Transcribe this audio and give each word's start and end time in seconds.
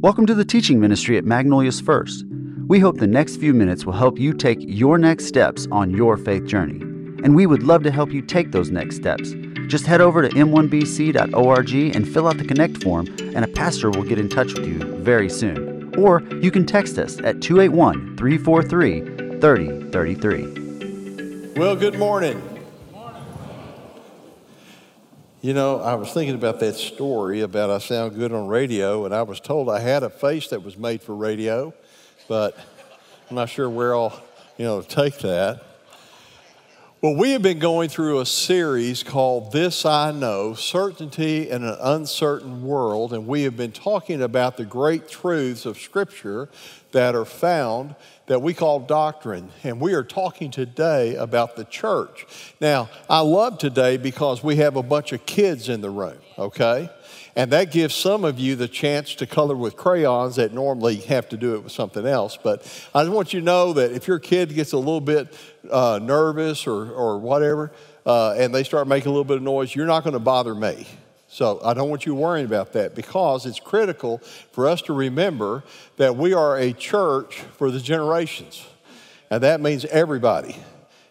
Welcome 0.00 0.26
to 0.26 0.34
the 0.34 0.44
teaching 0.44 0.78
ministry 0.78 1.18
at 1.18 1.24
Magnolias 1.24 1.80
First. 1.80 2.24
We 2.68 2.78
hope 2.78 2.98
the 2.98 3.06
next 3.08 3.38
few 3.38 3.52
minutes 3.52 3.84
will 3.84 3.94
help 3.94 4.16
you 4.16 4.32
take 4.32 4.58
your 4.60 4.96
next 4.96 5.24
steps 5.24 5.66
on 5.72 5.90
your 5.90 6.16
faith 6.16 6.46
journey. 6.46 6.78
And 7.24 7.34
we 7.34 7.46
would 7.46 7.64
love 7.64 7.82
to 7.82 7.90
help 7.90 8.12
you 8.12 8.22
take 8.22 8.52
those 8.52 8.70
next 8.70 8.94
steps. 8.94 9.34
Just 9.66 9.86
head 9.86 10.00
over 10.00 10.22
to 10.22 10.28
m1bc.org 10.28 11.96
and 11.96 12.08
fill 12.08 12.28
out 12.28 12.38
the 12.38 12.44
Connect 12.44 12.80
form, 12.80 13.08
and 13.34 13.44
a 13.44 13.48
pastor 13.48 13.90
will 13.90 14.04
get 14.04 14.20
in 14.20 14.28
touch 14.28 14.54
with 14.54 14.68
you 14.68 14.78
very 14.98 15.28
soon. 15.28 15.92
Or 15.98 16.22
you 16.40 16.52
can 16.52 16.64
text 16.64 16.96
us 16.96 17.18
at 17.24 17.42
281 17.42 18.16
343 18.16 19.40
3033. 19.40 21.54
Well, 21.56 21.74
good 21.74 21.98
morning. 21.98 22.40
You 25.40 25.54
know, 25.54 25.78
I 25.78 25.94
was 25.94 26.12
thinking 26.12 26.34
about 26.34 26.58
that 26.58 26.74
story 26.74 27.42
about 27.42 27.70
I 27.70 27.78
sound 27.78 28.16
good 28.16 28.32
on 28.32 28.48
radio, 28.48 29.04
and 29.04 29.14
I 29.14 29.22
was 29.22 29.38
told 29.38 29.70
I 29.70 29.78
had 29.78 30.02
a 30.02 30.10
face 30.10 30.48
that 30.48 30.64
was 30.64 30.76
made 30.76 31.00
for 31.00 31.14
radio, 31.14 31.72
but 32.26 32.58
I'm 33.30 33.36
not 33.36 33.48
sure 33.48 33.70
where 33.70 33.94
I'll, 33.94 34.20
you 34.56 34.64
know, 34.64 34.82
take 34.82 35.18
that. 35.18 35.62
Well, 37.00 37.14
we 37.14 37.30
have 37.30 37.42
been 37.42 37.60
going 37.60 37.88
through 37.88 38.18
a 38.18 38.26
series 38.26 39.04
called 39.04 39.52
This 39.52 39.86
I 39.86 40.10
Know 40.10 40.54
Certainty 40.54 41.48
in 41.48 41.62
an 41.62 41.76
Uncertain 41.80 42.64
World, 42.64 43.12
and 43.12 43.24
we 43.28 43.42
have 43.42 43.56
been 43.56 43.70
talking 43.70 44.20
about 44.20 44.56
the 44.56 44.64
great 44.64 45.08
truths 45.08 45.64
of 45.64 45.78
Scripture 45.78 46.48
that 46.92 47.14
are 47.14 47.24
found 47.24 47.94
that 48.26 48.40
we 48.40 48.54
call 48.54 48.80
doctrine. 48.80 49.50
And 49.62 49.80
we 49.80 49.94
are 49.94 50.04
talking 50.04 50.50
today 50.50 51.14
about 51.16 51.56
the 51.56 51.64
church. 51.64 52.26
Now, 52.60 52.88
I 53.08 53.20
love 53.20 53.58
today 53.58 53.96
because 53.96 54.42
we 54.42 54.56
have 54.56 54.76
a 54.76 54.82
bunch 54.82 55.12
of 55.12 55.24
kids 55.26 55.68
in 55.68 55.80
the 55.80 55.90
room, 55.90 56.18
okay? 56.38 56.90
And 57.36 57.52
that 57.52 57.70
gives 57.70 57.94
some 57.94 58.24
of 58.24 58.38
you 58.38 58.56
the 58.56 58.68
chance 58.68 59.14
to 59.16 59.26
color 59.26 59.54
with 59.54 59.76
crayons 59.76 60.36
that 60.36 60.52
normally 60.52 60.96
have 60.96 61.28
to 61.30 61.36
do 61.36 61.54
it 61.54 61.62
with 61.62 61.72
something 61.72 62.06
else. 62.06 62.36
But 62.36 62.62
I 62.94 63.02
just 63.02 63.12
want 63.12 63.32
you 63.32 63.40
to 63.40 63.46
know 63.46 63.72
that 63.74 63.92
if 63.92 64.08
your 64.08 64.18
kid 64.18 64.54
gets 64.54 64.72
a 64.72 64.78
little 64.78 65.00
bit 65.00 65.32
uh, 65.70 66.00
nervous 66.02 66.66
or, 66.66 66.90
or 66.90 67.18
whatever, 67.18 67.70
uh, 68.04 68.32
and 68.32 68.54
they 68.54 68.64
start 68.64 68.88
making 68.88 69.08
a 69.08 69.12
little 69.12 69.24
bit 69.24 69.36
of 69.36 69.42
noise, 69.42 69.74
you're 69.74 69.86
not 69.86 70.02
going 70.02 70.14
to 70.14 70.18
bother 70.18 70.54
me. 70.54 70.86
So 71.28 71.60
I 71.62 71.74
don't 71.74 71.90
want 71.90 72.06
you 72.06 72.14
worrying 72.14 72.46
about 72.46 72.72
that 72.72 72.94
because 72.94 73.44
it's 73.44 73.60
critical 73.60 74.18
for 74.50 74.66
us 74.66 74.80
to 74.82 74.94
remember 74.94 75.62
that 75.98 76.16
we 76.16 76.32
are 76.32 76.56
a 76.56 76.72
church 76.72 77.40
for 77.58 77.70
the 77.70 77.80
generations. 77.80 78.66
And 79.30 79.42
that 79.42 79.60
means 79.60 79.84
everybody. 79.84 80.56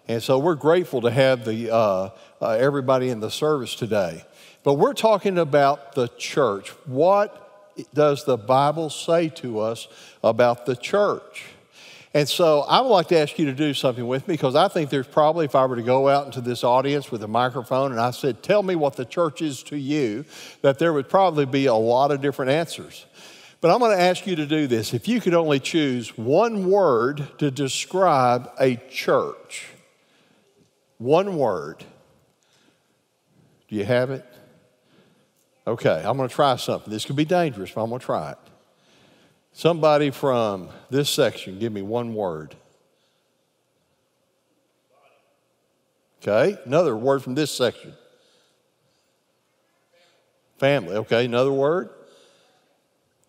And 0.07 0.23
so 0.23 0.39
we're 0.39 0.55
grateful 0.55 1.01
to 1.01 1.11
have 1.11 1.45
the, 1.45 1.71
uh, 1.71 2.09
uh, 2.41 2.49
everybody 2.49 3.09
in 3.09 3.19
the 3.19 3.29
service 3.29 3.75
today. 3.75 4.25
But 4.63 4.73
we're 4.73 4.93
talking 4.93 5.37
about 5.37 5.93
the 5.93 6.07
church. 6.17 6.69
What 6.85 7.75
does 7.93 8.25
the 8.25 8.37
Bible 8.37 8.89
say 8.89 9.29
to 9.29 9.59
us 9.59 9.87
about 10.23 10.65
the 10.65 10.75
church? 10.75 11.45
And 12.17 12.27
so 12.27 12.61
I 12.61 12.81
would 12.81 12.87
like 12.87 13.09
to 13.09 13.19
ask 13.19 13.37
you 13.37 13.45
to 13.45 13.53
do 13.53 13.75
something 13.75 14.07
with 14.07 14.27
me 14.27 14.33
because 14.33 14.55
I 14.55 14.69
think 14.69 14.89
there's 14.89 15.05
probably, 15.05 15.45
if 15.45 15.53
I 15.53 15.67
were 15.67 15.75
to 15.75 15.83
go 15.83 16.09
out 16.09 16.25
into 16.25 16.41
this 16.41 16.63
audience 16.63 17.11
with 17.11 17.21
a 17.21 17.27
microphone 17.27 17.91
and 17.91 18.01
I 18.01 18.09
said, 18.09 18.41
Tell 18.41 18.63
me 18.63 18.75
what 18.75 18.95
the 18.95 19.05
church 19.05 19.43
is 19.43 19.61
to 19.65 19.77
you, 19.77 20.25
that 20.63 20.79
there 20.79 20.93
would 20.93 21.09
probably 21.09 21.45
be 21.45 21.67
a 21.67 21.75
lot 21.75 22.09
of 22.09 22.19
different 22.19 22.49
answers. 22.49 23.05
But 23.61 23.69
I'm 23.69 23.77
going 23.77 23.95
to 23.95 24.01
ask 24.01 24.25
you 24.25 24.35
to 24.35 24.47
do 24.47 24.65
this. 24.65 24.95
If 24.95 25.07
you 25.07 25.21
could 25.21 25.35
only 25.35 25.59
choose 25.59 26.17
one 26.17 26.71
word 26.71 27.27
to 27.37 27.51
describe 27.51 28.49
a 28.59 28.77
church, 28.89 29.67
one 30.97 31.37
word, 31.37 31.85
do 33.67 33.75
you 33.75 33.85
have 33.85 34.09
it? 34.09 34.25
Okay, 35.67 36.01
I'm 36.03 36.17
going 36.17 36.29
to 36.29 36.33
try 36.33 36.55
something. 36.55 36.91
This 36.91 37.05
could 37.05 37.15
be 37.15 37.25
dangerous, 37.25 37.69
but 37.69 37.83
I'm 37.83 37.89
going 37.89 37.99
to 37.99 38.05
try 38.07 38.31
it. 38.31 38.37
Somebody 39.57 40.11
from 40.11 40.69
this 40.91 41.09
section, 41.09 41.57
give 41.57 41.73
me 41.73 41.81
one 41.81 42.13
word. 42.13 42.55
Okay, 46.21 46.55
another 46.65 46.95
word 46.95 47.23
from 47.23 47.33
this 47.33 47.49
section. 47.49 47.93
Family, 50.59 50.97
okay, 50.97 51.25
another 51.25 51.51
word. 51.51 51.89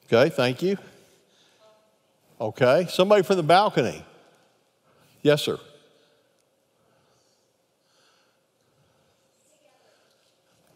Okay, 0.04 0.28
thank 0.28 0.60
you. 0.60 0.76
Okay, 2.38 2.86
somebody 2.90 3.22
from 3.22 3.38
the 3.38 3.42
balcony. 3.42 4.04
Yes, 5.22 5.40
sir. 5.40 5.58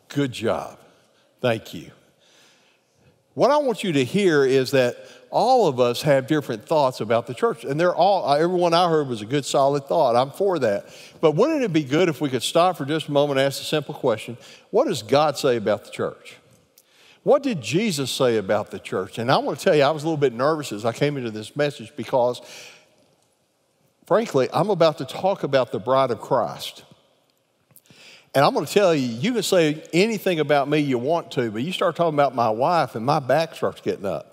Good 0.09 0.33
job. 0.33 0.79
Thank 1.43 1.75
you. 1.75 1.91
What 3.35 3.51
I 3.51 3.57
want 3.57 3.83
you 3.83 3.93
to 3.93 4.05
hear 4.05 4.45
is 4.45 4.73
that 4.73 4.97
all 5.31 5.67
of 5.67 5.81
us 5.81 6.03
have 6.03 6.27
different 6.27 6.67
thoughts 6.67 7.01
about 7.01 7.27
the 7.27 7.33
church. 7.33 7.65
And 7.65 7.81
they're 7.81 7.95
all, 7.95 8.29
uh, 8.29 8.37
everyone 8.37 8.75
I 8.75 8.89
heard 8.89 9.09
was 9.09 9.23
a 9.23 9.27
good, 9.27 9.47
solid 9.47 9.87
thought. 9.87 10.15
I'm 10.15 10.31
for 10.31 10.59
that. 10.59 10.87
But 11.23 11.33
wouldn't 11.33 11.63
it 11.63 11.73
be 11.73 11.85
good 11.85 12.11
if 12.11 12.21
we 12.21 12.29
could 12.29 12.43
stop 12.43 12.77
for 12.77 12.85
just 12.85 13.09
a 13.09 13.13
moment 13.13 13.41
and 13.41 13.47
ask 13.47 13.61
a 13.61 13.65
simple 13.65 13.95
question 13.95 14.37
What 14.71 14.87
does 14.87 15.03
God 15.03 15.39
say 15.39 15.57
about 15.57 15.85
the 15.85 15.91
church? 15.91 16.37
What 17.23 17.43
did 17.43 17.63
Jesus 17.63 18.11
say 18.11 18.37
about 18.37 18.71
the 18.71 18.79
church? 18.79 19.19
And 19.19 19.31
I 19.31 19.39
want 19.39 19.59
to 19.59 19.65
tell 19.65 19.75
you, 19.75 19.83
I 19.83 19.91
was 19.91 20.03
a 20.03 20.07
little 20.07 20.19
bit 20.19 20.35
nervous 20.35 20.73
as 20.73 20.85
I 20.85 20.93
came 20.93 21.17
into 21.17 21.31
this 21.31 21.57
message 21.57 21.93
because, 21.97 22.43
frankly, 24.07 24.49
I'm 24.53 24.71
about 24.71 24.99
to 24.99 25.05
talk 25.05 25.45
about 25.45 25.73
the 25.73 25.79
bride 25.79 26.11
of 26.11 26.21
Christ. 26.21 26.83
And 28.35 28.45
I'm 28.45 28.55
going 28.55 28.65
to 28.65 28.73
tell 28.73 28.95
you, 28.95 29.07
you 29.07 29.35
can 29.35 29.43
say 29.43 29.83
anything 29.93 30.41
about 30.41 30.69
me 30.69 30.79
you 30.79 30.99
want 30.99 31.31
to, 31.33 31.51
but 31.51 31.63
you 31.63 31.73
start 31.73 31.97
talking 31.97 32.15
about 32.15 32.35
my 32.35 32.49
wife, 32.49 32.95
and 32.95 33.05
my 33.05 33.19
back 33.19 33.55
starts 33.55 33.81
getting 33.83 34.07
up. 34.07 34.29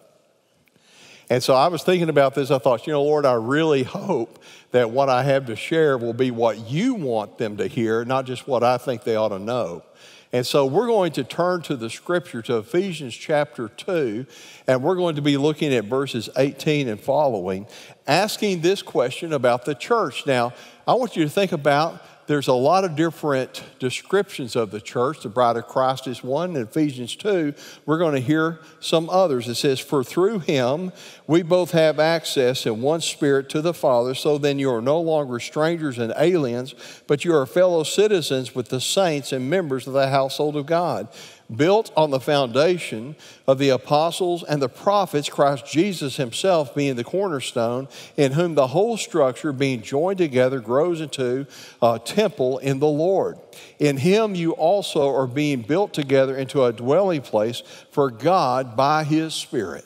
And 1.29 1.43
so 1.43 1.53
I 1.53 1.67
was 1.67 1.83
thinking 1.83 2.09
about 2.09 2.33
this. 2.33 2.49
I 2.49 2.57
thought, 2.57 2.87
you 2.87 2.93
know, 2.93 3.03
Lord, 3.03 3.25
I 3.25 3.33
really 3.33 3.83
hope 3.83 4.41
that 4.71 4.89
what 4.89 5.09
I 5.09 5.23
have 5.23 5.45
to 5.47 5.55
share 5.55 5.97
will 5.97 6.13
be 6.13 6.31
what 6.31 6.69
you 6.69 6.95
want 6.95 7.37
them 7.37 7.57
to 7.57 7.67
hear, 7.67 8.05
not 8.05 8.25
just 8.25 8.47
what 8.47 8.63
I 8.63 8.77
think 8.77 9.03
they 9.03 9.15
ought 9.15 9.29
to 9.29 9.39
know. 9.39 9.83
And 10.31 10.45
so 10.45 10.65
we're 10.65 10.87
going 10.87 11.11
to 11.13 11.23
turn 11.23 11.63
to 11.63 11.75
the 11.75 11.89
scripture, 11.89 12.41
to 12.43 12.57
Ephesians 12.57 13.15
chapter 13.15 13.67
2, 13.67 14.25
and 14.67 14.83
we're 14.83 14.95
going 14.95 15.15
to 15.15 15.23
be 15.23 15.37
looking 15.37 15.73
at 15.73 15.85
verses 15.85 16.29
18 16.37 16.87
and 16.87 17.01
following, 17.01 17.67
asking 18.07 18.61
this 18.61 18.81
question 18.81 19.33
about 19.33 19.65
the 19.65 19.73
church. 19.73 20.25
Now, 20.27 20.53
I 20.87 20.93
want 20.93 21.15
you 21.15 21.23
to 21.23 21.29
think 21.29 21.51
about 21.51 22.03
there's 22.29 22.47
a 22.47 22.53
lot 22.53 22.83
of 22.83 22.95
different 22.95 23.63
descriptions 23.79 24.55
of 24.55 24.69
the 24.69 24.79
church. 24.79 25.23
The 25.23 25.29
bride 25.29 25.57
of 25.57 25.65
Christ 25.65 26.05
is 26.05 26.23
one. 26.23 26.55
In 26.55 26.61
Ephesians 26.61 27.15
2, 27.15 27.55
we're 27.87 27.97
going 27.97 28.13
to 28.13 28.19
hear 28.19 28.59
some 28.79 29.09
others. 29.09 29.47
It 29.47 29.55
says, 29.55 29.79
For 29.79 30.03
through 30.03 30.41
him 30.41 30.91
we 31.25 31.41
both 31.41 31.71
have 31.71 31.99
access 31.99 32.67
in 32.67 32.83
one 32.83 33.01
spirit 33.01 33.49
to 33.49 33.63
the 33.63 33.73
Father, 33.73 34.13
so 34.13 34.37
then 34.37 34.59
you 34.59 34.71
are 34.71 34.79
no 34.79 35.01
longer 35.01 35.39
strangers 35.39 35.97
and 35.97 36.13
aliens, 36.17 36.75
but 37.07 37.25
you 37.25 37.33
are 37.33 37.47
fellow 37.47 37.81
citizens 37.81 38.53
with 38.53 38.69
the 38.69 38.79
saints 38.79 39.31
and 39.31 39.49
members 39.49 39.87
of 39.87 39.93
the 39.93 40.09
household 40.09 40.55
of 40.55 40.67
God 40.67 41.07
built 41.53 41.91
on 41.97 42.11
the 42.11 42.19
foundation 42.19 43.15
of 43.47 43.57
the 43.57 43.69
apostles 43.69 44.43
and 44.43 44.61
the 44.61 44.69
prophets, 44.69 45.29
Christ 45.29 45.65
Jesus 45.65 46.17
himself 46.17 46.75
being 46.75 46.95
the 46.95 47.03
cornerstone, 47.03 47.87
in 48.17 48.33
whom 48.33 48.55
the 48.55 48.67
whole 48.67 48.97
structure, 48.97 49.51
being 49.51 49.81
joined 49.81 50.19
together, 50.19 50.59
grows 50.59 51.01
into 51.01 51.47
a 51.81 51.99
temple 51.99 52.59
in 52.59 52.79
the 52.79 52.87
Lord. 52.87 53.39
In 53.79 53.97
him 53.97 54.35
you 54.35 54.51
also 54.51 55.13
are 55.13 55.27
being 55.27 55.61
built 55.61 55.93
together 55.93 56.37
into 56.37 56.63
a 56.63 56.73
dwelling 56.73 57.21
place 57.21 57.63
for 57.91 58.11
God 58.11 58.75
by 58.75 59.03
his 59.03 59.33
Spirit. 59.33 59.85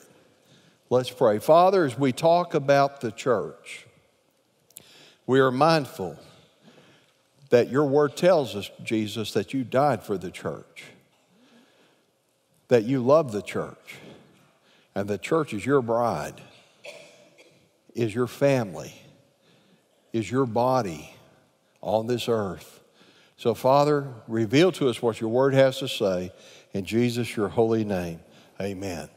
Let's 0.90 1.10
pray. 1.10 1.38
Father, 1.38 1.84
as 1.84 1.98
we 1.98 2.12
talk 2.12 2.54
about 2.54 3.00
the 3.00 3.10
church, 3.10 3.86
we 5.26 5.40
are 5.40 5.50
mindful 5.50 6.18
that 7.48 7.70
your 7.70 7.86
word 7.86 8.16
tells 8.16 8.54
us, 8.54 8.70
Jesus, 8.82 9.32
that 9.32 9.54
you 9.54 9.64
died 9.64 10.02
for 10.02 10.18
the 10.18 10.30
church 10.30 10.84
that 12.68 12.84
you 12.84 13.02
love 13.02 13.32
the 13.32 13.42
church 13.42 13.96
and 14.94 15.08
the 15.08 15.18
church 15.18 15.52
is 15.52 15.66
your 15.66 15.82
bride, 15.82 16.40
is 17.94 18.14
your 18.14 18.26
family, 18.26 18.94
is 20.12 20.30
your 20.30 20.46
body 20.46 21.14
on 21.80 22.06
this 22.06 22.28
earth. 22.28 22.80
So, 23.36 23.54
Father, 23.54 24.08
reveal 24.28 24.72
to 24.72 24.88
us 24.88 25.02
what 25.02 25.20
your 25.20 25.30
word 25.30 25.54
has 25.54 25.78
to 25.80 25.88
say. 25.88 26.32
In 26.72 26.84
Jesus, 26.84 27.36
your 27.36 27.48
holy 27.48 27.84
name, 27.84 28.20
amen. 28.60 29.08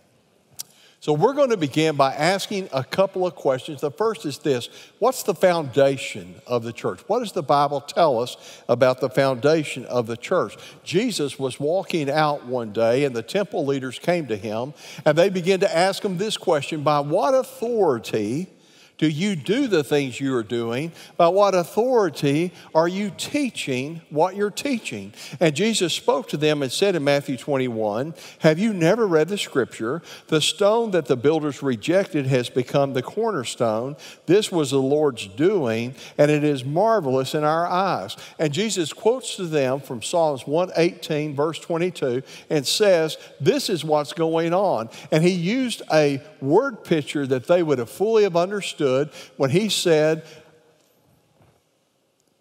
So, 1.08 1.14
we're 1.14 1.36
going 1.36 1.52
to 1.52 1.58
begin 1.58 1.96
by 1.96 2.14
asking 2.14 2.68
a 2.74 2.84
couple 2.84 3.26
of 3.26 3.34
questions. 3.34 3.80
The 3.80 3.92
first 3.92 4.26
is 4.26 4.40
this 4.40 4.68
What's 5.00 5.24
the 5.24 5.34
foundation 5.34 6.36
of 6.46 6.64
the 6.64 6.74
church? 6.74 7.00
What 7.08 7.20
does 7.20 7.32
the 7.32 7.42
Bible 7.42 7.80
tell 7.80 8.20
us 8.20 8.36
about 8.68 9.00
the 9.00 9.10
foundation 9.10 9.86
of 9.86 10.06
the 10.08 10.18
church? 10.18 10.58
Jesus 10.84 11.40
was 11.40 11.62
walking 11.62 12.10
out 12.10 12.46
one 12.46 12.74
day, 12.74 13.06
and 13.06 13.16
the 13.16 13.24
temple 13.24 13.66
leaders 13.66 14.00
came 14.00 14.28
to 14.28 14.36
him, 14.36 14.74
and 15.06 15.18
they 15.18 15.30
began 15.30 15.62
to 15.62 15.74
ask 15.74 16.04
him 16.04 16.18
this 16.18 16.36
question 16.36 16.84
By 16.84 17.00
what 17.00 17.34
authority 17.34 18.48
do 18.98 19.08
you 19.08 19.36
do 19.36 19.68
the 19.68 19.84
things 19.84 20.20
you 20.20 20.36
are 20.36 20.44
doing? 20.44 20.92
By 21.18 21.28
what 21.28 21.54
authority 21.54 22.52
are 22.74 22.88
you 22.88 23.12
teaching 23.16 24.02
what 24.10 24.36
you're 24.36 24.50
teaching? 24.50 25.14
And 25.40 25.56
Jesus 25.56 25.94
spoke 25.94 26.28
to 26.30 26.38
them 26.38 26.64
and 26.64 26.72
said 26.72 26.96
in 26.96 27.04
Matthew 27.04 27.38
21 27.38 28.16
Have 28.40 28.58
you 28.58 28.74
never 28.74 29.06
read 29.06 29.28
the 29.28 29.38
scripture? 29.38 30.02
The 30.30 30.42
stone 30.42 30.92
that 30.92 31.06
the 31.06 31.16
builders 31.16 31.62
rejected 31.62 32.26
has 32.26 32.50
become 32.50 32.94
the 32.94 33.04
cornerstone. 33.04 33.98
This 34.26 34.52
was 34.52 34.72
the 34.72 34.82
Lord's 34.82 35.28
doing, 35.28 35.94
and 36.18 36.32
it 36.32 36.44
is 36.44 36.66
marvelous 36.66 37.36
in 37.36 37.44
our 37.44 37.68
eyes. 37.68 38.18
And 38.40 38.52
Jesus 38.52 38.94
quotes 38.94 39.36
to 39.36 39.46
them 39.46 39.80
from 39.80 40.02
Psalms 40.02 40.48
118, 40.48 41.36
verse 41.36 41.60
22, 41.60 42.24
and 42.50 42.66
says, 42.66 43.18
This 43.40 43.70
is 43.70 43.86
what's 43.86 44.14
going 44.14 44.56
on. 44.56 44.90
And 45.12 45.24
he 45.24 45.30
used 45.30 45.84
a 45.94 46.20
word 46.42 46.84
picture 46.84 47.28
that 47.28 47.46
they 47.46 47.62
would 47.62 47.78
have 47.78 47.92
fully 47.92 48.24
have 48.24 48.36
understood 48.36 48.87
understood 48.88 49.32
when 49.38 49.50
he 49.50 49.70
said, 49.70 50.24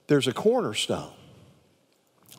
There's 0.06 0.26
a 0.26 0.32
cornerstone. 0.32 1.12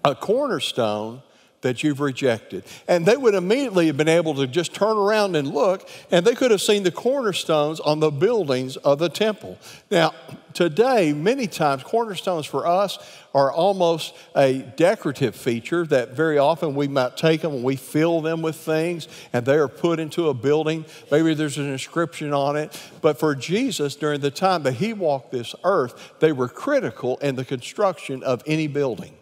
A 0.06 0.16
cornerstone 0.16 1.22
that 1.62 1.84
you've 1.84 2.00
rejected. 2.00 2.64
And 2.88 3.06
they 3.06 3.18
would 3.18 3.34
immediately 3.34 3.88
have 3.88 3.98
been 3.98 4.08
able 4.08 4.36
to 4.36 4.48
just 4.48 4.74
turn 4.74 4.96
around 4.96 5.36
and 5.36 5.48
look, 5.48 5.90
and 6.12 6.26
they 6.26 6.36
could 6.36 6.52
have 6.52 6.62
seen 6.62 6.84
the 6.84 6.92
cornerstones 6.92 7.80
on 7.80 8.00
the 8.00 8.12
buildings 8.12 8.78
of 8.78 9.00
the 9.00 9.10
temple. 9.10 9.58
Now, 9.90 10.14
today, 10.54 11.14
many 11.14 11.48
times, 11.48 11.84
cornerstones 11.84 12.46
for 12.46 12.68
us 12.68 13.00
are 13.34 13.52
almost 13.52 14.16
a 14.36 14.60
decorative 14.78 15.36
feature 15.36 15.86
that 15.88 16.12
very 16.12 16.38
often 16.38 16.76
we 16.76 16.88
might 16.88 17.18
take 17.18 17.42
them 17.42 17.54
and 17.54 17.64
we 17.64 17.76
fill 17.76 18.22
them 18.22 18.42
with 18.42 18.56
things, 18.56 19.08
and 19.34 19.46
they 19.46 19.56
are 19.56 19.68
put 19.68 20.00
into 20.00 20.30
a 20.30 20.34
building. 20.36 20.86
Maybe 21.12 21.34
there's 21.34 21.58
an 21.58 21.72
inscription 21.72 22.34
on 22.34 22.56
it. 22.56 22.80
But 23.02 23.20
for 23.20 23.34
Jesus, 23.34 23.96
during 23.96 24.22
the 24.22 24.32
time 24.32 24.64
that 24.64 24.74
he 24.74 24.94
walked 24.94 25.32
this 25.32 25.56
earth, 25.64 26.14
they 26.20 26.32
were 26.32 26.50
critical 26.50 27.18
in 27.18 27.36
the 27.36 27.46
construction 27.46 28.22
of 28.22 28.44
any 28.46 28.68
building. 28.68 29.16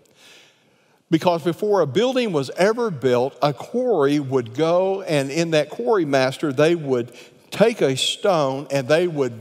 Because 1.16 1.44
before 1.44 1.80
a 1.80 1.88
building 1.88 2.34
was 2.34 2.50
ever 2.58 2.92
built, 2.92 3.38
a 3.42 3.54
quarry 3.54 4.20
would 4.20 4.54
go, 4.54 5.02
and 5.04 5.32
in 5.32 5.52
that 5.52 5.70
quarry 5.70 6.04
master, 6.04 6.52
they 6.52 6.76
would 6.76 7.10
take 7.52 7.80
a 7.80 7.96
stone 7.96 8.68
and 8.70 8.86
they 8.86 9.08
would 9.08 9.32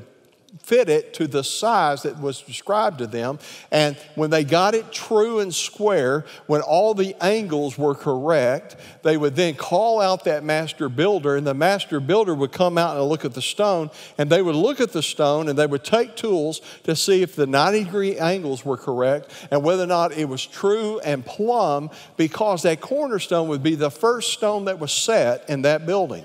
fit 0.62 0.88
it 0.88 1.14
to 1.14 1.26
the 1.26 1.42
size 1.42 2.02
that 2.02 2.20
was 2.20 2.40
described 2.40 2.98
to 2.98 3.06
them. 3.06 3.38
And 3.70 3.96
when 4.14 4.30
they 4.30 4.44
got 4.44 4.74
it 4.74 4.92
true 4.92 5.40
and 5.40 5.54
square, 5.54 6.24
when 6.46 6.60
all 6.60 6.94
the 6.94 7.14
angles 7.22 7.76
were 7.76 7.94
correct, 7.94 8.76
they 9.02 9.16
would 9.16 9.36
then 9.36 9.54
call 9.54 10.00
out 10.00 10.24
that 10.24 10.44
master 10.44 10.88
builder, 10.88 11.36
and 11.36 11.46
the 11.46 11.54
master 11.54 12.00
builder 12.00 12.34
would 12.34 12.52
come 12.52 12.78
out 12.78 12.96
and 12.96 13.04
look 13.06 13.24
at 13.24 13.34
the 13.34 13.42
stone, 13.42 13.90
and 14.16 14.30
they 14.30 14.42
would 14.42 14.54
look 14.54 14.80
at 14.80 14.92
the 14.92 15.02
stone 15.02 15.48
and 15.48 15.58
they 15.58 15.66
would 15.66 15.84
take 15.84 16.16
tools 16.16 16.60
to 16.84 16.94
see 16.94 17.22
if 17.22 17.34
the 17.36 17.46
90 17.46 17.84
degree 17.84 18.18
angles 18.18 18.64
were 18.64 18.76
correct 18.76 19.30
and 19.50 19.62
whether 19.62 19.82
or 19.82 19.86
not 19.86 20.12
it 20.12 20.28
was 20.28 20.44
true 20.44 20.98
and 21.00 21.24
plumb, 21.24 21.90
because 22.16 22.62
that 22.62 22.80
cornerstone 22.80 23.48
would 23.48 23.62
be 23.62 23.74
the 23.74 23.90
first 23.90 24.32
stone 24.32 24.66
that 24.66 24.78
was 24.78 24.92
set 24.92 25.48
in 25.48 25.62
that 25.62 25.86
building. 25.86 26.24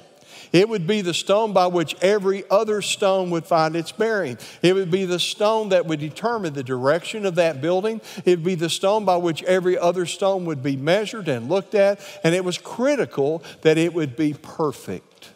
It 0.52 0.68
would 0.68 0.88
be 0.88 1.02
the 1.02 1.14
stone 1.14 1.54
by 1.54 1.68
which 1.68 1.96
every 2.02 2.44
other 2.50 2.82
stone 2.82 3.30
would 3.30 3.46
find 3.46 3.76
its 3.76 3.92
bearing. 3.92 4.38
It 4.62 4.74
would 4.74 4.90
be 4.92 5.06
the 5.06 5.20
stone 5.20 5.70
that 5.70 5.86
would 5.86 6.00
determine 6.00 6.54
the 6.54 6.64
direction 6.64 7.26
of 7.26 7.36
that 7.36 7.62
building. 7.62 8.02
It 8.26 8.38
would 8.38 8.44
be 8.44 8.56
the 8.56 8.70
stone 8.70 9.06
by 9.06 9.18
which 9.18 9.44
every 9.44 9.78
other 9.78 10.06
stone 10.06 10.46
would 10.46 10.64
be 10.64 10.76
measured 10.76 11.28
and 11.28 11.50
looked 11.50 11.76
at. 11.76 12.00
And 12.24 12.34
it 12.34 12.44
was 12.44 12.58
critical 12.58 13.44
that 13.62 13.78
it 13.78 13.94
would 13.94 14.16
be 14.16 14.34
perfect. 14.34 15.30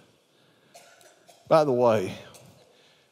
By 1.47 1.63
the 1.63 1.71
way, 1.71 2.15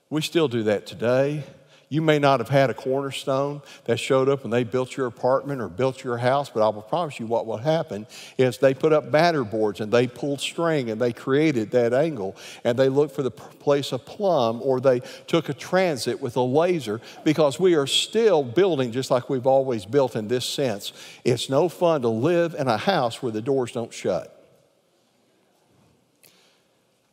we 0.10 0.22
still 0.22 0.48
do 0.48 0.64
that 0.64 0.88
today. 0.88 1.44
You 1.92 2.02
may 2.02 2.20
not 2.20 2.40
have 2.40 2.48
had 2.48 2.70
a 2.70 2.74
cornerstone 2.74 3.62
that 3.84 3.98
showed 3.98 4.30
up 4.30 4.44
when 4.44 4.50
they 4.50 4.64
built 4.64 4.96
your 4.96 5.08
apartment 5.08 5.60
or 5.60 5.68
built 5.68 6.06
your 6.06 6.18
house, 6.18 6.50
but 6.50 6.66
I 6.66 6.70
will 6.70 6.84
promise 6.84 7.20
you 7.20 7.28
what 7.28 7.46
will 7.46 7.58
happen 7.58 8.08
is 8.38 8.58
they 8.60 8.74
put 8.74 8.94
up 8.94 9.12
batter 9.12 9.44
boards 9.44 9.82
and 9.82 9.92
they 9.92 10.08
pulled 10.08 10.40
string 10.40 10.90
and 10.90 11.02
they 11.02 11.12
created 11.12 11.72
that 11.72 11.94
angle 11.94 12.38
and 12.64 12.80
they 12.80 12.88
looked 12.88 13.14
for 13.14 13.24
the 13.24 13.32
place 13.32 13.92
of 13.92 14.06
plumb 14.06 14.62
or 14.64 14.80
they 14.80 15.02
took 15.28 15.50
a 15.50 15.54
transit 15.54 16.22
with 16.22 16.38
a 16.38 16.42
laser 16.42 17.02
because 17.26 17.60
we 17.60 17.76
are 17.76 17.88
still 17.88 18.42
building 18.42 18.94
just 18.94 19.12
like 19.12 19.30
we've 19.30 19.46
always 19.46 19.84
built 19.84 20.16
in 20.16 20.30
this 20.30 20.46
sense. 20.46 20.94
It's 21.26 21.50
no 21.50 21.68
fun 21.68 22.04
to 22.04 22.08
live 22.08 22.56
in 22.58 22.70
a 22.70 22.78
house 22.78 23.22
where 23.22 23.34
the 23.34 23.42
doors 23.42 23.74
don't 23.74 23.94
shut. 23.94 24.41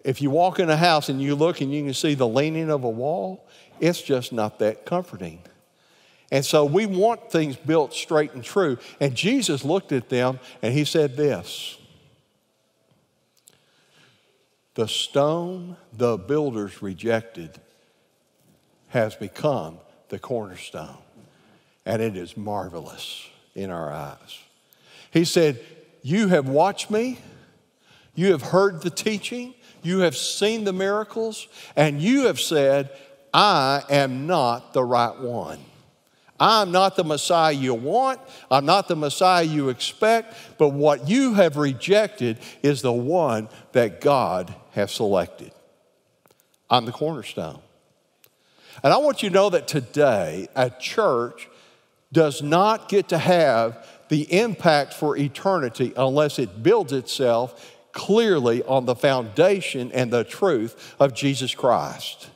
If 0.05 0.23
you 0.23 0.31
walk 0.31 0.59
in 0.59 0.71
a 0.71 0.77
house 0.77 1.09
and 1.09 1.21
you 1.21 1.35
look 1.35 1.61
and 1.61 1.73
you 1.73 1.83
can 1.85 1.95
see 1.95 2.15
the 2.15 2.29
leaning 2.29 2.71
of 2.71 2.85
a 2.85 2.91
wall, 2.91 3.47
it's 3.81 4.01
just 4.01 4.33
not 4.33 4.59
that 4.61 4.87
comforting. 4.87 5.43
And 6.31 6.45
so 6.45 6.65
we 6.65 6.87
want 6.87 7.31
things 7.31 7.57
built 7.57 7.95
straight 7.95 8.33
and 8.35 8.45
true. 8.45 8.79
And 9.01 9.15
Jesus 9.15 9.65
looked 9.65 9.93
at 9.93 10.09
them 10.09 10.41
and 10.63 10.75
he 10.75 10.85
said 10.85 11.17
this 11.17 11.79
The 14.75 14.89
stone 14.89 15.77
the 15.93 16.17
builders 16.17 16.83
rejected 16.83 17.61
has 18.89 19.15
become 19.15 19.79
the 20.09 20.19
cornerstone, 20.19 20.99
and 21.85 22.01
it 22.01 22.17
is 22.17 22.37
marvelous 22.37 23.29
in 23.55 23.71
our 23.71 23.93
eyes. 23.93 24.39
He 25.11 25.25
said, 25.25 25.61
You 26.03 26.29
have 26.29 26.49
watched 26.49 26.91
me, 26.91 27.19
you 28.15 28.33
have 28.33 28.43
heard 28.43 28.83
the 28.83 28.91
teaching, 28.91 29.55
you 29.83 30.01
have 30.01 30.17
seen 30.17 30.65
the 30.65 30.73
miracles, 30.73 31.49
and 31.77 32.01
you 32.01 32.27
have 32.27 32.41
said, 32.41 32.91
I 33.33 33.83
am 33.91 34.27
not 34.27 34.73
the 34.73 34.85
right 34.85 35.19
one. 35.19 35.59
I'm 36.41 36.71
not 36.71 36.95
the 36.95 37.05
Messiah 37.05 37.53
you 37.53 37.75
want. 37.75 38.21
I'm 38.51 38.65
not 38.65 38.87
the 38.87 38.97
Messiah 38.97 39.43
you 39.43 39.71
expect. 39.71 40.35
But 40.57 40.69
what 40.69 41.09
you 41.09 41.35
have 41.35 41.57
rejected 41.57 42.39
is 42.63 42.81
the 42.81 42.93
one 42.93 43.49
that 43.73 44.01
God 44.01 44.55
has 44.73 44.93
selected. 44.93 45.51
I'm 46.71 46.85
the 46.85 46.93
cornerstone. 46.93 47.61
And 48.85 48.93
I 48.93 48.99
want 48.99 49.23
you 49.23 49.31
to 49.31 49.35
know 49.35 49.51
that 49.51 49.67
today, 49.67 50.49
a 50.55 50.71
church 50.71 51.49
does 52.13 52.41
not 52.41 52.89
get 52.89 53.09
to 53.09 53.19
have 53.19 53.85
the 54.09 54.33
impact 54.33 54.95
for 54.95 55.17
eternity 55.17 55.93
unless 55.97 56.39
it 56.39 56.63
builds 56.63 56.93
itself 56.93 57.78
clearly 57.99 58.63
on 58.63 58.87
the 58.87 58.95
foundation 58.95 59.91
and 59.91 60.13
the 60.13 60.23
truth 60.23 60.95
of 61.01 61.13
Jesus 61.15 61.53
Christ. 61.53 62.31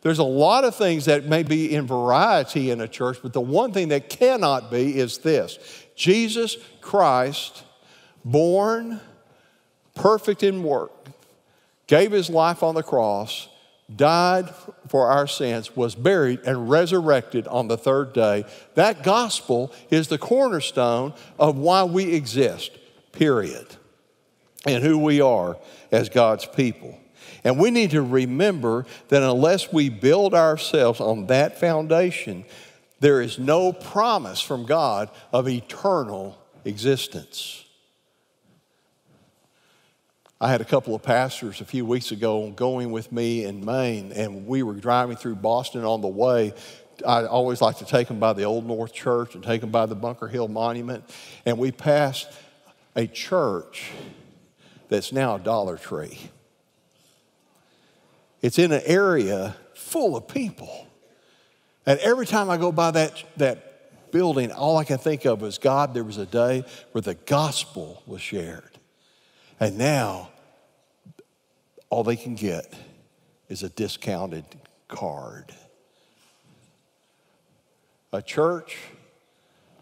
There's 0.00 0.18
a 0.18 0.24
lot 0.24 0.64
of 0.64 0.74
things 0.74 1.04
that 1.04 1.26
may 1.26 1.42
be 1.42 1.72
in 1.72 1.86
variety 1.86 2.70
in 2.70 2.80
a 2.80 2.88
church, 2.88 3.18
but 3.22 3.34
the 3.34 3.40
one 3.40 3.72
thing 3.72 3.88
that 3.88 4.08
cannot 4.08 4.70
be 4.70 4.98
is 4.98 5.18
this 5.18 5.58
Jesus 5.94 6.56
Christ, 6.80 7.62
born, 8.24 9.00
perfect 9.94 10.42
in 10.42 10.62
work, 10.62 10.90
gave 11.86 12.10
his 12.10 12.30
life 12.30 12.62
on 12.62 12.74
the 12.74 12.82
cross, 12.82 13.48
died 13.94 14.48
for 14.88 15.08
our 15.08 15.26
sins, 15.26 15.76
was 15.76 15.94
buried, 15.94 16.40
and 16.46 16.70
resurrected 16.70 17.46
on 17.48 17.68
the 17.68 17.76
third 17.76 18.14
day. 18.14 18.46
That 18.76 19.02
gospel 19.02 19.72
is 19.90 20.08
the 20.08 20.18
cornerstone 20.18 21.12
of 21.38 21.58
why 21.58 21.84
we 21.84 22.14
exist, 22.14 22.70
period, 23.12 23.76
and 24.66 24.82
who 24.82 24.98
we 24.98 25.20
are 25.20 25.56
as 25.90 26.08
God's 26.08 26.46
people. 26.46 26.98
And 27.44 27.58
we 27.58 27.70
need 27.70 27.90
to 27.90 28.02
remember 28.02 28.86
that 29.08 29.22
unless 29.22 29.72
we 29.72 29.88
build 29.88 30.34
ourselves 30.34 31.00
on 31.00 31.26
that 31.26 31.58
foundation, 31.58 32.44
there 33.00 33.20
is 33.20 33.38
no 33.38 33.72
promise 33.72 34.40
from 34.40 34.64
God 34.64 35.10
of 35.32 35.48
eternal 35.48 36.38
existence. 36.64 37.64
I 40.40 40.50
had 40.50 40.60
a 40.60 40.64
couple 40.64 40.94
of 40.94 41.02
pastors 41.02 41.60
a 41.60 41.64
few 41.64 41.84
weeks 41.84 42.10
ago 42.10 42.50
going 42.50 42.90
with 42.90 43.12
me 43.12 43.44
in 43.44 43.64
Maine, 43.64 44.12
and 44.12 44.46
we 44.46 44.62
were 44.62 44.74
driving 44.74 45.16
through 45.16 45.36
Boston 45.36 45.84
on 45.84 46.00
the 46.00 46.08
way. 46.08 46.52
I 47.06 47.24
always 47.26 47.60
like 47.60 47.78
to 47.78 47.84
take 47.84 48.08
them 48.08 48.18
by 48.18 48.32
the 48.32 48.42
Old 48.44 48.66
North 48.66 48.92
Church 48.92 49.34
and 49.34 49.42
take 49.42 49.60
them 49.60 49.70
by 49.70 49.86
the 49.86 49.94
Bunker 49.94 50.28
Hill 50.28 50.48
Monument. 50.48 51.04
And 51.46 51.58
we 51.58 51.70
passed 51.70 52.28
a 52.96 53.06
church 53.06 53.90
that's 54.92 55.10
now 55.10 55.36
a 55.36 55.38
Dollar 55.38 55.78
Tree. 55.78 56.18
It's 58.42 58.58
in 58.58 58.72
an 58.72 58.82
area 58.84 59.56
full 59.74 60.16
of 60.16 60.28
people. 60.28 60.86
And 61.86 61.98
every 62.00 62.26
time 62.26 62.50
I 62.50 62.58
go 62.58 62.70
by 62.70 62.90
that, 62.90 63.24
that 63.38 64.10
building, 64.12 64.52
all 64.52 64.76
I 64.76 64.84
can 64.84 64.98
think 64.98 65.24
of 65.24 65.42
is 65.42 65.56
God, 65.56 65.94
there 65.94 66.04
was 66.04 66.18
a 66.18 66.26
day 66.26 66.64
where 66.92 67.00
the 67.00 67.14
gospel 67.14 68.02
was 68.06 68.20
shared. 68.20 68.78
And 69.58 69.78
now, 69.78 70.28
all 71.88 72.04
they 72.04 72.16
can 72.16 72.34
get 72.34 72.72
is 73.48 73.62
a 73.62 73.70
discounted 73.70 74.44
card. 74.88 75.54
A 78.12 78.20
church 78.20 78.76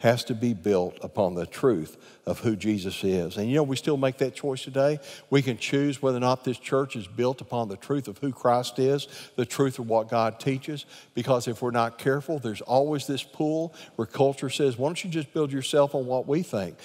has 0.00 0.24
to 0.24 0.34
be 0.34 0.52
built 0.52 0.98
upon 1.02 1.34
the 1.34 1.46
truth 1.46 1.96
of 2.26 2.40
who 2.40 2.56
Jesus 2.56 3.02
is. 3.04 3.36
And 3.36 3.48
you 3.48 3.56
know, 3.56 3.62
we 3.62 3.76
still 3.76 3.96
make 3.96 4.18
that 4.18 4.34
choice 4.34 4.62
today. 4.62 4.98
We 5.30 5.42
can 5.42 5.58
choose 5.58 6.02
whether 6.02 6.16
or 6.16 6.20
not 6.20 6.44
this 6.44 6.58
church 6.58 6.96
is 6.96 7.06
built 7.06 7.40
upon 7.40 7.68
the 7.68 7.76
truth 7.76 8.08
of 8.08 8.18
who 8.18 8.32
Christ 8.32 8.78
is, 8.78 9.08
the 9.36 9.46
truth 9.46 9.78
of 9.78 9.88
what 9.88 10.08
God 10.08 10.40
teaches, 10.40 10.86
because 11.14 11.48
if 11.48 11.62
we're 11.62 11.70
not 11.70 11.98
careful, 11.98 12.38
there's 12.38 12.62
always 12.62 13.06
this 13.06 13.22
pull 13.22 13.74
where 13.96 14.06
culture 14.06 14.50
says, 14.50 14.76
why 14.76 14.88
don't 14.88 15.04
you 15.04 15.10
just 15.10 15.32
build 15.32 15.52
yourself 15.52 15.94
on 15.94 16.06
what 16.06 16.26
we 16.26 16.42
think? 16.42 16.76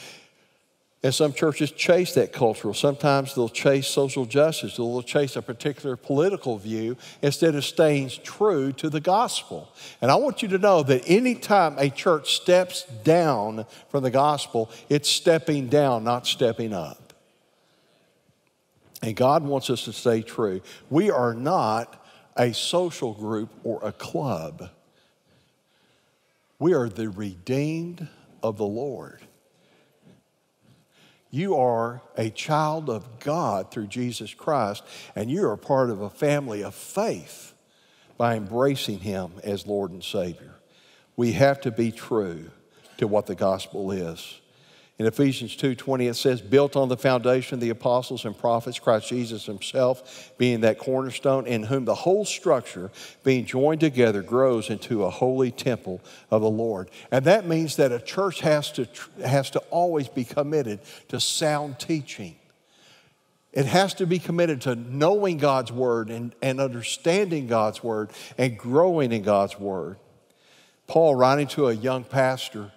And 1.06 1.14
some 1.14 1.34
churches 1.34 1.70
chase 1.70 2.16
that 2.16 2.34
cultural. 2.34 2.74
Sometimes 2.74 3.36
they'll 3.36 3.48
chase 3.48 3.86
social 3.86 4.26
justice, 4.26 4.76
they'll 4.76 5.04
chase 5.04 5.36
a 5.36 5.42
particular 5.44 5.96
political 5.96 6.58
view 6.58 6.98
instead 7.22 7.54
of 7.54 7.64
staying 7.64 8.10
true 8.24 8.72
to 8.72 8.90
the 8.90 9.00
gospel. 9.00 9.72
And 10.02 10.10
I 10.10 10.16
want 10.16 10.42
you 10.42 10.48
to 10.48 10.58
know 10.58 10.82
that 10.82 11.04
anytime 11.06 11.76
a 11.78 11.92
church 11.92 12.34
steps 12.34 12.86
down 13.04 13.68
from 13.90 14.02
the 14.02 14.10
gospel, 14.10 14.72
it's 14.90 15.08
stepping 15.08 15.68
down, 15.68 16.04
not 16.04 16.26
stepping 16.26 16.74
up. 16.74 17.14
And 19.04 19.16
God 19.16 19.44
wants 19.44 19.70
us 19.70 19.86
to 19.86 19.94
stay 19.94 20.24
true. 20.24 20.62
We 20.90 21.12
are 21.12 21.36
not 21.36 22.04
a 22.36 22.52
social 22.52 23.14
group 23.14 23.52
or 23.64 23.80
a 23.84 23.92
club, 23.92 24.72
we 26.58 26.74
are 26.74 26.90
the 26.90 27.12
redeemed 27.12 28.08
of 28.42 28.58
the 28.58 28.66
Lord. 28.66 29.22
You 31.36 31.58
are 31.58 32.02
a 32.16 32.30
child 32.30 32.90
of 32.90 33.20
God 33.20 33.70
through 33.70 33.88
Jesus 33.88 34.34
Christ, 34.34 34.84
and 35.18 35.30
you 35.30 35.50
are 35.50 35.58
part 35.58 35.90
of 35.90 36.00
a 36.00 36.10
family 36.10 36.64
of 36.64 36.74
faith 36.74 37.54
by 38.16 38.38
embracing 38.38 39.00
Him 39.00 39.34
as 39.44 39.68
Lord 39.68 39.92
and 39.92 40.02
Savior. 40.02 40.56
We 41.18 41.34
have 41.34 41.60
to 41.62 41.72
be 41.72 41.92
true 41.92 42.52
to 43.00 43.08
what 43.08 43.26
the 43.26 43.36
gospel 43.36 43.92
is. 43.92 44.40
In 44.98 45.06
Ephesians 45.06 45.58
2:20 45.58 46.08
it 46.08 46.14
says 46.14 46.42
built 46.42 46.78
on 46.78 46.88
the 46.88 46.96
foundation 46.96 47.56
of 47.56 47.60
the 47.60 47.70
apostles 47.70 48.24
and 48.24 48.38
prophets 48.38 48.80
Christ 48.80 49.10
Jesus 49.10 49.46
himself 49.46 50.32
being 50.38 50.62
that 50.62 50.80
cornerstone 50.80 51.46
in 51.48 51.64
whom 51.64 51.84
the 51.84 51.96
whole 51.96 52.24
structure 52.24 52.92
being 53.24 53.46
joined 53.46 53.82
together 53.82 54.22
grows 54.22 54.70
into 54.70 55.04
a 55.04 55.10
holy 55.10 55.52
temple 55.52 56.00
of 56.32 56.42
the 56.42 56.50
Lord. 56.50 56.90
And 57.12 57.26
that 57.26 57.46
means 57.46 57.76
that 57.76 57.92
a 57.92 58.00
church 58.00 58.40
has 58.40 58.72
to 58.74 58.88
has 59.22 59.50
to 59.52 59.60
always 59.70 60.08
be 60.08 60.24
committed 60.24 60.80
to 61.10 61.20
sound 61.20 61.78
teaching. 61.78 62.38
It 63.52 63.66
has 63.66 63.94
to 63.96 64.08
be 64.08 64.20
committed 64.20 64.62
to 64.62 64.76
knowing 64.76 65.38
God's 65.38 65.72
word 65.74 66.10
and, 66.10 66.34
and 66.42 66.60
understanding 66.62 67.48
God's 67.48 67.84
word 67.84 68.12
and 68.38 68.58
growing 68.58 69.12
in 69.12 69.24
God's 69.24 69.60
word. 69.60 69.98
Paul 70.88 71.16
writing 71.16 71.48
to 71.48 71.68
a 71.68 71.74
young 71.74 72.04
pastor 72.04 72.72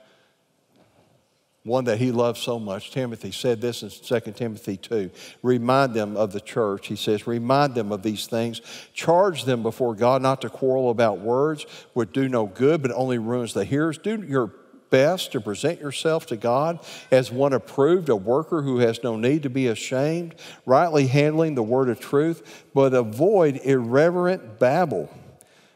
one 1.69 1.85
that 1.85 1.99
he 1.99 2.11
loved 2.11 2.39
so 2.39 2.59
much, 2.59 2.91
Timothy, 2.91 3.31
said 3.31 3.61
this 3.61 3.83
in 3.83 3.91
2 3.91 4.33
Timothy 4.33 4.77
2. 4.77 5.11
Remind 5.43 5.95
them 5.95 6.17
of 6.17 6.33
the 6.33 6.41
church. 6.41 6.89
He 6.89 6.97
says, 6.97 7.27
Remind 7.27 7.75
them 7.75 7.93
of 7.93 8.03
these 8.03 8.27
things. 8.27 8.61
Charge 8.95 9.45
them 9.45 9.63
before 9.63 9.95
God 9.95 10.23
not 10.23 10.41
to 10.41 10.51
quarrel 10.51 10.91
about 10.91 11.21
words, 11.21 11.65
which 11.93 12.13
do 12.13 12.29
no 12.29 12.47
good, 12.47 12.83
but 12.83 12.91
only 12.93 13.19
ruins 13.19 13.53
the 13.53 13.65
hearers. 13.65 13.99
Do 13.99 14.23
your 14.23 14.53
best 14.91 15.33
to 15.33 15.41
present 15.41 15.81
yourself 15.81 16.27
to 16.27 16.37
God 16.37 16.81
as 17.11 17.31
one 17.31 17.53
approved, 17.53 18.09
a 18.09 18.17
worker 18.17 18.63
who 18.63 18.79
has 18.79 19.03
no 19.03 19.17
need 19.17 19.43
to 19.43 19.51
be 19.51 19.67
ashamed, 19.69 20.35
rightly 20.67 21.07
handling 21.07 21.55
the 21.55 21.63
word 21.63 21.89
of 21.89 22.01
truth, 22.01 22.65
but 22.75 22.95
avoid 22.95 23.61
irreverent 23.65 24.59
babble. 24.59 25.11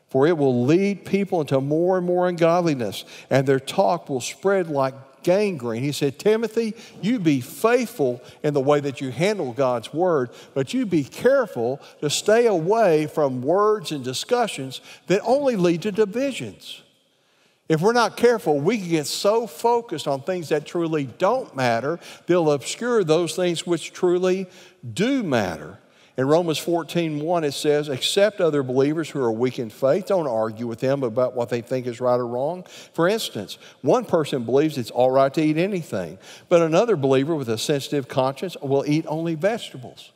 For 0.08 0.26
it 0.26 0.36
will 0.36 0.64
lead 0.64 1.06
people 1.06 1.40
into 1.40 1.60
more 1.60 1.96
and 1.96 2.06
more 2.06 2.28
ungodliness, 2.28 3.04
and 3.30 3.46
their 3.46 3.60
talk 3.60 4.10
will 4.10 4.20
spread 4.20 4.68
like 4.68 4.94
gangrene. 5.22 5.82
He 5.82 5.92
said, 5.92 6.18
Timothy, 6.18 6.74
you 7.00 7.18
be 7.18 7.40
faithful 7.40 8.22
in 8.42 8.54
the 8.54 8.60
way 8.60 8.80
that 8.80 9.00
you 9.00 9.10
handle 9.10 9.52
God's 9.52 9.92
word, 9.92 10.30
but 10.54 10.74
you 10.74 10.86
be 10.86 11.04
careful 11.04 11.80
to 12.00 12.10
stay 12.10 12.46
away 12.46 13.06
from 13.06 13.42
words 13.42 13.92
and 13.92 14.04
discussions 14.04 14.80
that 15.06 15.20
only 15.22 15.56
lead 15.56 15.82
to 15.82 15.92
divisions. 15.92 16.82
If 17.68 17.80
we're 17.80 17.92
not 17.92 18.16
careful, 18.16 18.60
we 18.60 18.78
can 18.78 18.88
get 18.88 19.06
so 19.06 19.46
focused 19.46 20.06
on 20.06 20.20
things 20.22 20.50
that 20.50 20.66
truly 20.66 21.04
don't 21.04 21.56
matter, 21.56 21.98
they'll 22.26 22.52
obscure 22.52 23.02
those 23.02 23.34
things 23.34 23.66
which 23.66 23.92
truly 23.92 24.46
do 24.92 25.22
matter. 25.22 25.78
In 26.18 26.26
Romans 26.26 26.58
14, 26.58 27.20
1, 27.20 27.44
it 27.44 27.52
says, 27.52 27.88
accept 27.88 28.40
other 28.40 28.62
believers 28.62 29.08
who 29.08 29.20
are 29.22 29.32
weak 29.32 29.58
in 29.58 29.70
faith. 29.70 30.06
Don't 30.06 30.26
argue 30.26 30.66
with 30.66 30.80
them 30.80 31.02
about 31.02 31.34
what 31.34 31.48
they 31.48 31.62
think 31.62 31.86
is 31.86 32.00
right 32.00 32.20
or 32.20 32.26
wrong. 32.26 32.64
For 32.92 33.08
instance, 33.08 33.56
one 33.80 34.04
person 34.04 34.44
believes 34.44 34.76
it's 34.76 34.90
all 34.90 35.10
right 35.10 35.32
to 35.32 35.42
eat 35.42 35.56
anything, 35.56 36.18
but 36.50 36.60
another 36.60 36.96
believer 36.96 37.34
with 37.34 37.48
a 37.48 37.56
sensitive 37.56 38.08
conscience 38.08 38.58
will 38.60 38.84
eat 38.86 39.06
only 39.08 39.34
vegetables. 39.36 40.12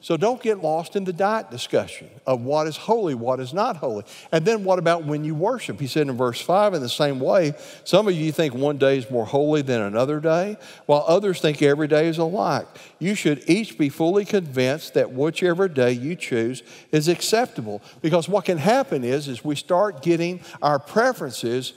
So 0.00 0.16
don't 0.16 0.42
get 0.42 0.62
lost 0.62 0.94
in 0.94 1.04
the 1.04 1.12
diet 1.12 1.50
discussion 1.50 2.08
of 2.26 2.42
what 2.42 2.66
is 2.66 2.76
holy, 2.76 3.14
what 3.14 3.40
is 3.40 3.54
not 3.54 3.78
holy. 3.78 4.04
And 4.30 4.44
then 4.44 4.62
what 4.62 4.78
about 4.78 5.04
when 5.04 5.24
you 5.24 5.34
worship? 5.34 5.80
He 5.80 5.86
said 5.86 6.06
in 6.06 6.16
verse 6.16 6.40
5, 6.40 6.74
in 6.74 6.82
the 6.82 6.88
same 6.88 7.18
way, 7.18 7.54
some 7.82 8.06
of 8.06 8.14
you 8.14 8.30
think 8.30 8.54
one 8.54 8.76
day 8.76 8.98
is 8.98 9.10
more 9.10 9.24
holy 9.24 9.62
than 9.62 9.80
another 9.80 10.20
day, 10.20 10.58
while 10.84 11.04
others 11.08 11.40
think 11.40 11.62
every 11.62 11.88
day 11.88 12.08
is 12.08 12.18
alike. 12.18 12.68
You 12.98 13.14
should 13.14 13.48
each 13.48 13.78
be 13.78 13.88
fully 13.88 14.26
convinced 14.26 14.94
that 14.94 15.12
whichever 15.12 15.66
day 15.66 15.92
you 15.92 16.14
choose 16.14 16.62
is 16.92 17.08
acceptable. 17.08 17.82
Because 18.02 18.28
what 18.28 18.44
can 18.44 18.58
happen 18.58 19.02
is, 19.02 19.28
is 19.28 19.44
we 19.44 19.56
start 19.56 20.02
getting 20.02 20.40
our 20.60 20.78
preferences 20.78 21.72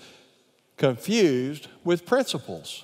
confused 0.77 1.67
with 1.85 2.05
principles. 2.05 2.83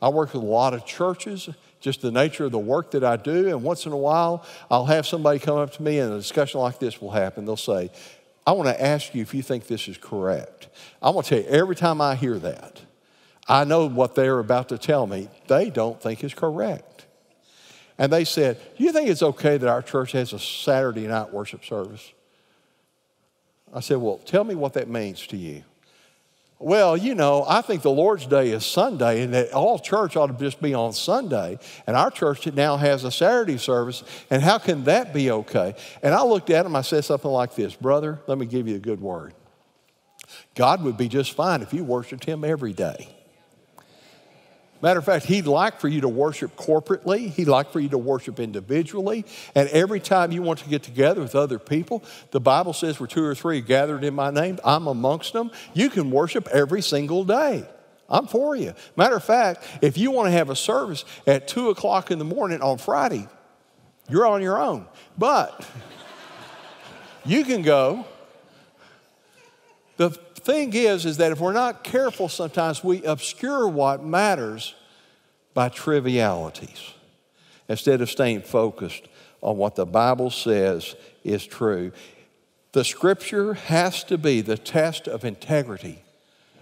I 0.00 0.10
work 0.10 0.34
with 0.34 0.42
a 0.42 0.46
lot 0.46 0.74
of 0.74 0.84
churches 0.84 1.48
just 1.80 2.02
the 2.02 2.10
nature 2.10 2.44
of 2.44 2.52
the 2.52 2.58
work 2.58 2.92
that 2.92 3.04
I 3.04 3.16
do. 3.16 3.48
And 3.48 3.62
once 3.62 3.86
in 3.86 3.92
a 3.92 3.96
while, 3.96 4.44
I'll 4.70 4.86
have 4.86 5.06
somebody 5.06 5.38
come 5.38 5.58
up 5.58 5.72
to 5.72 5.82
me 5.82 5.98
and 5.98 6.12
a 6.12 6.16
discussion 6.16 6.60
like 6.60 6.78
this 6.78 7.00
will 7.00 7.10
happen. 7.10 7.44
They'll 7.44 7.56
say, 7.56 7.90
I 8.46 8.52
want 8.52 8.68
to 8.68 8.82
ask 8.82 9.14
you 9.14 9.22
if 9.22 9.34
you 9.34 9.42
think 9.42 9.66
this 9.66 9.88
is 9.88 9.98
correct. 9.98 10.68
I 11.02 11.10
want 11.10 11.26
to 11.26 11.42
tell 11.42 11.44
you, 11.44 11.58
every 11.58 11.76
time 11.76 12.00
I 12.00 12.14
hear 12.14 12.38
that, 12.38 12.80
I 13.46 13.64
know 13.64 13.88
what 13.88 14.14
they're 14.14 14.38
about 14.38 14.70
to 14.70 14.78
tell 14.78 15.06
me, 15.06 15.28
they 15.46 15.70
don't 15.70 16.00
think 16.00 16.24
is 16.24 16.34
correct. 16.34 17.06
And 17.98 18.12
they 18.12 18.24
said, 18.24 18.60
Do 18.76 18.84
you 18.84 18.92
think 18.92 19.08
it's 19.08 19.22
okay 19.22 19.56
that 19.56 19.68
our 19.68 19.82
church 19.82 20.12
has 20.12 20.32
a 20.32 20.38
Saturday 20.38 21.06
night 21.06 21.32
worship 21.32 21.64
service? 21.64 22.12
I 23.74 23.80
said, 23.80 23.98
Well, 23.98 24.18
tell 24.18 24.44
me 24.44 24.54
what 24.54 24.74
that 24.74 24.88
means 24.88 25.26
to 25.28 25.36
you. 25.36 25.64
Well, 26.60 26.96
you 26.96 27.14
know, 27.14 27.44
I 27.46 27.60
think 27.60 27.82
the 27.82 27.90
Lord's 27.90 28.26
Day 28.26 28.50
is 28.50 28.66
Sunday 28.66 29.22
and 29.22 29.32
that 29.32 29.52
all 29.52 29.78
church 29.78 30.16
ought 30.16 30.26
to 30.26 30.32
just 30.32 30.60
be 30.60 30.74
on 30.74 30.92
Sunday. 30.92 31.58
And 31.86 31.96
our 31.96 32.10
church 32.10 32.52
now 32.52 32.76
has 32.76 33.04
a 33.04 33.12
Saturday 33.12 33.58
service. 33.58 34.02
And 34.28 34.42
how 34.42 34.58
can 34.58 34.84
that 34.84 35.14
be 35.14 35.30
okay? 35.30 35.76
And 36.02 36.14
I 36.14 36.24
looked 36.24 36.50
at 36.50 36.66
him, 36.66 36.74
I 36.74 36.82
said 36.82 37.04
something 37.04 37.30
like 37.30 37.54
this 37.54 37.76
Brother, 37.76 38.20
let 38.26 38.38
me 38.38 38.46
give 38.46 38.66
you 38.66 38.74
a 38.74 38.80
good 38.80 39.00
word. 39.00 39.34
God 40.54 40.82
would 40.82 40.96
be 40.96 41.08
just 41.08 41.32
fine 41.32 41.62
if 41.62 41.72
you 41.72 41.84
worshiped 41.84 42.24
Him 42.24 42.44
every 42.44 42.72
day. 42.72 43.08
Matter 44.80 45.00
of 45.00 45.04
fact, 45.04 45.26
he'd 45.26 45.46
like 45.46 45.80
for 45.80 45.88
you 45.88 46.02
to 46.02 46.08
worship 46.08 46.56
corporately. 46.56 47.30
He'd 47.30 47.48
like 47.48 47.72
for 47.72 47.80
you 47.80 47.88
to 47.88 47.98
worship 47.98 48.38
individually. 48.38 49.24
And 49.54 49.68
every 49.70 49.98
time 49.98 50.30
you 50.30 50.42
want 50.42 50.60
to 50.60 50.68
get 50.68 50.84
together 50.84 51.20
with 51.20 51.34
other 51.34 51.58
people, 51.58 52.04
the 52.30 52.40
Bible 52.40 52.72
says, 52.72 53.00
where 53.00 53.08
two 53.08 53.24
or 53.24 53.34
three 53.34 53.60
gathered 53.60 54.04
in 54.04 54.14
my 54.14 54.30
name, 54.30 54.58
I'm 54.64 54.86
amongst 54.86 55.32
them. 55.32 55.50
You 55.74 55.90
can 55.90 56.10
worship 56.10 56.46
every 56.48 56.82
single 56.82 57.24
day. 57.24 57.66
I'm 58.08 58.26
for 58.26 58.56
you. 58.56 58.72
Matter 58.96 59.16
of 59.16 59.24
fact, 59.24 59.64
if 59.82 59.98
you 59.98 60.10
want 60.10 60.28
to 60.28 60.32
have 60.32 60.48
a 60.48 60.56
service 60.56 61.04
at 61.26 61.48
2 61.48 61.70
o'clock 61.70 62.10
in 62.10 62.18
the 62.18 62.24
morning 62.24 62.62
on 62.62 62.78
Friday, 62.78 63.28
you're 64.08 64.26
on 64.26 64.40
your 64.40 64.60
own. 64.60 64.86
But 65.18 65.68
you 67.24 67.44
can 67.44 67.62
go. 67.62 68.06
The 69.98 70.10
thing 70.48 70.72
is, 70.72 71.04
is 71.04 71.18
that 71.18 71.30
if 71.30 71.40
we're 71.40 71.52
not 71.52 71.84
careful, 71.84 72.26
sometimes 72.26 72.82
we 72.82 73.04
obscure 73.04 73.68
what 73.68 74.02
matters 74.02 74.74
by 75.52 75.68
trivialities 75.68 76.94
instead 77.68 78.00
of 78.00 78.08
staying 78.08 78.40
focused 78.40 79.08
on 79.42 79.58
what 79.58 79.74
the 79.74 79.84
Bible 79.84 80.30
says 80.30 80.96
is 81.22 81.46
true. 81.46 81.92
The 82.72 82.82
scripture 82.82 83.54
has 83.54 84.02
to 84.04 84.16
be 84.16 84.40
the 84.40 84.56
test 84.56 85.06
of 85.06 85.22
integrity 85.22 86.02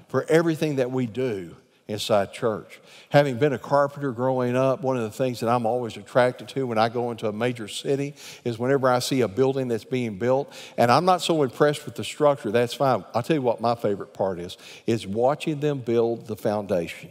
for 0.09 0.27
everything 0.29 0.77
that 0.77 0.91
we 0.91 1.07
do 1.07 1.55
inside 1.89 2.33
church. 2.33 2.81
Having 3.11 3.39
been 3.39 3.53
a 3.53 3.59
carpenter 3.59 4.11
growing 4.13 4.57
up, 4.57 4.83
one 4.83 4.97
of 4.97 5.03
the 5.03 5.11
things 5.11 5.41
that 5.41 5.49
I'm 5.49 5.67
always 5.67 5.97
attracted 5.97 6.49
to 6.49 6.67
when 6.67 6.79
I 6.79 6.89
go 6.89 7.11
into 7.11 7.29
a 7.29 7.33
major 7.33 7.69
city 7.69 8.15
is 8.45 8.59
whenever 8.59 8.89
I 8.89 8.99
see 8.99 9.21
a 9.21 9.29
building 9.29 9.69
that's 9.69 9.85
being 9.85 10.19
built, 10.19 10.53
and 10.77 10.91
I'm 10.91 11.05
not 11.05 11.23
so 11.23 11.43
impressed 11.43 11.85
with 11.85 11.95
the 11.95 12.05
structure, 12.05 12.51
that's 12.51 12.75
fine. 12.75 13.05
I'll 13.15 13.23
tell 13.23 13.37
you 13.37 13.43
what 13.43 13.61
my 13.61 13.75
favorite 13.75 14.13
part 14.13 14.41
is, 14.41 14.57
is 14.87 15.07
watching 15.07 15.61
them 15.61 15.79
build 15.79 16.27
the 16.27 16.37
foundation. 16.37 17.11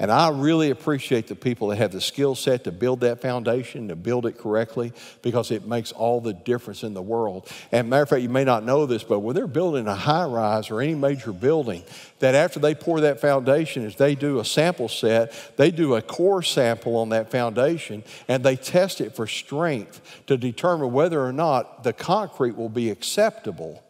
And 0.00 0.12
I 0.12 0.28
really 0.28 0.70
appreciate 0.70 1.26
the 1.26 1.34
people 1.34 1.68
that 1.68 1.76
have 1.76 1.90
the 1.90 2.00
skill 2.00 2.36
set 2.36 2.62
to 2.64 2.72
build 2.72 3.00
that 3.00 3.20
foundation, 3.20 3.88
to 3.88 3.96
build 3.96 4.26
it 4.26 4.38
correctly, 4.38 4.92
because 5.22 5.50
it 5.50 5.66
makes 5.66 5.90
all 5.90 6.20
the 6.20 6.32
difference 6.32 6.84
in 6.84 6.94
the 6.94 7.02
world. 7.02 7.50
And 7.72 7.90
matter 7.90 8.04
of 8.04 8.08
fact, 8.10 8.22
you 8.22 8.28
may 8.28 8.44
not 8.44 8.62
know 8.62 8.86
this, 8.86 9.02
but 9.02 9.18
when 9.18 9.34
they're 9.34 9.48
building 9.48 9.88
a 9.88 9.96
high 9.96 10.26
rise 10.26 10.70
or 10.70 10.80
any 10.80 10.94
major 10.94 11.32
building, 11.32 11.82
that 12.20 12.36
after 12.36 12.60
they 12.60 12.76
pour 12.76 13.00
that 13.00 13.20
foundation, 13.20 13.84
as 13.84 13.96
they 13.96 14.14
do 14.14 14.38
a 14.38 14.44
sample 14.44 14.88
set, 14.88 15.32
they 15.56 15.72
do 15.72 15.96
a 15.96 16.02
core 16.02 16.44
sample 16.44 16.96
on 16.96 17.08
that 17.08 17.32
foundation 17.32 18.04
and 18.28 18.44
they 18.44 18.54
test 18.54 19.00
it 19.00 19.16
for 19.16 19.26
strength 19.26 20.22
to 20.28 20.36
determine 20.36 20.92
whether 20.92 21.20
or 21.20 21.32
not 21.32 21.82
the 21.82 21.92
concrete 21.92 22.56
will 22.56 22.68
be 22.68 22.90
acceptable 22.90 23.82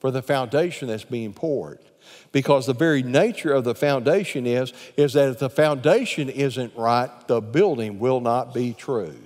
for 0.00 0.10
the 0.10 0.22
foundation 0.22 0.88
that's 0.88 1.04
being 1.04 1.34
poured 1.34 1.78
because 2.32 2.66
the 2.66 2.74
very 2.74 3.02
nature 3.02 3.52
of 3.52 3.64
the 3.64 3.74
foundation 3.74 4.46
is, 4.46 4.72
is 4.96 5.12
that 5.14 5.30
if 5.30 5.38
the 5.38 5.50
foundation 5.50 6.28
isn't 6.28 6.74
right, 6.76 7.10
the 7.28 7.40
building 7.40 7.98
will 7.98 8.20
not 8.20 8.54
be 8.54 8.72
true. 8.72 9.16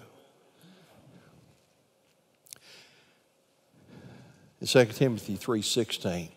In 4.60 4.66
2 4.66 4.84
Timothy 4.86 5.36
3:16, 5.36 6.30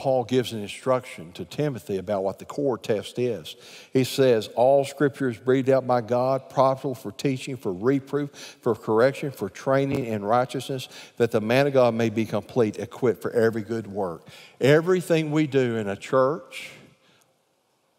Paul 0.00 0.24
gives 0.24 0.54
an 0.54 0.62
instruction 0.62 1.30
to 1.32 1.44
Timothy 1.44 1.98
about 1.98 2.24
what 2.24 2.38
the 2.38 2.46
core 2.46 2.78
test 2.78 3.18
is. 3.18 3.54
He 3.92 4.04
says, 4.04 4.48
All 4.56 4.82
scripture 4.86 5.28
is 5.28 5.36
breathed 5.36 5.68
out 5.68 5.86
by 5.86 6.00
God, 6.00 6.48
profitable 6.48 6.94
for 6.94 7.12
teaching, 7.12 7.58
for 7.58 7.70
reproof, 7.70 8.30
for 8.62 8.74
correction, 8.74 9.30
for 9.30 9.50
training 9.50 10.06
in 10.06 10.24
righteousness, 10.24 10.88
that 11.18 11.32
the 11.32 11.42
man 11.42 11.66
of 11.66 11.74
God 11.74 11.92
may 11.92 12.08
be 12.08 12.24
complete, 12.24 12.78
equipped 12.78 13.20
for 13.20 13.30
every 13.32 13.60
good 13.60 13.88
work. 13.88 14.26
Everything 14.58 15.32
we 15.32 15.46
do 15.46 15.76
in 15.76 15.86
a 15.86 15.96
church, 15.96 16.70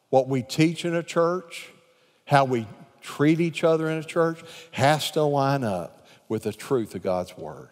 what 0.10 0.28
we 0.28 0.42
teach 0.42 0.86
in 0.86 0.96
a 0.96 1.04
church, 1.04 1.70
how 2.26 2.46
we 2.46 2.66
treat 3.02 3.40
each 3.40 3.64
other 3.64 3.88
in 3.92 4.00
a 4.00 4.04
church, 4.04 4.44
has 4.72 5.12
to 5.12 5.22
line 5.22 5.64
up 5.64 6.08
with 6.28 6.42
the 6.42 6.54
truth 6.54 6.96
of 6.96 7.04
God's 7.04 7.38
Word. 7.38 7.70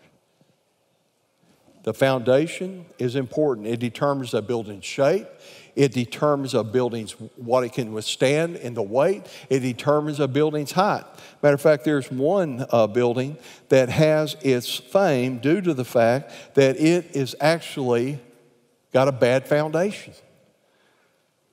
The 1.83 1.93
foundation 1.93 2.85
is 2.97 3.15
important. 3.15 3.67
It 3.67 3.79
determines 3.79 4.33
a 4.33 4.41
building's 4.41 4.85
shape. 4.85 5.27
It 5.75 5.93
determines 5.93 6.53
a 6.53 6.63
building's 6.63 7.13
what 7.37 7.63
it 7.63 7.71
can 7.71 7.93
withstand 7.93 8.57
in 8.57 8.73
the 8.73 8.83
weight. 8.83 9.23
It 9.49 9.59
determines 9.59 10.19
a 10.19 10.27
building's 10.27 10.73
height. 10.73 11.05
Matter 11.41 11.55
of 11.55 11.61
fact, 11.61 11.85
there's 11.85 12.11
one 12.11 12.65
uh, 12.69 12.87
building 12.87 13.37
that 13.69 13.87
has 13.89 14.35
its 14.41 14.75
fame 14.75 15.39
due 15.39 15.61
to 15.61 15.73
the 15.73 15.85
fact 15.85 16.33
that 16.55 16.75
it 16.77 17.15
is 17.15 17.35
actually 17.39 18.19
got 18.91 19.07
a 19.07 19.13
bad 19.13 19.47
foundation. 19.47 20.13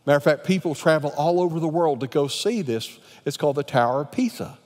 Matter 0.07 0.17
of 0.17 0.25
fact, 0.25 0.45
people 0.45 0.75
travel 0.75 1.13
all 1.17 1.41
over 1.41 1.61
the 1.61 1.69
world 1.69 2.01
to 2.01 2.07
go 2.07 2.27
see 2.27 2.63
this. 2.63 2.99
It's 3.25 3.37
called 3.37 3.57
the 3.57 3.65
Tower 3.65 4.03
of 4.03 4.13
Pisa. 4.13 4.59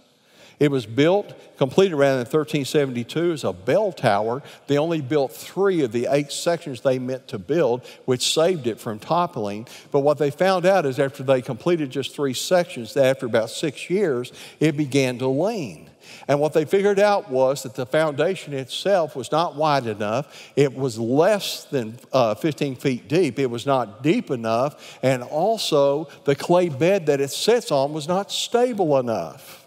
It 0.61 0.71
was 0.71 0.85
built, 0.85 1.33
completed 1.57 1.95
around 1.95 2.13
in 2.13 2.27
1372 2.27 3.33
as 3.33 3.45
a 3.45 3.53
bell 3.55 3.93
tower. 3.93 4.43
They 4.67 4.77
only 4.77 5.01
built 5.01 5.33
three 5.33 5.83
of 5.83 5.91
the 5.91 6.07
eight 6.11 6.31
sections 6.31 6.83
they 6.83 6.99
meant 6.99 7.29
to 7.29 7.39
build, 7.39 7.83
which 8.05 8.35
saved 8.35 8.67
it 8.67 8.79
from 8.79 8.99
toppling. 8.99 9.67
But 9.91 10.01
what 10.01 10.19
they 10.19 10.31
found 10.31 10.67
out 10.67 10.85
is 10.85 10.99
after 10.99 11.23
they 11.23 11.41
completed 11.41 11.89
just 11.89 12.15
three 12.15 12.35
sections, 12.35 12.93
that 12.93 13.07
after 13.07 13.25
about 13.25 13.49
six 13.49 13.89
years, 13.89 14.35
it 14.61 14.77
began 14.77 15.19
to 15.19 15.29
lean. 15.29 15.89
And 16.29 16.41
what 16.41 16.53
they 16.53 16.67
figured 16.67 16.99
out 16.99 17.31
was 17.31 17.63
that 17.63 17.75
the 17.75 17.87
foundation 17.87 18.53
itself 18.53 19.17
was 19.17 19.33
not 19.33 19.57
wide 19.57 19.87
enough. 19.87 20.53
It 20.57 20.75
was 20.75 20.99
less 20.99 21.65
than 21.65 21.99
uh, 22.13 22.35
15 22.35 22.77
feet 22.77 23.09
deep. 23.09 23.39
It 23.39 23.51
was 23.51 23.65
not 23.65 24.03
deep 24.03 24.31
enough. 24.31 24.99
And 25.03 25.23
also, 25.23 26.09
the 26.25 26.35
clay 26.35 26.69
bed 26.69 27.07
that 27.07 27.21
it 27.21 27.31
sits 27.31 27.71
on 27.71 27.95
was 27.95 28.09
not 28.09 28.31
stable 28.31 28.99
enough. 28.99 29.60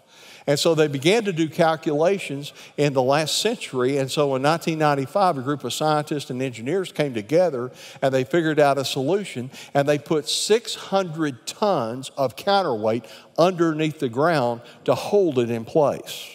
And 0.46 0.58
so 0.58 0.74
they 0.74 0.88
began 0.88 1.24
to 1.24 1.32
do 1.32 1.48
calculations 1.48 2.52
in 2.76 2.92
the 2.92 3.02
last 3.02 3.38
century. 3.38 3.96
And 3.96 4.10
so 4.10 4.36
in 4.36 4.42
1995, 4.42 5.38
a 5.38 5.42
group 5.42 5.64
of 5.64 5.72
scientists 5.72 6.28
and 6.28 6.42
engineers 6.42 6.92
came 6.92 7.14
together 7.14 7.72
and 8.02 8.12
they 8.12 8.24
figured 8.24 8.60
out 8.60 8.76
a 8.76 8.84
solution. 8.84 9.50
And 9.72 9.88
they 9.88 9.98
put 9.98 10.28
600 10.28 11.46
tons 11.46 12.10
of 12.18 12.36
counterweight 12.36 13.06
underneath 13.38 14.00
the 14.00 14.10
ground 14.10 14.60
to 14.84 14.94
hold 14.94 15.38
it 15.38 15.50
in 15.50 15.64
place. 15.64 16.30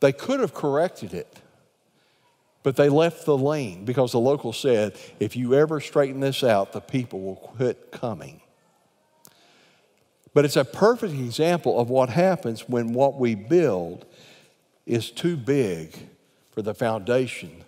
They 0.00 0.12
could 0.12 0.40
have 0.40 0.54
corrected 0.54 1.14
it, 1.14 1.40
but 2.62 2.76
they 2.76 2.88
left 2.88 3.24
the 3.24 3.36
lane 3.36 3.84
because 3.84 4.12
the 4.12 4.20
local 4.20 4.52
said, 4.52 4.94
if 5.18 5.34
you 5.34 5.54
ever 5.54 5.80
straighten 5.80 6.20
this 6.20 6.44
out, 6.44 6.72
the 6.72 6.80
people 6.80 7.20
will 7.20 7.36
quit 7.36 7.90
coming. 7.90 8.42
But 10.34 10.44
it's 10.44 10.56
a 10.56 10.64
perfect 10.64 11.14
example 11.14 11.80
of 11.80 11.90
what 11.90 12.10
happens 12.10 12.68
when 12.68 12.92
what 12.92 13.18
we 13.18 13.34
build 13.34 14.06
is 14.86 15.10
too 15.10 15.36
big 15.36 15.94
for 16.50 16.62
the 16.62 16.74
foundation 16.74 17.64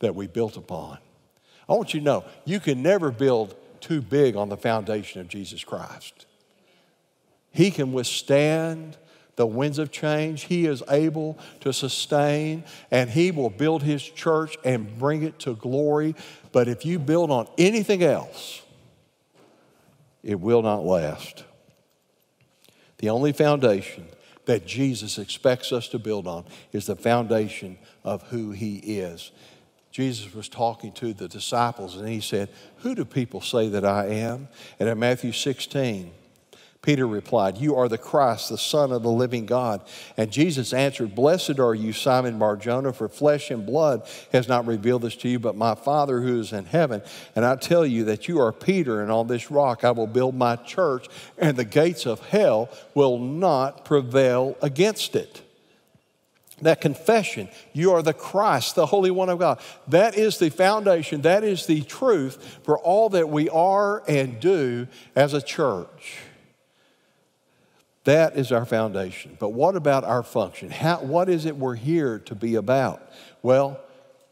that 0.00 0.14
we 0.14 0.26
built 0.26 0.56
upon. 0.56 0.98
I 1.68 1.74
want 1.74 1.92
you 1.92 2.00
to 2.00 2.04
know 2.04 2.24
you 2.44 2.60
can 2.60 2.82
never 2.82 3.10
build 3.10 3.54
too 3.80 4.00
big 4.00 4.36
on 4.36 4.48
the 4.48 4.56
foundation 4.56 5.20
of 5.20 5.28
Jesus 5.28 5.64
Christ. 5.64 6.26
He 7.50 7.70
can 7.70 7.92
withstand 7.92 8.96
the 9.36 9.46
winds 9.46 9.78
of 9.78 9.90
change. 9.90 10.42
He 10.44 10.66
is 10.66 10.82
able 10.88 11.38
to 11.60 11.72
sustain, 11.72 12.64
and 12.90 13.08
He 13.08 13.30
will 13.30 13.50
build 13.50 13.82
His 13.82 14.02
church 14.02 14.56
and 14.64 14.98
bring 14.98 15.22
it 15.22 15.38
to 15.40 15.54
glory. 15.54 16.14
But 16.52 16.68
if 16.68 16.84
you 16.84 16.98
build 16.98 17.30
on 17.30 17.48
anything 17.56 18.02
else, 18.02 18.62
it 20.22 20.40
will 20.40 20.62
not 20.62 20.84
last. 20.84 21.44
The 22.98 23.10
only 23.10 23.32
foundation 23.32 24.06
that 24.46 24.66
Jesus 24.66 25.18
expects 25.18 25.72
us 25.72 25.88
to 25.88 25.98
build 25.98 26.26
on 26.26 26.44
is 26.72 26.86
the 26.86 26.96
foundation 26.96 27.78
of 28.02 28.22
who 28.24 28.50
He 28.50 28.76
is. 28.76 29.30
Jesus 29.90 30.34
was 30.34 30.48
talking 30.48 30.92
to 30.92 31.12
the 31.12 31.28
disciples 31.28 31.96
and 31.96 32.08
He 32.08 32.20
said, 32.20 32.48
Who 32.78 32.94
do 32.94 33.04
people 33.04 33.40
say 33.40 33.68
that 33.68 33.84
I 33.84 34.06
am? 34.06 34.48
And 34.80 34.88
in 34.88 34.98
Matthew 34.98 35.32
16, 35.32 36.12
Peter 36.80 37.06
replied, 37.08 37.58
You 37.58 37.74
are 37.76 37.88
the 37.88 37.98
Christ, 37.98 38.50
the 38.50 38.58
Son 38.58 38.92
of 38.92 39.02
the 39.02 39.10
living 39.10 39.46
God. 39.46 39.82
And 40.16 40.30
Jesus 40.30 40.72
answered, 40.72 41.14
Blessed 41.14 41.58
are 41.58 41.74
you, 41.74 41.92
Simon 41.92 42.38
Barjona, 42.38 42.92
for 42.92 43.08
flesh 43.08 43.50
and 43.50 43.66
blood 43.66 44.08
has 44.32 44.46
not 44.46 44.66
revealed 44.66 45.02
this 45.02 45.16
to 45.16 45.28
you, 45.28 45.40
but 45.40 45.56
my 45.56 45.74
Father 45.74 46.20
who 46.20 46.38
is 46.38 46.52
in 46.52 46.66
heaven. 46.66 47.02
And 47.34 47.44
I 47.44 47.56
tell 47.56 47.84
you 47.84 48.04
that 48.04 48.28
you 48.28 48.40
are 48.40 48.52
Peter, 48.52 49.02
and 49.02 49.10
on 49.10 49.26
this 49.26 49.50
rock 49.50 49.82
I 49.82 49.90
will 49.90 50.06
build 50.06 50.36
my 50.36 50.54
church, 50.54 51.08
and 51.36 51.56
the 51.56 51.64
gates 51.64 52.06
of 52.06 52.20
hell 52.28 52.70
will 52.94 53.18
not 53.18 53.84
prevail 53.84 54.56
against 54.62 55.16
it. 55.16 55.42
That 56.62 56.80
confession, 56.80 57.48
you 57.72 57.92
are 57.92 58.02
the 58.02 58.12
Christ, 58.12 58.76
the 58.76 58.86
Holy 58.86 59.10
One 59.10 59.28
of 59.28 59.38
God. 59.38 59.60
That 59.88 60.16
is 60.16 60.38
the 60.38 60.50
foundation, 60.50 61.22
that 61.22 61.44
is 61.44 61.66
the 61.66 61.82
truth 61.82 62.60
for 62.62 62.78
all 62.78 63.08
that 63.10 63.28
we 63.28 63.48
are 63.48 64.02
and 64.08 64.40
do 64.40 64.86
as 65.14 65.34
a 65.34 65.42
church. 65.42 66.18
That 68.08 68.38
is 68.38 68.52
our 68.52 68.64
foundation. 68.64 69.36
But 69.38 69.50
what 69.50 69.76
about 69.76 70.02
our 70.02 70.22
function? 70.22 70.70
How, 70.70 71.00
what 71.00 71.28
is 71.28 71.44
it 71.44 71.54
we're 71.54 71.74
here 71.74 72.20
to 72.20 72.34
be 72.34 72.54
about? 72.54 73.02
Well, 73.42 73.78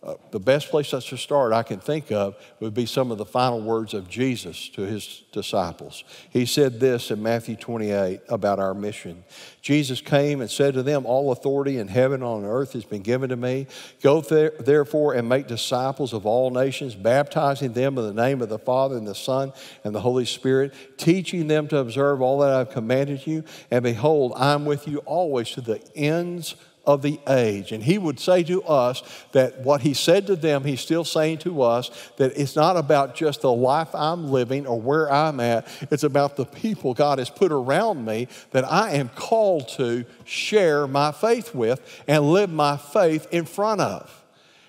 uh, 0.03 0.15
the 0.31 0.39
best 0.39 0.71
place 0.71 0.91
that's 0.91 1.09
to 1.09 1.17
start 1.17 1.53
I 1.53 1.63
can 1.63 1.81
think 1.81 2.13
of 2.13 2.37
would 2.61 2.75
be 2.75 2.87
some 2.87 3.11
of 3.11 3.19
the 3.19 3.25
final 3.25 3.61
words 3.61 3.95
of 3.95 4.09
Jesus 4.09 4.69
to 4.71 4.83
his 4.83 5.25
disciples. 5.33 6.05
He 6.31 6.47
said 6.47 6.79
this 6.79 7.11
in 7.11 7.23
Matthew 7.23 7.57
28 7.57 8.21
about 8.29 8.59
our 8.59 8.75
mission. 8.75 9.25
Jesus 9.63 10.01
came 10.01 10.41
and 10.41 10.51
said 10.51 10.75
to 10.75 10.83
them, 10.83 11.07
All 11.07 11.33
authority 11.33 11.79
in 11.79 11.89
heaven 11.89 12.17
and 12.17 12.25
on 12.25 12.45
earth 12.45 12.75
has 12.75 12.85
been 12.85 13.03
given 13.03 13.31
to 13.31 13.37
me. 13.37 13.67
Go 14.03 14.21
there, 14.21 14.53
therefore 14.61 15.15
and 15.15 15.29
make 15.29 15.49
disciples 15.49 16.13
of 16.13 16.25
all 16.25 16.51
nations, 16.51 16.95
baptizing 16.95 17.73
them 17.73 17.99
in 17.99 18.05
the 18.05 18.23
name 18.23 18.43
of 18.43 18.49
the 18.49 18.59
Father 18.59 18.97
and 18.97 19.07
the 19.07 19.15
Son 19.15 19.53
and 19.83 19.95
the 19.95 20.01
Holy 20.01 20.27
Spirit, 20.27 20.75
teaching 20.99 21.49
them 21.49 21.67
to 21.69 21.79
observe 21.79 22.21
all 22.21 22.39
that 22.41 22.53
I've 22.53 22.71
commanded 22.71 23.27
you. 23.27 23.45
And 23.71 23.83
behold, 23.83 24.35
I'm 24.37 24.67
with 24.67 24.87
you 24.87 24.99
always 24.99 25.51
to 25.53 25.63
the 25.63 25.83
ends 25.97 26.55
of 26.87 27.03
the 27.03 27.19
age. 27.29 27.73
And 27.73 27.83
he 27.83 27.99
would 27.99 28.21
say 28.21 28.43
to 28.45 28.63
us 28.63 29.03
that 29.33 29.61
what 29.61 29.81
he 29.81 29.93
said 29.95 30.27
to 30.29 30.37
them, 30.37 30.65
he's 30.65 30.81
still 30.81 31.05
saying 31.05 31.39
to 31.39 31.63
us 31.63 31.91
that 32.17 32.33
it's 32.37 32.57
not 32.57 32.77
about 32.77 33.15
just 33.15 33.43
the 33.43 33.53
life 33.53 33.95
I'm 33.95 34.31
living 34.31 34.67
or 34.67 34.81
where 34.81 35.11
I'm 35.11 35.41
at, 35.41 35.67
it's 35.91 36.05
about 36.05 36.37
the 36.37 36.47
people 36.47 36.95
God 36.95 37.19
has 37.19 37.31
put 37.31 37.53
around 37.53 38.05
me 38.05 38.29
that 38.53 38.71
I 38.71 38.93
am 38.93 39.09
called 39.11 39.69
to 39.71 40.05
share 40.25 40.87
my 40.87 41.13
faith 41.13 41.55
with 41.55 41.81
and 42.07 42.33
live 42.33 42.51
my 42.51 42.77
faith 42.77 43.27
in 43.33 43.45
front 43.45 43.81
of. 43.81 44.26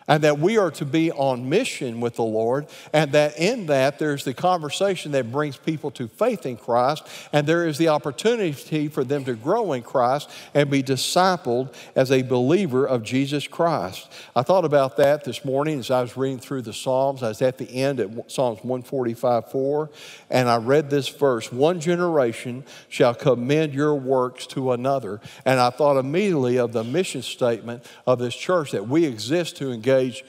And 0.08 0.24
that 0.24 0.40
we 0.40 0.58
are 0.58 0.72
to 0.72 0.86
be 0.86 1.12
on 1.12 1.50
mission 1.50 2.00
with 2.00 2.16
the 2.16 2.24
Lord, 2.24 2.68
and 2.94 3.12
that 3.12 3.38
in 3.38 3.66
that 3.66 4.00
there's 4.00 4.24
the 4.24 4.34
conversation 4.34 5.12
that 5.12 5.32
brings 5.32 5.58
people 5.58 5.92
to 5.92 6.08
faith 6.08 6.46
in 6.46 6.56
Christ, 6.56 7.06
and 7.34 7.46
there 7.46 7.68
is 7.68 7.78
the 7.78 7.90
opportunity 7.90 8.88
for 8.88 9.04
them 9.04 9.26
to 9.26 9.34
grow 9.34 9.74
in 9.74 9.84
Christ 9.84 10.30
and 10.54 10.70
be 10.70 10.82
discipled 10.82 11.74
as 11.96 12.12
a 12.12 12.22
believer 12.22 12.86
of 12.86 13.04
Jesus 13.04 13.48
Christ. 13.48 14.10
I 14.36 14.44
thought 14.44 14.66
about 14.66 14.98
that 14.98 15.24
this 15.26 15.44
morning 15.44 15.80
as 15.80 15.92
I 15.92 16.02
was 16.02 16.16
reading 16.16 16.40
through 16.40 16.62
the 16.62 16.74
Psalms. 16.74 17.24
I 17.24 17.30
was 17.30 17.42
at 17.42 17.58
the 17.58 17.70
end 17.70 18.00
at 18.00 18.32
Psalms 18.32 18.60
145 18.60 19.52
4, 19.52 19.90
and 20.30 20.50
I 20.50 20.58
read 20.58 20.90
this 20.90 21.10
verse 21.10 21.52
One 21.52 21.80
generation 21.80 22.64
shall 22.88 23.14
commend 23.14 23.74
your 23.74 23.96
works 23.96 24.48
to 24.48 24.72
another. 24.72 25.20
And 25.44 25.60
I 25.60 25.70
thought 25.70 25.98
immediately 25.98 26.58
of 26.58 26.72
the 26.72 26.84
mission 26.84 27.22
statement 27.22 27.84
of 28.06 28.20
this 28.20 28.36
church 28.36 28.72
that 28.72 28.88
we 28.88 29.06
exist 29.06 29.58
to 29.58 29.72
engage 29.72 29.97
engage 29.98 30.24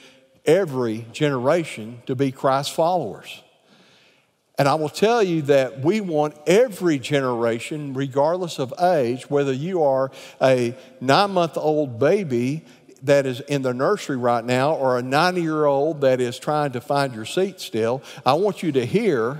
every 0.45 1.05
generation 1.11 2.01
to 2.05 2.15
be 2.15 2.31
Christ 2.31 2.73
followers. 2.73 3.43
And 4.57 4.67
I 4.67 4.75
will 4.75 4.89
tell 4.89 5.23
you 5.23 5.43
that 5.43 5.79
we 5.79 6.01
want 6.01 6.35
every 6.45 6.99
generation, 6.99 7.93
regardless 7.93 8.59
of 8.59 8.73
age, 8.81 9.29
whether 9.29 9.53
you 9.53 9.83
are 9.83 10.11
a 10.41 10.75
nine 10.99 11.31
month 11.31 11.55
old 11.55 11.97
baby 11.97 12.65
that 13.03 13.25
is 13.25 13.39
in 13.41 13.61
the 13.61 13.73
nursery 13.73 14.17
right 14.17 14.43
now 14.43 14.73
or 14.73 14.97
a 14.97 15.01
90 15.01 15.41
year 15.41 15.63
old 15.63 16.01
that 16.01 16.19
is 16.19 16.37
trying 16.37 16.73
to 16.73 16.81
find 16.81 17.15
your 17.15 17.23
seat 17.23 17.61
still, 17.61 18.03
I 18.25 18.33
want 18.33 18.61
you 18.61 18.73
to 18.73 18.85
hear 18.85 19.39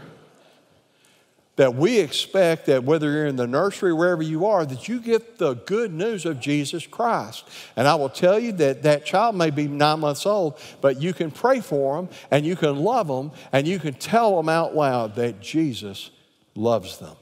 that 1.59 1.75
we 1.75 1.99
expect 1.99 2.67
that 2.67 2.85
whether 2.85 3.11
you're 3.11 3.25
in 3.25 3.35
the 3.35 3.45
nursery, 3.45 3.91
wherever 3.91 4.23
you 4.23 4.45
are, 4.45 4.65
that 4.65 4.87
you 4.87 5.01
get 5.01 5.39
the 5.39 5.55
good 5.55 5.93
news 5.93 6.25
of 6.25 6.39
Jesus 6.39 6.87
Christ. 6.87 7.45
And 7.75 7.85
I 7.85 7.95
will 7.95 8.07
tell 8.07 8.39
you 8.39 8.53
that 8.53 8.83
that 8.83 9.05
child 9.05 9.35
may 9.35 9.49
be 9.49 9.67
nine 9.67 9.99
months 9.99 10.25
old, 10.25 10.57
but 10.79 11.01
you 11.01 11.13
can 11.13 11.31
pray 11.31 11.59
for 11.59 11.97
them 11.97 12.07
and 12.31 12.45
you 12.45 12.55
can 12.55 12.77
love 12.77 13.09
them 13.09 13.33
and 13.51 13.67
you 13.67 13.77
can 13.77 13.93
tell 13.93 14.37
them 14.37 14.47
out 14.47 14.73
loud 14.73 15.15
that 15.15 15.41
Jesus 15.41 16.11
loves 16.55 16.97
them. 16.99 17.17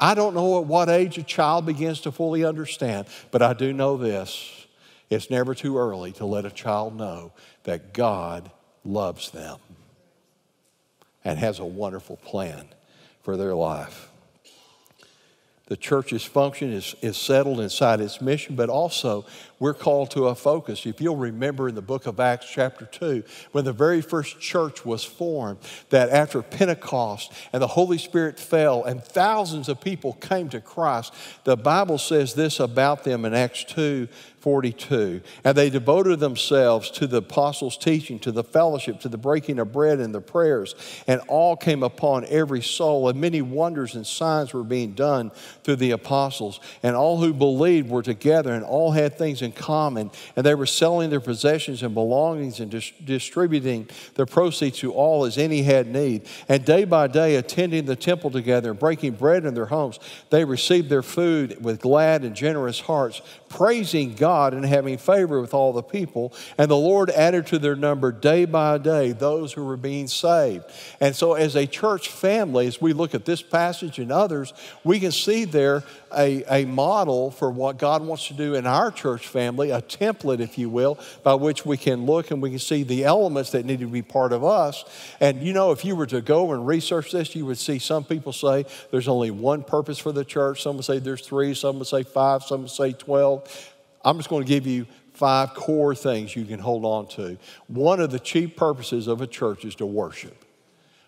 I 0.00 0.14
don't 0.14 0.32
know 0.32 0.58
at 0.58 0.64
what 0.64 0.88
age 0.88 1.18
a 1.18 1.22
child 1.22 1.66
begins 1.66 2.00
to 2.00 2.12
fully 2.12 2.46
understand, 2.46 3.08
but 3.30 3.42
I 3.42 3.52
do 3.52 3.74
know 3.74 3.98
this 3.98 4.66
it's 5.10 5.28
never 5.28 5.54
too 5.54 5.76
early 5.76 6.12
to 6.12 6.24
let 6.24 6.46
a 6.46 6.50
child 6.50 6.96
know 6.96 7.34
that 7.64 7.92
God 7.92 8.50
loves 8.86 9.32
them 9.32 9.58
and 11.24 11.38
has 11.38 11.58
a 11.58 11.64
wonderful 11.64 12.16
plan 12.16 12.66
for 13.22 13.36
their 13.36 13.54
life. 13.54 14.10
The 15.66 15.76
church's 15.78 16.22
function 16.22 16.70
is, 16.70 16.94
is 17.00 17.16
settled 17.16 17.58
inside 17.58 18.02
its 18.02 18.20
mission, 18.20 18.54
but 18.54 18.68
also 18.68 19.24
we're 19.58 19.72
called 19.72 20.10
to 20.10 20.26
a 20.26 20.34
focus. 20.34 20.84
If 20.84 21.00
you'll 21.00 21.16
remember 21.16 21.70
in 21.70 21.74
the 21.74 21.80
book 21.80 22.04
of 22.04 22.20
Acts, 22.20 22.46
chapter 22.52 22.84
2, 22.84 23.24
when 23.52 23.64
the 23.64 23.72
very 23.72 24.02
first 24.02 24.38
church 24.40 24.84
was 24.84 25.04
formed, 25.04 25.58
that 25.88 26.10
after 26.10 26.42
Pentecost 26.42 27.32
and 27.50 27.62
the 27.62 27.66
Holy 27.66 27.96
Spirit 27.96 28.38
fell 28.38 28.84
and 28.84 29.02
thousands 29.02 29.70
of 29.70 29.80
people 29.80 30.12
came 30.12 30.50
to 30.50 30.60
Christ, 30.60 31.14
the 31.44 31.56
Bible 31.56 31.96
says 31.96 32.34
this 32.34 32.60
about 32.60 33.04
them 33.04 33.24
in 33.24 33.32
Acts 33.32 33.64
2 33.64 34.06
42. 34.44 35.22
And 35.42 35.56
they 35.56 35.70
devoted 35.70 36.20
themselves 36.20 36.90
to 36.90 37.06
the 37.06 37.16
apostles' 37.16 37.78
teaching, 37.78 38.18
to 38.18 38.30
the 38.30 38.44
fellowship, 38.44 39.00
to 39.00 39.08
the 39.08 39.16
breaking 39.16 39.58
of 39.58 39.72
bread 39.72 40.00
and 40.00 40.14
the 40.14 40.20
prayers. 40.20 40.74
And 41.06 41.22
all 41.28 41.56
came 41.56 41.82
upon 41.82 42.26
every 42.26 42.60
soul, 42.60 43.08
and 43.08 43.18
many 43.18 43.40
wonders 43.40 43.94
and 43.94 44.06
signs 44.06 44.52
were 44.52 44.62
being 44.62 44.92
done 44.92 45.32
through 45.62 45.76
the 45.76 45.92
apostles. 45.92 46.60
And 46.82 46.94
all 46.94 47.16
who 47.16 47.32
believed 47.32 47.88
were 47.88 48.02
together, 48.02 48.52
and 48.52 48.66
all 48.66 48.90
had 48.90 49.16
things 49.16 49.40
in 49.40 49.52
common. 49.52 50.10
And 50.36 50.44
they 50.44 50.54
were 50.54 50.66
selling 50.66 51.08
their 51.08 51.20
possessions 51.20 51.82
and 51.82 51.94
belongings 51.94 52.60
and 52.60 52.70
dis- 52.70 52.92
distributing 53.02 53.88
the 54.14 54.26
proceeds 54.26 54.78
to 54.80 54.92
all 54.92 55.24
as 55.24 55.38
any 55.38 55.62
had 55.62 55.86
need. 55.86 56.28
And 56.50 56.66
day 56.66 56.84
by 56.84 57.06
day, 57.06 57.36
attending 57.36 57.86
the 57.86 57.96
temple 57.96 58.30
together 58.30 58.72
and 58.72 58.78
breaking 58.78 59.12
bread 59.12 59.46
in 59.46 59.54
their 59.54 59.64
homes, 59.64 59.98
they 60.28 60.44
received 60.44 60.90
their 60.90 61.02
food 61.02 61.64
with 61.64 61.80
glad 61.80 62.24
and 62.24 62.36
generous 62.36 62.80
hearts, 62.80 63.22
praising 63.48 64.14
God 64.14 64.33
God 64.34 64.52
and 64.52 64.64
having 64.64 64.98
favor 64.98 65.40
with 65.40 65.54
all 65.54 65.72
the 65.72 65.82
people. 65.82 66.32
And 66.58 66.68
the 66.68 66.76
Lord 66.76 67.08
added 67.10 67.46
to 67.48 67.58
their 67.60 67.76
number 67.76 68.10
day 68.10 68.46
by 68.46 68.78
day 68.78 69.12
those 69.12 69.52
who 69.52 69.64
were 69.64 69.76
being 69.76 70.08
saved. 70.08 70.64
And 70.98 71.14
so, 71.14 71.34
as 71.34 71.54
a 71.54 71.66
church 71.68 72.08
family, 72.08 72.66
as 72.66 72.80
we 72.80 72.92
look 72.92 73.14
at 73.14 73.26
this 73.26 73.42
passage 73.42 74.00
and 74.00 74.10
others, 74.10 74.52
we 74.82 74.98
can 74.98 75.12
see 75.12 75.44
there 75.44 75.84
a, 76.16 76.42
a 76.50 76.64
model 76.64 77.30
for 77.30 77.48
what 77.48 77.78
God 77.78 78.02
wants 78.02 78.26
to 78.28 78.34
do 78.34 78.54
in 78.54 78.66
our 78.66 78.90
church 78.90 79.28
family, 79.28 79.70
a 79.70 79.80
template, 79.80 80.40
if 80.40 80.58
you 80.58 80.68
will, 80.68 80.98
by 81.22 81.34
which 81.34 81.64
we 81.64 81.76
can 81.76 82.04
look 82.06 82.32
and 82.32 82.42
we 82.42 82.50
can 82.50 82.58
see 82.58 82.82
the 82.82 83.04
elements 83.04 83.52
that 83.52 83.64
need 83.64 83.78
to 83.80 83.86
be 83.86 84.02
part 84.02 84.32
of 84.32 84.42
us. 84.42 84.84
And 85.20 85.42
you 85.42 85.52
know, 85.52 85.70
if 85.70 85.84
you 85.84 85.94
were 85.94 86.06
to 86.06 86.20
go 86.20 86.52
and 86.52 86.66
research 86.66 87.12
this, 87.12 87.36
you 87.36 87.46
would 87.46 87.58
see 87.58 87.78
some 87.78 88.02
people 88.02 88.32
say 88.32 88.66
there's 88.90 89.08
only 89.08 89.30
one 89.30 89.62
purpose 89.62 89.98
for 89.98 90.10
the 90.10 90.24
church. 90.24 90.62
Some 90.62 90.74
would 90.76 90.84
say 90.84 90.98
there's 90.98 91.24
three, 91.24 91.54
some 91.54 91.78
would 91.78 91.86
say 91.86 92.02
five, 92.02 92.42
some 92.42 92.62
would 92.62 92.70
say 92.70 92.92
12. 92.92 93.73
I'm 94.04 94.16
just 94.16 94.28
going 94.28 94.44
to 94.44 94.48
give 94.48 94.66
you 94.66 94.86
five 95.12 95.54
core 95.54 95.94
things 95.94 96.34
you 96.34 96.44
can 96.44 96.58
hold 96.58 96.84
on 96.84 97.06
to. 97.08 97.38
One 97.68 98.00
of 98.00 98.10
the 98.10 98.18
chief 98.18 98.56
purposes 98.56 99.06
of 99.06 99.20
a 99.20 99.26
church 99.26 99.64
is 99.64 99.74
to 99.76 99.86
worship. 99.86 100.44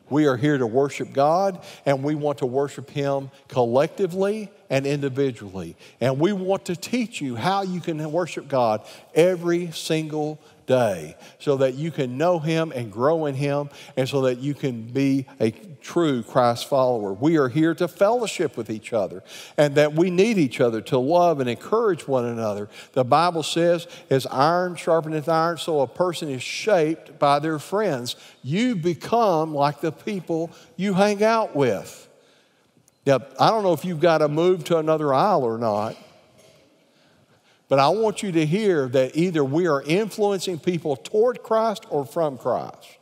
We 0.09 0.27
are 0.27 0.37
here 0.37 0.57
to 0.57 0.67
worship 0.67 1.13
God, 1.13 1.65
and 1.85 2.05
we 2.05 2.15
want 2.15 2.39
to 2.39 2.47
worship 2.47 2.91
Him 2.91 3.31
collectively 3.49 4.51
and 4.71 4.87
individually. 4.87 5.77
And 6.01 6.21
we 6.21 6.33
want 6.33 6.67
to 6.67 6.77
teach 6.77 7.21
you 7.21 7.35
how 7.35 7.63
you 7.63 7.81
can 7.81 8.13
worship 8.13 8.47
God 8.47 8.87
every 9.15 9.73
single 9.73 10.39
day 10.67 11.17
so 11.39 11.57
that 11.57 11.75
you 11.75 11.91
can 11.91 12.19
know 12.19 12.39
Him 12.39 12.73
and 12.75 12.93
grow 12.93 13.27
in 13.27 13.35
Him 13.35 13.71
and 13.97 14.09
so 14.09 14.23
that 14.23 14.39
you 14.39 14.55
can 14.55 14.83
be 14.83 15.27
a 15.41 15.53
true 15.81 16.23
Christ 16.23 16.69
follower. 16.69 17.13
We 17.13 17.39
are 17.39 17.49
here 17.49 17.75
to 17.77 17.89
fellowship 17.89 18.57
with 18.57 18.71
each 18.71 18.93
other 18.93 19.23
and 19.57 19.75
that 19.77 19.95
we 19.95 20.11
need 20.11 20.39
each 20.39 20.61
other 20.61 20.81
to 20.83 20.99
love 20.99 21.41
and 21.41 21.49
encourage 21.49 22.07
one 22.09 22.25
another. 22.25 22.69
The 22.93 23.05
Bible 23.05 23.43
says, 23.43 23.87
as 24.11 24.27
iron 24.27 24.75
sharpeneth 24.75 25.29
iron, 25.29 25.59
so 25.59 25.81
a 25.81 25.87
person 25.87 26.29
is 26.29 26.43
shaped 26.43 27.19
by 27.19 27.39
their 27.39 27.59
friends. 27.59 28.17
You 28.43 28.77
become 28.77 29.55
like 29.55 29.81
the 29.81 29.93
people 29.93 30.51
you 30.77 30.95
hang 30.95 31.23
out 31.23 31.55
with. 31.55 32.09
Now, 33.07 33.21
I 33.39 33.51
don't 33.51 33.63
know 33.63 33.73
if 33.73 33.85
you've 33.85 34.01
got 34.01 34.19
to 34.19 34.29
move 34.29 34.65
to 34.65 34.79
another 34.79 35.15
aisle 35.15 35.45
or 35.45 35.59
not, 35.59 35.97
but 37.69 37.79
I 37.79 37.89
want 37.89 38.23
you 38.23 38.33
to 38.33 38.47
hear 38.47 38.89
that 38.89 39.17
either 39.17 39.45
we 39.45 39.67
are 39.67 39.83
influencing 39.83 40.59
people 40.59 40.97
toward 40.97 41.43
Christ 41.43 41.85
or 41.91 42.05
from 42.05 42.39
Christ. 42.39 42.99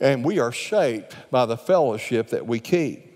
And 0.00 0.24
we 0.24 0.38
are 0.38 0.52
shaped 0.52 1.16
by 1.30 1.46
the 1.46 1.56
fellowship 1.56 2.28
that 2.28 2.46
we 2.46 2.60
keep. 2.60 3.07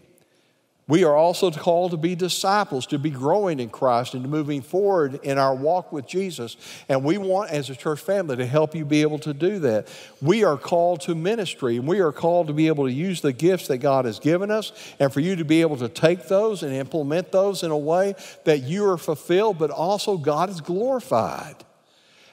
We 0.88 1.04
are 1.04 1.16
also 1.16 1.50
called 1.52 1.92
to 1.92 1.96
be 1.96 2.16
disciples, 2.16 2.86
to 2.86 2.98
be 2.98 3.10
growing 3.10 3.60
in 3.60 3.70
Christ 3.70 4.14
and 4.14 4.28
moving 4.28 4.62
forward 4.62 5.20
in 5.22 5.38
our 5.38 5.54
walk 5.54 5.92
with 5.92 6.08
Jesus. 6.08 6.56
And 6.88 7.04
we 7.04 7.18
want, 7.18 7.50
as 7.52 7.70
a 7.70 7.76
church 7.76 8.00
family, 8.00 8.36
to 8.36 8.44
help 8.44 8.74
you 8.74 8.84
be 8.84 9.02
able 9.02 9.20
to 9.20 9.32
do 9.32 9.60
that. 9.60 9.86
We 10.20 10.42
are 10.42 10.58
called 10.58 11.02
to 11.02 11.14
ministry, 11.14 11.76
and 11.76 11.86
we 11.86 12.00
are 12.00 12.10
called 12.10 12.48
to 12.48 12.52
be 12.52 12.66
able 12.66 12.86
to 12.86 12.92
use 12.92 13.20
the 13.20 13.32
gifts 13.32 13.68
that 13.68 13.78
God 13.78 14.06
has 14.06 14.18
given 14.18 14.50
us, 14.50 14.72
and 14.98 15.12
for 15.12 15.20
you 15.20 15.36
to 15.36 15.44
be 15.44 15.60
able 15.60 15.76
to 15.76 15.88
take 15.88 16.26
those 16.26 16.64
and 16.64 16.72
implement 16.72 17.30
those 17.30 17.62
in 17.62 17.70
a 17.70 17.78
way 17.78 18.16
that 18.44 18.64
you 18.64 18.84
are 18.90 18.98
fulfilled, 18.98 19.58
but 19.58 19.70
also 19.70 20.18
God 20.18 20.50
is 20.50 20.60
glorified. 20.60 21.56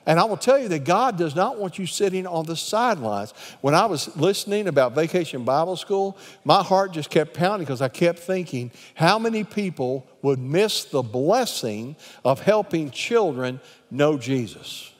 And 0.10 0.20
I 0.20 0.24
will 0.24 0.38
tell 0.38 0.58
you 0.58 0.70
that 0.70 0.86
God 0.86 1.20
does 1.20 1.36
not 1.36 1.60
want 1.60 1.78
you 1.78 1.86
sitting 1.86 2.26
on 2.26 2.48
the 2.48 2.56
sidelines. 2.56 3.32
When 3.62 3.76
I 3.76 3.86
was 3.86 4.18
listening 4.18 4.68
about 4.68 4.96
Vacation 4.96 5.44
Bible 5.44 5.76
School, 5.76 6.18
my 6.44 6.64
heart 6.64 6.94
just 6.94 7.12
kept 7.12 7.36
pounding 7.36 7.64
because 7.64 7.80
I 7.80 7.90
kept 7.90 8.18
thinking 8.18 8.72
how 8.96 9.20
many 9.20 9.44
people 9.44 10.08
would 10.24 10.40
miss 10.40 10.86
the 10.86 11.04
blessing 11.04 11.96
of 12.26 12.40
helping 12.40 12.90
children 12.90 13.62
know 13.92 14.18
Jesus. 14.18 14.92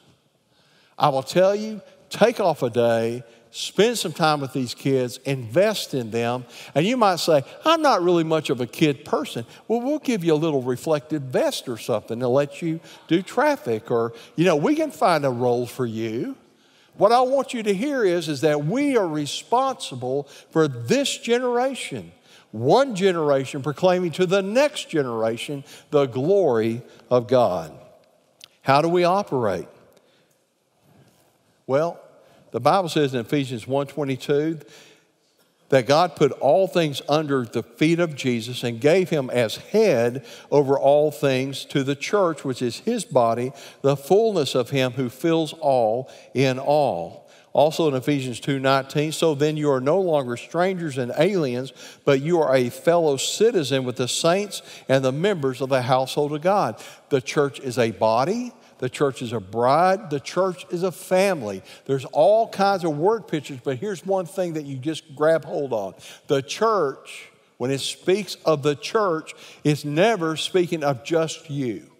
I 0.96 1.08
will 1.08 1.24
tell 1.24 1.56
you, 1.56 1.82
take 2.08 2.38
off 2.38 2.62
a 2.62 2.70
day 2.70 3.24
spend 3.50 3.98
some 3.98 4.12
time 4.12 4.40
with 4.40 4.52
these 4.52 4.74
kids, 4.74 5.18
invest 5.24 5.94
in 5.94 6.10
them. 6.10 6.44
And 6.74 6.86
you 6.86 6.96
might 6.96 7.16
say, 7.16 7.42
I'm 7.64 7.82
not 7.82 8.02
really 8.02 8.24
much 8.24 8.50
of 8.50 8.60
a 8.60 8.66
kid 8.66 9.04
person. 9.04 9.44
Well, 9.66 9.80
we'll 9.80 9.98
give 9.98 10.24
you 10.24 10.34
a 10.34 10.36
little 10.36 10.62
reflective 10.62 11.22
vest 11.22 11.68
or 11.68 11.76
something 11.76 12.20
to 12.20 12.28
let 12.28 12.62
you 12.62 12.80
do 13.08 13.22
traffic, 13.22 13.90
or, 13.90 14.12
you 14.36 14.44
know, 14.44 14.56
we 14.56 14.76
can 14.76 14.90
find 14.90 15.24
a 15.24 15.30
role 15.30 15.66
for 15.66 15.86
you. 15.86 16.36
What 16.96 17.12
I 17.12 17.20
want 17.20 17.54
you 17.54 17.62
to 17.62 17.74
hear 17.74 18.04
is, 18.04 18.28
is 18.28 18.42
that 18.42 18.64
we 18.64 18.96
are 18.96 19.08
responsible 19.08 20.24
for 20.50 20.68
this 20.68 21.16
generation. 21.16 22.12
One 22.52 22.94
generation 22.96 23.62
proclaiming 23.62 24.10
to 24.12 24.26
the 24.26 24.42
next 24.42 24.90
generation 24.90 25.64
the 25.90 26.06
glory 26.06 26.82
of 27.10 27.28
God. 27.28 27.72
How 28.62 28.82
do 28.82 28.88
we 28.88 29.04
operate? 29.04 29.68
Well, 31.66 32.00
the 32.52 32.60
Bible 32.60 32.88
says 32.88 33.14
in 33.14 33.20
Ephesians 33.20 33.66
1:22 33.66 34.60
that 35.70 35.86
God 35.86 36.16
put 36.16 36.32
all 36.32 36.66
things 36.66 37.00
under 37.08 37.44
the 37.44 37.62
feet 37.62 38.00
of 38.00 38.16
Jesus 38.16 38.64
and 38.64 38.80
gave 38.80 39.08
him 39.10 39.30
as 39.30 39.56
head 39.56 40.24
over 40.50 40.78
all 40.78 41.12
things 41.12 41.64
to 41.66 41.84
the 41.84 41.94
church, 41.94 42.44
which 42.44 42.60
is 42.60 42.80
his 42.80 43.04
body, 43.04 43.52
the 43.82 43.96
fullness 43.96 44.56
of 44.56 44.70
him 44.70 44.92
who 44.92 45.08
fills 45.08 45.52
all 45.60 46.10
in 46.34 46.58
all. 46.58 47.28
Also 47.52 47.88
in 47.88 47.94
Ephesians 47.94 48.38
2:19, 48.40 49.12
so 49.12 49.34
then 49.34 49.56
you 49.56 49.70
are 49.70 49.80
no 49.80 50.00
longer 50.00 50.36
strangers 50.36 50.98
and 50.98 51.12
aliens, 51.18 51.72
but 52.04 52.20
you 52.20 52.40
are 52.40 52.54
a 52.54 52.68
fellow 52.68 53.16
citizen 53.16 53.84
with 53.84 53.96
the 53.96 54.06
saints 54.06 54.62
and 54.88 55.04
the 55.04 55.12
members 55.12 55.60
of 55.60 55.68
the 55.68 55.82
household 55.82 56.32
of 56.32 56.42
God. 56.42 56.76
The 57.08 57.20
church 57.20 57.58
is 57.58 57.76
a 57.76 57.90
body, 57.90 58.52
the 58.80 58.88
church 58.88 59.20
is 59.20 59.34
a 59.34 59.40
bride. 59.40 60.08
The 60.08 60.20
church 60.20 60.64
is 60.70 60.82
a 60.82 60.90
family. 60.90 61.62
There's 61.84 62.06
all 62.06 62.48
kinds 62.48 62.82
of 62.82 62.96
word 62.96 63.28
pictures, 63.28 63.60
but 63.62 63.76
here's 63.76 64.06
one 64.06 64.24
thing 64.24 64.54
that 64.54 64.64
you 64.64 64.78
just 64.78 65.14
grab 65.14 65.44
hold 65.44 65.74
on. 65.74 65.94
The 66.28 66.40
church, 66.40 67.28
when 67.58 67.70
it 67.70 67.80
speaks 67.80 68.36
of 68.46 68.62
the 68.62 68.74
church, 68.74 69.34
is 69.64 69.84
never 69.84 70.34
speaking 70.34 70.82
of 70.82 71.04
just 71.04 71.50
you. 71.50 71.90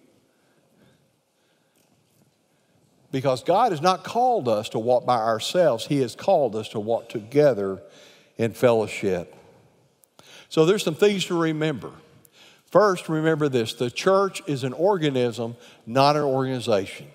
Because 3.11 3.43
God 3.43 3.73
has 3.73 3.81
not 3.81 4.03
called 4.03 4.49
us 4.49 4.69
to 4.69 4.79
walk 4.79 5.05
by 5.05 5.17
ourselves, 5.17 5.85
He 5.85 6.01
has 6.01 6.15
called 6.15 6.55
us 6.55 6.69
to 6.69 6.79
walk 6.79 7.09
together 7.09 7.79
in 8.39 8.53
fellowship. 8.53 9.35
So 10.49 10.65
there's 10.65 10.83
some 10.83 10.95
things 10.95 11.25
to 11.25 11.39
remember. 11.39 11.91
First, 12.71 13.09
remember 13.09 13.49
this 13.49 13.73
the 13.73 13.91
church 13.91 14.41
is 14.47 14.63
an 14.63 14.73
organism, 14.73 15.55
not 15.85 16.15
an 16.15 16.23
organization. 16.23 17.07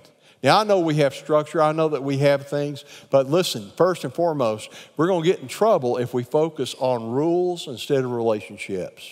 Now, 0.42 0.60
I 0.60 0.64
know 0.64 0.80
we 0.80 0.96
have 0.96 1.14
structure, 1.14 1.62
I 1.62 1.72
know 1.72 1.88
that 1.88 2.04
we 2.04 2.18
have 2.18 2.46
things, 2.46 2.84
but 3.10 3.26
listen, 3.26 3.72
first 3.76 4.04
and 4.04 4.12
foremost, 4.12 4.70
we're 4.96 5.06
going 5.06 5.24
to 5.24 5.28
get 5.28 5.40
in 5.40 5.48
trouble 5.48 5.96
if 5.96 6.12
we 6.12 6.22
focus 6.22 6.74
on 6.78 7.10
rules 7.10 7.66
instead 7.66 8.04
of 8.04 8.12
relationships. 8.12 9.10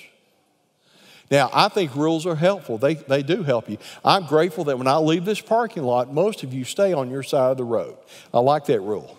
Now, 1.30 1.48
I 1.52 1.68
think 1.68 1.96
rules 1.96 2.26
are 2.26 2.37
helpful. 2.37 2.76
They, 2.76 2.94
they 2.94 3.22
do 3.22 3.42
help 3.42 3.70
you. 3.70 3.78
I'm 4.04 4.26
grateful 4.26 4.64
that 4.64 4.76
when 4.76 4.87
I 4.87 4.98
leave 4.98 5.24
this 5.24 5.40
parking 5.40 5.83
lot, 5.83 6.12
most 6.12 6.42
of 6.42 6.52
you 6.52 6.64
stay 6.64 6.92
on 6.92 7.11
your 7.11 7.22
side 7.22 7.52
of 7.52 7.57
the 7.57 7.64
road. 7.64 7.96
I 8.33 8.40
like 8.40 8.66
that 8.66 8.83
rule. 8.83 9.16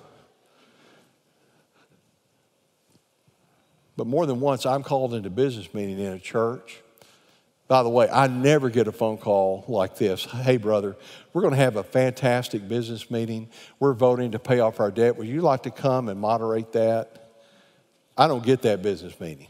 But 3.97 4.05
more 4.05 4.27
than 4.27 4.39
once, 4.39 4.65
I'm 4.67 4.83
called 4.83 5.15
into 5.15 5.31
business 5.31 5.73
meeting 5.73 5.97
in 5.99 6.13
a 6.13 6.19
church 6.19 6.83
by 7.67 7.82
the 7.82 7.89
way, 7.89 8.08
I 8.10 8.28
never 8.28 8.69
get 8.69 8.88
a 8.88 8.91
phone 8.91 9.17
call 9.17 9.65
like 9.67 9.95
this. 9.95 10.25
Hey, 10.25 10.58
brother, 10.58 10.95
we're 11.34 11.41
going 11.41 11.54
to 11.54 11.60
have 11.60 11.78
a 11.78 11.84
fantastic 11.84 12.67
business 12.67 13.10
meeting. 13.10 13.49
We're 13.80 13.93
voting 13.93 14.32
to 14.32 14.39
pay 14.39 14.60
off 14.60 14.80
our 14.80 14.91
debt. 14.91 15.17
Would 15.17 15.28
you 15.28 15.41
like 15.41 15.63
to 15.63 15.71
come 15.71 16.08
and 16.08 16.19
moderate 16.19 16.73
that? 16.73 17.32
I 18.15 18.28
don't 18.28 18.45
get 18.45 18.62
that 18.62 18.84
business 18.84 19.19
meeting. 19.19 19.47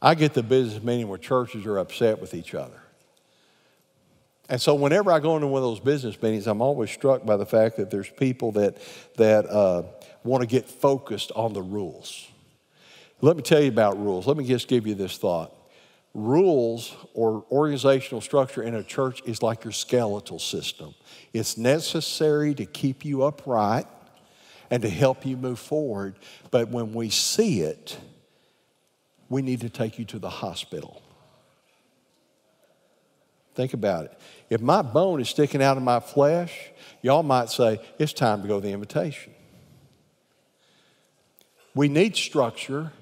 I 0.00 0.14
get 0.14 0.34
the 0.34 0.42
business 0.42 0.82
meeting 0.82 1.08
where 1.08 1.18
churches 1.18 1.64
are 1.64 1.78
upset 1.78 2.20
with 2.20 2.34
each 2.34 2.54
other. 2.54 2.80
And 4.48 4.60
so, 4.60 4.74
whenever 4.74 5.10
I 5.10 5.18
go 5.18 5.34
into 5.36 5.48
one 5.48 5.62
of 5.62 5.68
those 5.68 5.80
business 5.80 6.20
meetings, 6.22 6.46
I'm 6.46 6.60
always 6.60 6.90
struck 6.90 7.24
by 7.24 7.36
the 7.36 7.46
fact 7.46 7.78
that 7.78 7.90
there's 7.90 8.10
people 8.10 8.52
that, 8.52 8.76
that 9.16 9.46
uh, 9.46 9.82
want 10.22 10.42
to 10.42 10.46
get 10.46 10.68
focused 10.68 11.32
on 11.34 11.54
the 11.54 11.62
rules. 11.62 12.28
Let 13.22 13.36
me 13.36 13.42
tell 13.42 13.60
you 13.60 13.68
about 13.68 13.98
rules. 13.98 14.26
Let 14.26 14.36
me 14.36 14.46
just 14.46 14.68
give 14.68 14.86
you 14.86 14.94
this 14.94 15.16
thought 15.16 15.55
rules 16.16 16.96
or 17.12 17.44
organizational 17.50 18.22
structure 18.22 18.62
in 18.62 18.74
a 18.74 18.82
church 18.82 19.22
is 19.26 19.42
like 19.42 19.64
your 19.64 19.72
skeletal 19.72 20.38
system. 20.38 20.94
It's 21.34 21.58
necessary 21.58 22.54
to 22.54 22.64
keep 22.64 23.04
you 23.04 23.22
upright 23.24 23.86
and 24.70 24.82
to 24.82 24.88
help 24.88 25.26
you 25.26 25.36
move 25.36 25.58
forward. 25.58 26.16
But 26.50 26.70
when 26.70 26.94
we 26.94 27.10
see 27.10 27.60
it, 27.60 27.98
we 29.28 29.42
need 29.42 29.60
to 29.60 29.68
take 29.68 29.98
you 29.98 30.06
to 30.06 30.18
the 30.18 30.30
hospital. 30.30 31.02
Think 33.54 33.74
about 33.74 34.06
it. 34.06 34.18
If 34.48 34.62
my 34.62 34.80
bone 34.80 35.20
is 35.20 35.28
sticking 35.28 35.62
out 35.62 35.76
of 35.76 35.82
my 35.82 36.00
flesh, 36.00 36.70
y'all 37.02 37.22
might 37.22 37.50
say, 37.50 37.78
it's 37.98 38.14
time 38.14 38.40
to 38.40 38.48
go 38.48 38.60
to 38.60 38.66
the 38.66 38.72
invitation. 38.72 39.34
We 41.74 41.88
need 41.88 42.16
structure 42.16 42.92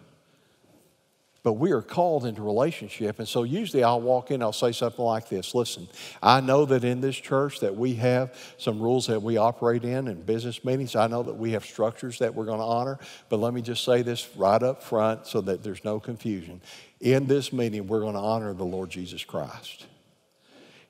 but 1.44 1.52
we 1.52 1.72
are 1.72 1.82
called 1.82 2.24
into 2.24 2.42
relationship. 2.42 3.18
And 3.18 3.28
so 3.28 3.42
usually 3.42 3.84
I'll 3.84 4.00
walk 4.00 4.30
in, 4.30 4.42
I'll 4.42 4.52
say 4.52 4.72
something 4.72 5.04
like 5.04 5.28
this 5.28 5.54
Listen, 5.54 5.86
I 6.22 6.40
know 6.40 6.64
that 6.64 6.82
in 6.82 7.00
this 7.02 7.16
church 7.16 7.60
that 7.60 7.76
we 7.76 7.94
have 7.96 8.34
some 8.56 8.80
rules 8.80 9.06
that 9.06 9.22
we 9.22 9.36
operate 9.36 9.84
in 9.84 10.08
and 10.08 10.24
business 10.24 10.64
meetings. 10.64 10.96
I 10.96 11.06
know 11.06 11.22
that 11.22 11.36
we 11.36 11.52
have 11.52 11.64
structures 11.64 12.18
that 12.18 12.34
we're 12.34 12.46
going 12.46 12.58
to 12.58 12.64
honor. 12.64 12.98
But 13.28 13.36
let 13.36 13.52
me 13.52 13.60
just 13.60 13.84
say 13.84 14.00
this 14.00 14.28
right 14.36 14.62
up 14.62 14.82
front 14.82 15.26
so 15.26 15.42
that 15.42 15.62
there's 15.62 15.84
no 15.84 16.00
confusion. 16.00 16.62
In 17.00 17.26
this 17.26 17.52
meeting, 17.52 17.86
we're 17.86 18.00
going 18.00 18.14
to 18.14 18.20
honor 18.20 18.54
the 18.54 18.64
Lord 18.64 18.88
Jesus 18.88 19.22
Christ. 19.22 19.86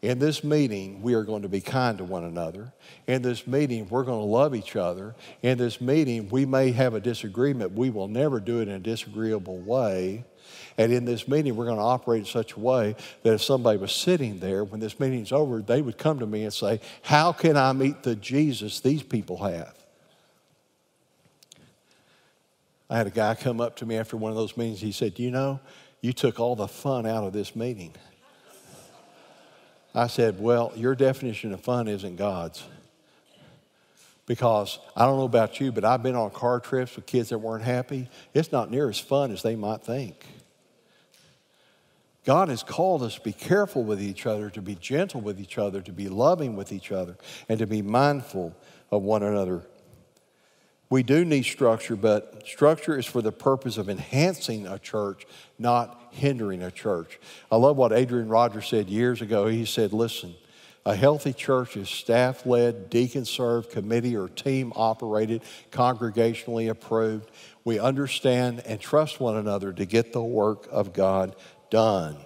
In 0.03 0.19
this 0.19 0.45
meeting, 0.45 1.03
we 1.03 1.14
are 1.14 1.25
going 1.25 1.43
to 1.43 1.49
be 1.49 1.62
kind 1.62 1.99
to 1.99 2.05
one 2.05 2.25
another. 2.25 2.73
In 3.09 3.23
this 3.23 3.47
meeting, 3.47 3.88
we're 3.88 4.05
going 4.05 4.21
to 4.21 4.27
love 4.27 4.55
each 4.55 4.77
other. 4.77 5.17
In 5.43 5.59
this 5.59 5.81
meeting, 5.81 6.29
we 6.29 6.45
may 6.45 6.71
have 6.73 6.95
a 6.95 7.01
disagreement. 7.01 7.73
We 7.73 7.90
will 7.90 8.07
never 8.07 8.38
do 8.38 8.61
it 8.61 8.69
in 8.69 8.75
a 8.75 8.79
disagreeable 8.79 9.59
way. 9.59 10.25
And 10.77 10.93
in 10.93 11.05
this 11.05 11.29
meeting, 11.29 11.55
we're 11.55 11.67
going 11.67 11.79
to 11.79 11.83
operate 11.83 12.21
in 12.21 12.27
such 12.27 12.55
a 12.55 12.61
way 12.61 12.97
that 13.23 13.35
if 13.35 13.43
somebody 13.43 13.79
was 13.79 13.93
sitting 13.93 14.41
there, 14.41 14.65
when 14.65 14.81
this 14.81 14.99
meeting's 14.99 15.33
over, 15.33 15.63
they 15.63 15.83
would 15.83 15.99
come 15.99 16.19
to 16.19 16.27
me 16.27 16.43
and 16.43 16.53
say, 16.53 16.81
How 17.03 17.33
can 17.33 17.57
I 17.57 17.73
meet 17.73 18.03
the 18.03 18.17
Jesus 18.17 18.81
these 18.81 19.03
people 19.03 19.39
have? 19.39 19.75
I 22.91 22.97
had 22.97 23.07
a 23.07 23.11
guy 23.11 23.35
come 23.35 23.61
up 23.61 23.77
to 23.77 23.87
me 23.87 23.97
after 23.97 24.17
one 24.17 24.31
of 24.31 24.37
those 24.37 24.57
meetings. 24.57 24.81
He 24.81 24.93
said, 24.93 25.19
You 25.19 25.31
know, 25.31 25.61
you 26.01 26.13
took 26.13 26.41
all 26.41 26.57
the 26.57 26.69
fun 26.69 27.07
out 27.07 27.25
of 27.25 27.33
this 27.33 27.55
meeting. 27.55 27.93
I 29.95 30.09
said, 30.09 30.41
Well, 30.41 30.73
your 30.75 30.95
definition 30.95 31.53
of 31.53 31.61
fun 31.61 31.87
isn't 31.89 32.17
God's. 32.17 32.65
Because 34.27 34.79
I 34.97 35.05
don't 35.05 35.19
know 35.19 35.25
about 35.25 35.61
you, 35.61 35.71
but 35.71 35.85
I've 35.85 36.03
been 36.03 36.15
on 36.15 36.31
car 36.31 36.59
trips 36.59 36.97
with 36.97 37.07
kids 37.07 37.29
that 37.29 37.39
weren't 37.39 37.65
happy. 37.65 38.09
It's 38.33 38.53
not 38.53 38.71
near 38.71 38.89
as 38.89 38.99
fun 38.99 39.31
as 39.31 39.43
they 39.43 39.55
might 39.55 39.83
think. 39.83 40.25
God 42.25 42.49
has 42.49 42.63
called 42.63 43.03
us 43.03 43.17
to 43.17 43.21
be 43.21 43.35
careful 43.35 43.85
with 43.85 44.01
each 44.01 44.25
other, 44.25 44.49
to 44.51 44.63
be 44.63 44.77
gentle 44.77 45.21
with 45.21 45.39
each 45.39 45.59
other, 45.59 45.83
to 45.83 45.93
be 45.93 46.09
loving 46.09 46.57
with 46.57 46.73
each 46.73 46.91
other, 46.91 47.19
and 47.51 47.59
to 47.59 47.67
be 47.67 47.83
mindful 47.83 48.57
of 48.91 49.03
one 49.03 49.23
another. 49.23 49.67
We 50.89 51.03
do 51.03 51.25
need 51.25 51.45
structure, 51.45 51.97
but 51.97 52.45
structure 52.47 52.97
is 52.99 53.05
for 53.05 53.21
the 53.21 53.33
purpose 53.33 53.77
of 53.79 53.91
enhancing 53.91 54.67
a 54.67 54.79
church, 54.79 55.27
not 55.59 56.01
hindering 56.13 56.63
a 56.63 56.71
church. 56.71 57.19
I 57.51 57.57
love 57.57 57.77
what 57.77 57.93
Adrian 57.93 58.29
Rogers 58.29 58.69
said 58.69 58.89
years 58.89 59.21
ago. 59.21 59.47
He 59.47 59.67
said, 59.67 59.93
Listen, 59.93 60.35
a 60.87 60.94
healthy 60.94 61.33
church 61.33 61.77
is 61.77 61.88
staff 61.88 62.44
led, 62.44 62.90
deacon 62.90 63.25
served, 63.25 63.70
committee 63.70 64.16
or 64.16 64.29
team 64.29 64.73
operated, 64.77 65.42
congregationally 65.70 66.68
approved. 66.68 67.31
We 67.64 67.79
understand 67.79 68.61
and 68.66 68.79
trust 68.79 69.18
one 69.18 69.37
another 69.37 69.73
to 69.73 69.87
get 69.87 70.12
the 70.12 70.23
work 70.23 70.68
of 70.70 70.92
God 70.92 71.37
done. 71.70 72.16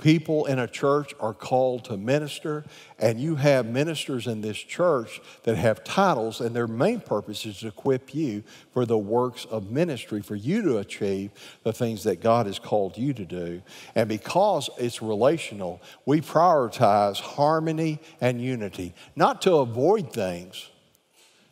People 0.00 0.46
in 0.46 0.58
a 0.58 0.66
church 0.66 1.14
are 1.20 1.34
called 1.34 1.84
to 1.84 1.96
minister, 1.98 2.64
and 2.98 3.20
you 3.20 3.36
have 3.36 3.66
ministers 3.66 4.26
in 4.26 4.40
this 4.40 4.56
church 4.56 5.20
that 5.42 5.56
have 5.56 5.84
titles, 5.84 6.40
and 6.40 6.56
their 6.56 6.66
main 6.66 7.00
purpose 7.00 7.44
is 7.44 7.58
to 7.58 7.68
equip 7.68 8.14
you 8.14 8.42
for 8.72 8.86
the 8.86 8.96
works 8.96 9.44
of 9.50 9.70
ministry, 9.70 10.22
for 10.22 10.36
you 10.36 10.62
to 10.62 10.78
achieve 10.78 11.30
the 11.64 11.72
things 11.72 12.04
that 12.04 12.20
God 12.22 12.46
has 12.46 12.58
called 12.58 12.96
you 12.96 13.12
to 13.12 13.26
do. 13.26 13.60
And 13.94 14.08
because 14.08 14.70
it's 14.78 15.02
relational, 15.02 15.82
we 16.06 16.22
prioritize 16.22 17.20
harmony 17.20 18.00
and 18.22 18.40
unity, 18.40 18.94
not 19.16 19.42
to 19.42 19.56
avoid 19.56 20.14
things 20.14 20.70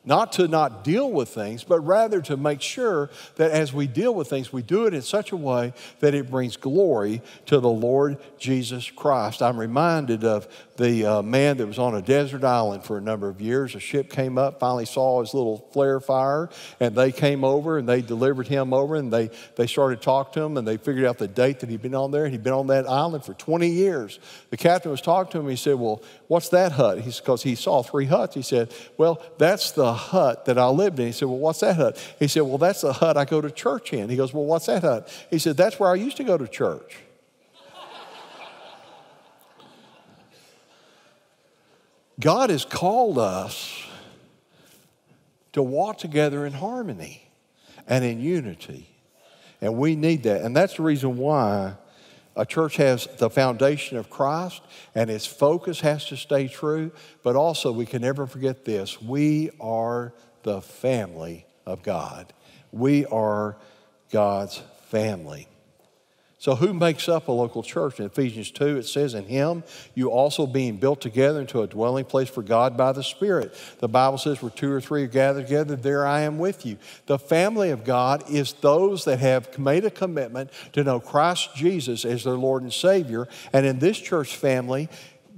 not 0.09 0.33
to 0.33 0.49
not 0.49 0.83
deal 0.83 1.13
with 1.13 1.29
things, 1.29 1.63
but 1.63 1.81
rather 1.81 2.23
to 2.23 2.37
make 2.39 2.63
sure 2.63 3.11
that 3.37 3.51
as 3.51 3.75
we 3.75 3.87
deal 3.87 4.15
with 4.15 4.29
things, 4.29 4.51
we 4.51 4.63
do 4.63 4.87
it 4.87 4.95
in 4.95 5.03
such 5.03 5.33
a 5.33 5.37
way 5.37 5.75
that 6.01 6.15
it 6.15 6.31
brings 6.31 6.57
glory 6.57 7.21
to 7.45 7.61
the 7.61 7.69
Lord 7.69 8.17
Jesus 8.39 8.91
Christ. 8.91 9.43
I'm 9.43 9.61
reminded 9.61 10.25
of 10.25 10.49
the 10.79 11.05
uh, 11.05 11.23
man 11.23 11.57
that 11.57 11.67
was 11.67 11.79
on 11.79 11.97
a 11.97 12.01
desert 12.01 12.45
island 12.45 12.85
for 12.85 12.97
a 12.97 13.01
number 13.01 13.29
of 13.29 13.41
years. 13.41 13.75
A 13.75 13.81
ship 13.81 14.11
came 14.11 14.39
up, 14.39 14.61
finally 14.61 14.87
saw 14.87 15.21
his 15.21 15.35
little 15.35 15.69
flare 15.73 15.99
fire, 16.01 16.49
and 16.79 16.95
they 16.95 17.11
came 17.11 17.45
over 17.45 17.79
and 17.79 17.89
they 17.89 18.01
delivered 18.01 18.47
him 18.47 18.73
over 18.73 18.95
and 18.95 19.13
they, 19.13 19.31
they 19.57 19.67
started 19.67 20.01
talking 20.01 20.33
to 20.35 20.43
him 20.43 20.57
and 20.57 20.67
they 20.67 20.77
figured 20.77 21.05
out 21.05 21.19
the 21.19 21.29
date 21.29 21.61
that 21.61 21.69
he'd 21.69 21.83
been 21.83 21.97
on 21.97 22.13
there. 22.13 22.25
And 22.25 22.33
he'd 22.33 22.45
been 22.45 22.53
on 22.53 22.69
that 22.69 22.89
island 22.89 23.25
for 23.25 23.35
20 23.35 23.69
years. 23.69 24.21
The 24.51 24.57
captain 24.57 24.93
was 24.93 25.01
talking 25.01 25.33
to 25.33 25.41
him. 25.41 25.49
He 25.49 25.57
said, 25.57 25.75
Well, 25.75 26.01
what's 26.29 26.49
that 26.51 26.73
hut? 26.73 27.01
He's 27.01 27.19
because 27.19 27.43
he 27.43 27.57
saw 27.57 27.83
three 27.83 28.07
huts. 28.07 28.37
He 28.37 28.43
said, 28.43 28.73
Well, 28.97 29.21
that's 29.37 29.73
the 29.73 29.93
hut 29.93 30.45
that 30.45 30.59
I 30.59 30.69
lived 30.69 31.01
in. 31.01 31.07
He 31.07 31.13
said, 31.13 31.27
Well, 31.27 31.39
what's 31.39 31.61
that 31.61 31.75
hut? 31.75 32.15
He 32.21 32.29
said, 32.29 32.43
Well, 32.43 32.59
that's 32.59 32.83
the 32.83 32.93
hut 32.93 33.17
I 33.17 33.25
go 33.25 33.41
to 33.41 33.51
church 33.51 33.93
in. 33.93 34.09
He 34.09 34.17
goes, 34.17 34.33
Well, 34.33 34.45
what's 34.45 34.67
that 34.67 34.83
hut? 34.83 35.13
He 35.29 35.41
said, 35.41 35.57
That's 35.57 35.81
where 35.81 35.91
I 35.91 35.97
used 35.97 36.17
to 36.19 36.25
go 36.25 36.39
to 36.39 36.47
church. 36.47 36.99
God 42.21 42.51
has 42.51 42.65
called 42.65 43.19
us 43.19 43.85
to 45.53 45.63
walk 45.63 45.99
together 45.99 46.47
in 46.47 46.53
harmony. 46.53 47.29
and 47.89 48.05
in 48.05 48.21
unity. 48.21 48.87
And 49.61 49.77
we 49.77 49.97
need 49.97 50.23
that. 50.25 50.43
And 50.43 50.55
that's 50.55 50.77
the 50.77 50.83
reason 50.83 51.17
why 51.17 51.75
a 52.37 52.47
church 52.47 52.77
has 52.77 53.09
the 53.19 53.31
foundation 53.31 53.97
of 53.97 54.11
Christ 54.11 54.63
and 54.95 55.11
its 55.11 55.27
focus 55.27 55.81
has 55.81 56.05
to 56.07 56.17
stay 56.17 56.47
true. 56.47 56.93
But 57.25 57.35
also, 57.35 57.73
we 57.73 57.87
can 57.87 58.03
never 58.03 58.27
forget 58.27 58.65
this 58.65 59.01
we 59.03 59.51
are 59.61 60.13
the 60.43 60.61
family 60.61 61.47
of 61.67 61.83
God. 61.83 62.33
We 62.71 63.07
are 63.07 63.57
God's 64.11 64.63
family. 64.89 65.49
So, 66.41 66.55
who 66.55 66.73
makes 66.73 67.09
up 67.09 67.27
a 67.27 67.33
local 67.33 67.65
church? 67.65 67.99
In 67.99 68.07
Ephesians 68.07 68.53
2, 68.53 68.77
it 68.77 68.87
says, 68.87 69.15
In 69.15 69.25
him 69.25 69.65
you 69.97 70.11
also 70.11 70.47
being 70.47 70.77
built 70.77 71.01
together 71.01 71.41
into 71.41 71.63
a 71.63 71.67
dwelling 71.67 72.05
place 72.05 72.29
for 72.29 72.43
God 72.43 72.77
by 72.77 72.93
the 72.93 73.03
Spirit. 73.03 73.53
The 73.81 73.89
Bible 73.89 74.19
says, 74.19 74.41
Where 74.41 74.51
two 74.51 74.71
or 74.71 74.81
three 74.81 75.03
are 75.03 75.09
gathered 75.09 75.49
together, 75.49 75.75
there 75.75 76.07
I 76.07 76.21
am 76.21 76.39
with 76.39 76.65
you. 76.65 76.79
The 77.07 77.19
family 77.19 77.71
of 77.71 77.83
God 77.83 78.31
is 78.31 78.53
those 78.53 79.05
that 79.05 79.19
have 79.19 79.59
made 79.59 79.85
a 79.85 79.91
commitment 79.91 80.51
to 80.75 80.85
know 80.85 81.01
Christ 81.01 81.57
Jesus 81.57 82.05
as 82.05 82.23
their 82.23 82.35
Lord 82.35 82.63
and 82.63 82.73
Savior. 82.73 83.27
And 83.53 83.67
in 83.67 83.81
this 83.81 83.99
church 83.99 84.37
family, 84.37 84.89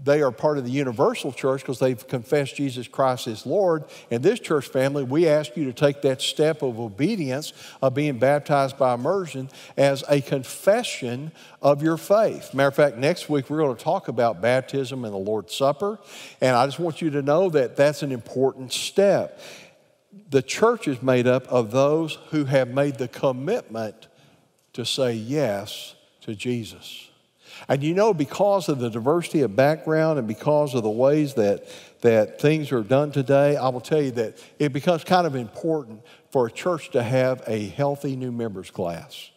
they 0.03 0.23
are 0.23 0.33
part 0.33 0.57
of 0.57 0.65
the 0.65 0.71
universal 0.71 1.33
church 1.33 1.61
because 1.61 1.79
they've 1.79 2.07
confessed 2.09 2.57
Jesus 2.57 2.89
Christ 2.89 3.27
as 3.27 3.45
Lord. 3.45 3.85
In 4.11 4.23
this 4.23 4.41
church 4.41 4.67
family, 4.69 5.03
we 5.03 5.29
ask 5.29 5.57
you 5.57 5.67
to 5.67 5.73
take 5.73 6.03
that 6.03 6.23
step 6.23 6.63
of 6.63 6.81
obedience 6.81 7.53
of 7.83 7.95
being 7.95 8.19
baptized 8.19 8.79
by 8.79 8.95
immersion 8.95 9.51
as 9.77 10.03
a 10.09 10.21
confession 10.21 11.33
of 11.61 11.83
your 11.83 11.99
faith. 11.99 12.55
Matter 12.55 12.69
of 12.69 12.75
fact, 12.75 12.97
next 12.97 13.29
week 13.29 13.51
we're 13.51 13.59
going 13.59 13.77
to 13.77 13.83
talk 13.83 14.09
about 14.09 14.41
baptism 14.41 15.05
and 15.05 15.13
the 15.13 15.19
Lord's 15.19 15.55
Supper. 15.55 15.99
And 16.41 16.57
I 16.57 16.67
just 16.67 16.79
want 16.79 17.03
you 17.03 17.11
to 17.11 17.23
know 17.23 17.51
that 17.51 17.77
that's 17.77 18.03
an 18.03 18.13
important 18.13 18.73
step. 18.73 19.39
The 20.31 20.43
church 20.43 20.89
is 20.89 21.03
made 21.03 21.27
up 21.27 21.47
of 21.49 21.71
those 21.71 22.19
who 22.31 22.47
have 22.47 22.69
made 22.69 22.97
the 22.97 23.09
commitment 23.09 24.09
to 24.73 24.85
say 24.85 25.13
yes 25.13 25.95
to 26.23 26.35
Jesus. 26.35 27.10
And 27.70 27.85
you 27.85 27.94
know, 27.94 28.12
because 28.12 28.68
of 28.68 28.80
the 28.80 28.90
diversity 28.90 29.42
of 29.42 29.54
background 29.54 30.18
and 30.18 30.26
because 30.26 30.74
of 30.74 30.83
the 30.83 30.90
ways 30.90 31.35
that, 31.35 31.64
that 32.00 32.40
things 32.40 32.72
are 32.72 32.83
done 32.83 33.12
today, 33.12 33.56
I 33.56 33.68
will 33.68 33.80
tell 33.80 34.02
you 34.02 34.11
that 34.12 34.42
it 34.59 34.72
becomes 34.72 35.04
kind 35.04 35.24
of 35.24 35.37
important 35.37 36.02
for 36.33 36.48
a 36.48 36.50
church 36.50 36.90
to 36.90 37.02
have 37.04 37.44
a 37.46 37.68
healthy 37.68 38.16
new 38.16 38.33
members 38.33 38.72
class. 38.72 39.30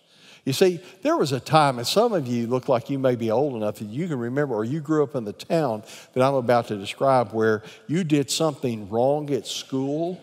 You 0.45 0.53
see, 0.53 0.81
there 1.03 1.15
was 1.15 1.31
a 1.31 1.39
time, 1.39 1.77
and 1.77 1.85
some 1.85 2.11
of 2.11 2.25
you 2.25 2.47
look 2.47 2.67
like 2.67 2.89
you 2.89 2.97
may 2.97 3.15
be 3.15 3.29
old 3.29 3.55
enough 3.55 3.75
that 3.75 3.85
you 3.85 4.07
can 4.07 4.17
remember, 4.17 4.55
or 4.55 4.65
you 4.65 4.81
grew 4.81 5.03
up 5.03 5.13
in 5.13 5.25
the 5.25 5.33
town 5.33 5.83
that 6.13 6.23
I'm 6.23 6.33
about 6.33 6.69
to 6.69 6.75
describe, 6.75 7.33
where 7.33 7.61
you 7.85 8.03
did 8.03 8.31
something 8.31 8.89
wrong 8.89 9.29
at 9.29 9.45
school 9.45 10.19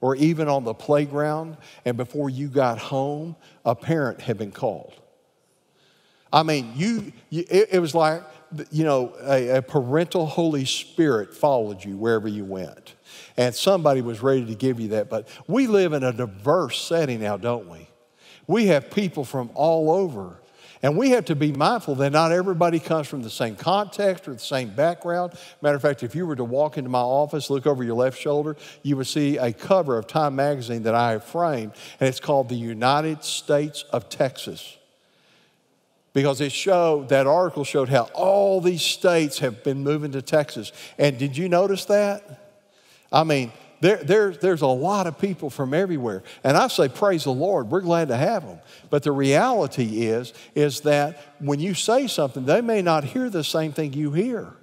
or 0.00 0.14
even 0.14 0.46
on 0.46 0.62
the 0.62 0.72
playground, 0.72 1.56
and 1.84 1.96
before 1.96 2.30
you 2.30 2.46
got 2.46 2.78
home, 2.78 3.34
a 3.64 3.74
parent 3.74 4.20
had 4.20 4.38
been 4.38 4.52
called. 4.52 4.94
I 6.34 6.42
mean, 6.42 6.72
you, 6.74 7.12
you 7.30 7.44
it, 7.48 7.68
it, 7.74 7.78
was 7.78 7.94
like, 7.94 8.20
you 8.72 8.82
know, 8.82 9.14
a, 9.22 9.58
a 9.58 9.62
parental 9.62 10.26
Holy 10.26 10.64
Spirit 10.64 11.32
followed 11.32 11.84
you 11.84 11.96
wherever 11.96 12.26
you 12.26 12.44
went. 12.44 12.96
And 13.36 13.54
somebody 13.54 14.02
was 14.02 14.20
ready 14.20 14.44
to 14.46 14.54
give 14.56 14.80
you 14.80 14.88
that. 14.88 15.08
But 15.08 15.28
we 15.46 15.68
live 15.68 15.92
in 15.92 16.02
a 16.02 16.12
diverse 16.12 16.80
setting 16.80 17.20
now, 17.20 17.36
don't 17.36 17.68
we? 17.68 17.88
We 18.48 18.66
have 18.66 18.90
people 18.90 19.24
from 19.24 19.48
all 19.54 19.92
over. 19.92 20.40
And 20.82 20.98
we 20.98 21.10
have 21.10 21.24
to 21.26 21.36
be 21.36 21.52
mindful 21.52 21.94
that 21.96 22.10
not 22.10 22.32
everybody 22.32 22.80
comes 22.80 23.06
from 23.06 23.22
the 23.22 23.30
same 23.30 23.54
context 23.54 24.26
or 24.26 24.32
the 24.32 24.40
same 24.40 24.70
background. 24.70 25.34
Matter 25.62 25.76
of 25.76 25.82
fact, 25.82 26.02
if 26.02 26.16
you 26.16 26.26
were 26.26 26.36
to 26.36 26.44
walk 26.44 26.76
into 26.76 26.90
my 26.90 26.98
office, 26.98 27.48
look 27.48 27.64
over 27.64 27.84
your 27.84 27.94
left 27.94 28.20
shoulder, 28.20 28.56
you 28.82 28.96
would 28.96 29.06
see 29.06 29.36
a 29.36 29.52
cover 29.52 29.96
of 29.96 30.08
Time 30.08 30.34
magazine 30.34 30.82
that 30.82 30.96
I 30.96 31.12
have 31.12 31.24
framed, 31.24 31.72
and 32.00 32.08
it's 32.08 32.20
called 32.20 32.48
The 32.48 32.56
United 32.56 33.22
States 33.22 33.84
of 33.92 34.08
Texas 34.08 34.76
because 36.14 36.40
it 36.40 36.52
showed 36.52 37.10
that 37.10 37.26
article 37.26 37.64
showed 37.64 37.90
how 37.90 38.04
all 38.14 38.62
these 38.62 38.80
states 38.80 39.40
have 39.40 39.62
been 39.62 39.82
moving 39.82 40.12
to 40.12 40.22
Texas. 40.22 40.72
And 40.96 41.18
did 41.18 41.36
you 41.36 41.48
notice 41.50 41.84
that? 41.86 42.62
I 43.12 43.24
mean, 43.24 43.52
there, 43.80 43.96
there, 43.96 44.30
there's 44.30 44.62
a 44.62 44.66
lot 44.66 45.06
of 45.06 45.18
people 45.18 45.50
from 45.50 45.74
everywhere. 45.74 46.22
And 46.42 46.56
I 46.56 46.68
say, 46.68 46.88
praise 46.88 47.24
the 47.24 47.32
Lord, 47.32 47.70
we're 47.70 47.82
glad 47.82 48.08
to 48.08 48.16
have 48.16 48.46
them. 48.46 48.60
But 48.88 49.02
the 49.02 49.12
reality 49.12 50.06
is, 50.06 50.32
is 50.54 50.80
that 50.82 51.20
when 51.38 51.60
you 51.60 51.74
say 51.74 52.06
something, 52.06 52.46
they 52.46 52.62
may 52.62 52.80
not 52.80 53.04
hear 53.04 53.28
the 53.28 53.44
same 53.44 53.72
thing 53.72 53.92
you 53.92 54.12
hear. 54.12 54.54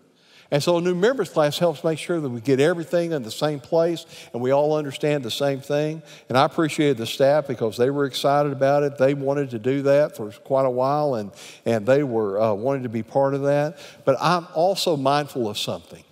And 0.53 0.61
so 0.61 0.77
a 0.77 0.81
new 0.81 0.95
members 0.95 1.29
class 1.29 1.57
helps 1.57 1.81
make 1.81 1.97
sure 1.97 2.19
that 2.19 2.29
we 2.29 2.41
get 2.41 2.59
everything 2.59 3.13
in 3.13 3.23
the 3.23 3.31
same 3.31 3.61
place 3.61 4.05
and 4.33 4.41
we 4.41 4.51
all 4.51 4.75
understand 4.75 5.23
the 5.23 5.31
same 5.31 5.61
thing. 5.61 6.03
And 6.27 6.37
I 6.37 6.43
appreciated 6.43 6.97
the 6.97 7.07
staff 7.07 7.47
because 7.47 7.77
they 7.77 7.89
were 7.89 8.03
excited 8.03 8.51
about 8.51 8.83
it. 8.83 8.97
They 8.97 9.13
wanted 9.13 9.51
to 9.51 9.59
do 9.59 9.83
that 9.83 10.17
for 10.17 10.29
quite 10.31 10.65
a 10.65 10.69
while 10.69 11.15
and, 11.15 11.31
and 11.65 11.85
they 11.85 12.03
were 12.03 12.39
uh, 12.39 12.79
to 12.79 12.89
be 12.89 13.01
part 13.01 13.33
of 13.33 13.43
that. 13.43 13.77
But 14.03 14.17
I'm 14.19 14.45
also 14.53 14.97
mindful 14.97 15.49
of 15.49 15.57
something. 15.57 16.03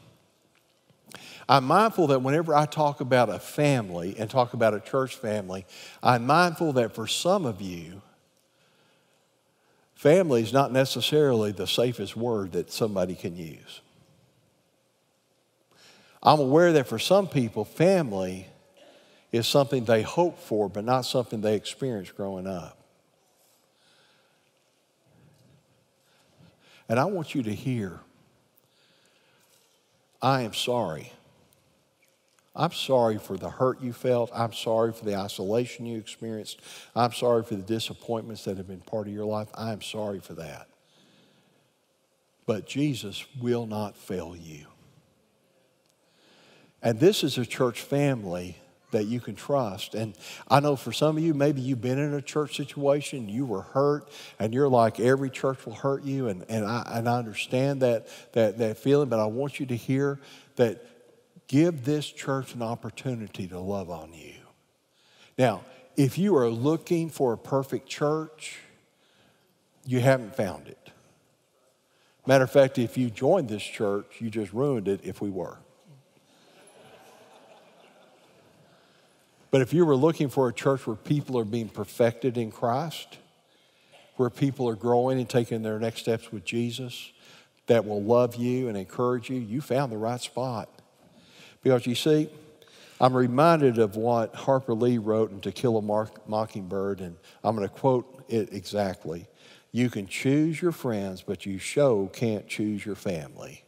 I'm 1.50 1.66
mindful 1.66 2.08
that 2.08 2.22
whenever 2.22 2.56
I 2.56 2.66
talk 2.66 3.02
about 3.02 3.28
a 3.28 3.40
family 3.40 4.16
and 4.18 4.30
talk 4.30 4.54
about 4.54 4.74
a 4.74 4.80
church 4.80 5.16
family, 5.16 5.66
I'm 6.02 6.26
mindful 6.26 6.74
that 6.74 6.94
for 6.94 7.08
some 7.08 7.46
of 7.46 7.60
you, 7.60 8.02
family 9.96 10.44
is 10.44 10.54
not 10.54 10.72
necessarily 10.72 11.52
the 11.52 11.68
safest 11.68 12.16
word 12.16 12.54
that 12.54 12.72
somebody 12.72 13.16
can 13.16 13.36
use. 13.36 13.82
I'm 16.22 16.40
aware 16.40 16.74
that 16.74 16.88
for 16.88 17.00
some 17.00 17.28
people, 17.28 17.64
family 17.64 18.48
is 19.32 19.48
something 19.48 19.86
they 19.86 20.02
hope 20.02 20.40
for, 20.40 20.70
but 20.70 20.84
not 20.84 21.02
something 21.02 21.42
they 21.42 21.56
experience 21.56 22.12
growing 22.12 22.48
up. 22.48 22.78
And 26.90 27.00
I 27.00 27.06
want 27.06 27.36
you 27.36 27.44
to 27.44 27.54
hear 27.54 28.00
I 30.22 30.42
am 30.42 30.54
sorry. 30.54 31.14
I'm 32.56 32.74
sorry 32.74 33.20
for 33.20 33.38
the 33.38 33.50
hurt 33.50 33.82
you 33.82 33.94
felt. 33.94 34.32
I'm 34.34 34.52
sorry 34.52 34.92
for 34.92 35.06
the 35.06 35.16
isolation 35.16 35.86
you 35.86 35.98
experienced. 35.98 36.60
I'm 36.94 37.14
sorry 37.14 37.44
for 37.44 37.56
the 37.56 37.62
disappointments 37.62 38.44
that 38.44 38.58
have 38.58 38.68
been 38.68 38.82
part 38.82 39.08
of 39.08 39.14
your 39.14 39.24
life. 39.24 39.48
I 39.54 39.72
am 39.72 39.82
sorry 39.82 40.20
for 40.20 40.34
that. 40.34 40.68
But 42.46 42.68
Jesus 42.68 43.26
will 43.40 43.66
not 43.66 43.96
fail 43.96 44.36
you. 44.36 44.66
And 46.82 47.00
this 47.00 47.24
is 47.24 47.38
a 47.38 47.46
church 47.46 47.82
family 47.82 48.58
that 48.92 49.06
you 49.06 49.20
can 49.20 49.36
trust. 49.36 49.94
And 49.94 50.16
I 50.48 50.60
know 50.60 50.76
for 50.76 50.92
some 50.92 51.18
of 51.18 51.24
you, 51.24 51.34
maybe 51.34 51.62
you've 51.62 51.82
been 51.82 52.00
in 52.00 52.14
a 52.14 52.22
church 52.22 52.56
situation, 52.58 53.30
you 53.30 53.46
were 53.46 53.62
hurt, 53.62 54.10
and 54.40 54.54
you're 54.54 54.70
like, 54.70 55.00
every 55.00 55.30
church 55.30 55.66
will 55.66 55.74
hurt 55.74 56.04
you. 56.04 56.28
And, 56.28 56.46
and, 56.50 56.66
I, 56.66 56.90
and 56.96 57.08
I 57.08 57.18
understand 57.18 57.82
that, 57.82 58.08
that, 58.34 58.58
that 58.58 58.78
feeling, 58.78 59.10
but 59.10 59.20
I 59.20 59.26
want 59.26 59.60
you 59.60 59.66
to 59.68 59.76
hear 59.76 60.20
that 60.56 60.86
give 61.48 61.86
this 61.86 62.08
church 62.08 62.56
an 62.56 62.62
opportunity 62.62 63.48
to 63.48 63.60
love 63.60 63.90
on 63.90 64.14
you. 64.14 64.34
Now, 65.38 65.64
if 65.96 66.18
you 66.18 66.36
are 66.38 66.50
looking 66.50 67.10
for 67.10 67.34
a 67.34 67.38
perfect 67.38 67.88
church, 67.88 68.58
you 69.86 70.00
haven't 70.00 70.36
found 70.36 70.68
it. 70.68 70.78
Matter 72.26 72.44
of 72.44 72.52
fact, 72.52 72.78
if 72.78 72.98
you 72.98 73.10
joined 73.10 73.50
this 73.50 73.64
church, 73.64 74.06
you 74.20 74.30
just 74.30 74.54
ruined 74.54 74.88
it 74.88 75.02
if 75.04 75.22
we 75.22 75.30
were. 75.30 75.58
But 79.52 79.62
if 79.62 79.74
you 79.74 79.86
were 79.86 79.96
looking 79.96 80.30
for 80.30 80.48
a 80.48 80.54
church 80.54 80.86
where 80.86 80.96
people 80.96 81.38
are 81.40 81.46
being 81.46 81.70
perfected 81.70 82.38
in 82.38 82.52
Christ, 82.52 83.18
where 84.18 84.30
people 84.30 84.68
are 84.70 84.76
growing 84.76 85.20
and 85.20 85.30
taking 85.30 85.62
their 85.62 85.80
next 85.80 86.02
steps 86.02 86.32
with 86.32 86.46
Jesus, 86.46 87.12
that 87.68 87.86
will 87.86 88.02
love 88.02 88.36
you 88.36 88.68
and 88.68 88.78
encourage 88.78 89.30
you, 89.30 89.38
you 89.38 89.62
found 89.62 89.92
the 89.92 89.98
right 89.98 90.20
spot. 90.20 90.70
Because 91.64 91.88
you 91.88 91.96
see, 91.96 92.30
I'm 93.02 93.16
reminded 93.16 93.78
of 93.80 93.96
what 93.96 94.36
Harper 94.36 94.74
Lee 94.74 94.98
wrote 94.98 95.32
in 95.32 95.40
To 95.42 95.52
Kill 95.52 95.78
a 95.78 96.10
Mockingbird, 96.28 97.00
and 97.00 97.16
I'm 97.44 97.56
going 97.56 97.68
to 97.68 97.74
quote 97.74 98.24
it 98.28 98.54
exactly. 98.54 99.28
You 99.72 99.90
can 99.90 100.08
choose 100.08 100.62
your 100.62 100.72
friends, 100.72 101.22
but 101.22 101.46
you 101.46 101.60
show 101.60 102.08
can't 102.08 102.48
choose 102.48 102.86
your 102.86 102.96
family. 102.96 103.64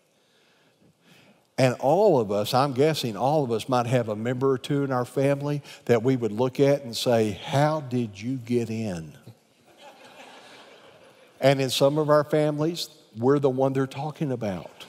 And 1.58 1.76
all 1.80 2.20
of 2.20 2.32
us, 2.32 2.54
I'm 2.54 2.74
guessing 2.74 3.16
all 3.16 3.44
of 3.44 3.52
us 3.52 3.70
might 3.70 3.86
have 3.86 4.10
a 4.10 4.16
member 4.16 4.50
or 4.50 4.58
two 4.58 4.84
in 4.84 4.92
our 4.92 5.06
family 5.06 5.62
that 5.86 6.02
we 6.02 6.16
would 6.16 6.32
look 6.32 6.60
at 6.60 6.84
and 6.84 6.96
say, 6.96 7.32
How 7.32 7.82
did 7.82 8.20
you 8.20 8.38
get 8.38 8.70
in? 8.70 9.14
and 11.40 11.62
in 11.62 11.70
some 11.70 11.98
of 11.98 12.10
our 12.10 12.24
families, 12.24 12.90
we're 13.18 13.40
the 13.40 13.50
one 13.50 13.74
they're 13.74 13.88
talking 13.88 14.32
about. 14.32 14.86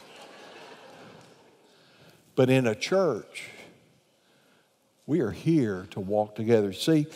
But 2.35 2.49
in 2.49 2.67
a 2.67 2.75
church, 2.75 3.51
we 5.07 5.21
are 5.21 5.31
here 5.31 5.87
to 5.91 6.01
walk 6.01 6.35
together. 6.35 6.73
See, 6.73 7.07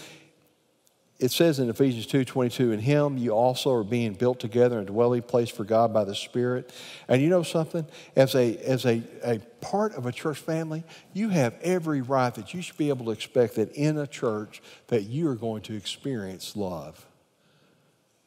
it 1.19 1.31
says 1.31 1.59
in 1.59 1.71
Ephesians 1.71 2.07
2:22, 2.07 2.73
in 2.73 2.81
him 2.81 3.17
you 3.17 3.31
also 3.31 3.73
are 3.73 3.85
being 3.85 4.13
built 4.13 4.39
together 4.39 4.79
in 4.79 4.85
a 4.85 4.87
dwelling 4.87 5.23
place 5.23 5.49
for 5.49 5.65
God 5.65 5.93
by 5.93 6.05
the 6.05 6.15
Spirit. 6.15 6.71
And 7.09 7.23
you 7.23 7.31
know 7.31 7.43
something? 7.43 7.87
As 8.15 8.35
a 8.35 8.57
as 8.59 8.85
a, 8.85 9.03
a 9.25 9.39
part 9.61 9.95
of 9.95 10.05
a 10.05 10.13
church 10.13 10.39
family, 10.39 10.85
you 11.15 11.31
have 11.31 11.55
every 11.63 12.03
right 12.03 12.35
that 12.35 12.53
you 12.53 12.61
should 12.61 12.77
be 12.77 12.91
able 12.91 13.07
to 13.07 13.13
expect 13.13 13.55
that 13.55 13.73
in 13.73 13.97
a 13.97 14.07
church 14.07 14.61
that 14.89 15.05
you 15.05 15.29
are 15.29 15.37
going 15.37 15.63
to 15.63 15.75
experience 15.75 16.55
love. 16.55 17.07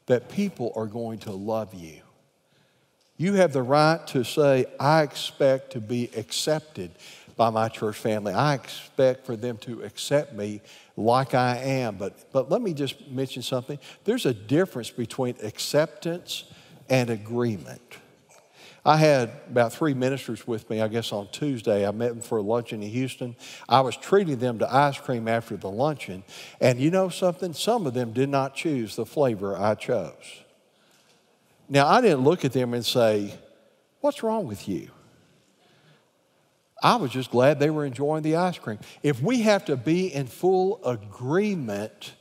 That 0.07 0.29
people 0.29 0.73
are 0.75 0.87
going 0.87 1.19
to 1.19 1.31
love 1.31 1.75
you. 1.75 2.01
You 3.17 3.33
have 3.33 3.53
the 3.53 3.61
right 3.61 4.05
to 4.07 4.23
say, 4.23 4.65
I 4.79 5.03
expect 5.03 5.73
to 5.73 5.81
be 5.81 6.09
accepted 6.15 6.91
by 7.39 7.49
my 7.49 7.69
church 7.69 7.95
family. 7.95 8.33
I 8.33 8.53
expect 8.53 9.25
for 9.25 9.37
them 9.37 9.55
to 9.59 9.81
accept 9.83 10.33
me 10.33 10.59
like 10.97 11.33
I 11.33 11.55
am. 11.55 11.95
But, 11.95 12.33
but 12.33 12.51
let 12.51 12.61
me 12.61 12.73
just 12.73 13.07
mention 13.07 13.43
something. 13.43 13.79
There's 14.03 14.25
a 14.25 14.33
difference 14.33 14.89
between 14.89 15.37
acceptance 15.41 16.43
and 16.89 17.09
agreement. 17.09 17.95
I 18.83 18.97
had 18.97 19.31
about 19.49 19.71
three 19.71 19.93
ministers 19.93 20.45
with 20.45 20.69
me, 20.69 20.81
I 20.81 20.89
guess, 20.89 21.13
on 21.13 21.29
Tuesday. 21.31 21.87
I 21.87 21.91
met 21.91 22.09
them 22.09 22.19
for 22.19 22.39
a 22.39 22.41
luncheon 22.41 22.83
in 22.83 22.89
Houston. 22.89 23.37
I 23.69 23.79
was 23.79 23.95
treating 23.95 24.39
them 24.39 24.59
to 24.59 24.73
ice 24.73 24.99
cream 24.99 25.29
after 25.29 25.55
the 25.55 25.69
luncheon. 25.69 26.25
And 26.59 26.77
you 26.77 26.91
know 26.91 27.07
something? 27.07 27.53
Some 27.53 27.87
of 27.87 27.93
them 27.93 28.11
did 28.11 28.27
not 28.27 28.53
choose 28.53 28.97
the 28.97 29.05
flavor 29.05 29.57
I 29.57 29.75
chose. 29.75 30.43
Now, 31.69 31.87
I 31.87 32.01
didn't 32.01 32.25
look 32.25 32.43
at 32.43 32.51
them 32.51 32.73
and 32.73 32.85
say, 32.85 33.33
What's 34.01 34.23
wrong 34.23 34.45
with 34.45 34.67
you? 34.67 34.91
I 36.81 36.95
was 36.95 37.11
just 37.11 37.31
glad 37.31 37.59
they 37.59 37.69
were 37.69 37.85
enjoying 37.85 38.23
the 38.23 38.37
ice 38.37 38.57
cream. 38.57 38.79
If 39.03 39.21
we 39.21 39.41
have 39.41 39.65
to 39.65 39.75
be 39.75 40.13
in 40.13 40.27
full 40.27 40.83
agreement 40.85 42.13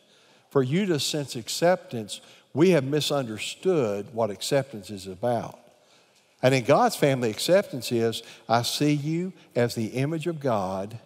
for 0.51 0.63
you 0.63 0.87
to 0.87 0.99
sense 0.99 1.37
acceptance, 1.37 2.21
we 2.55 2.71
have 2.71 2.85
misunderstood 2.85 4.13
what 4.13 4.31
acceptance 4.31 4.91
is 4.91 5.07
about. 5.07 5.59
And 6.43 6.55
in 6.55 6.65
God's 6.65 6.97
family, 6.97 7.31
acceptance 7.31 7.91
is 7.93 8.23
I 8.49 8.63
see 8.63 8.93
you 8.93 9.33
as 9.55 9.75
the 9.75 9.87
image 9.87 10.27
of 10.27 10.41
God, 10.41 10.99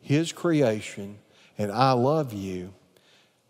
His 0.00 0.32
creation, 0.32 1.18
and 1.56 1.70
I 1.72 1.92
love 1.92 2.32
you. 2.32 2.72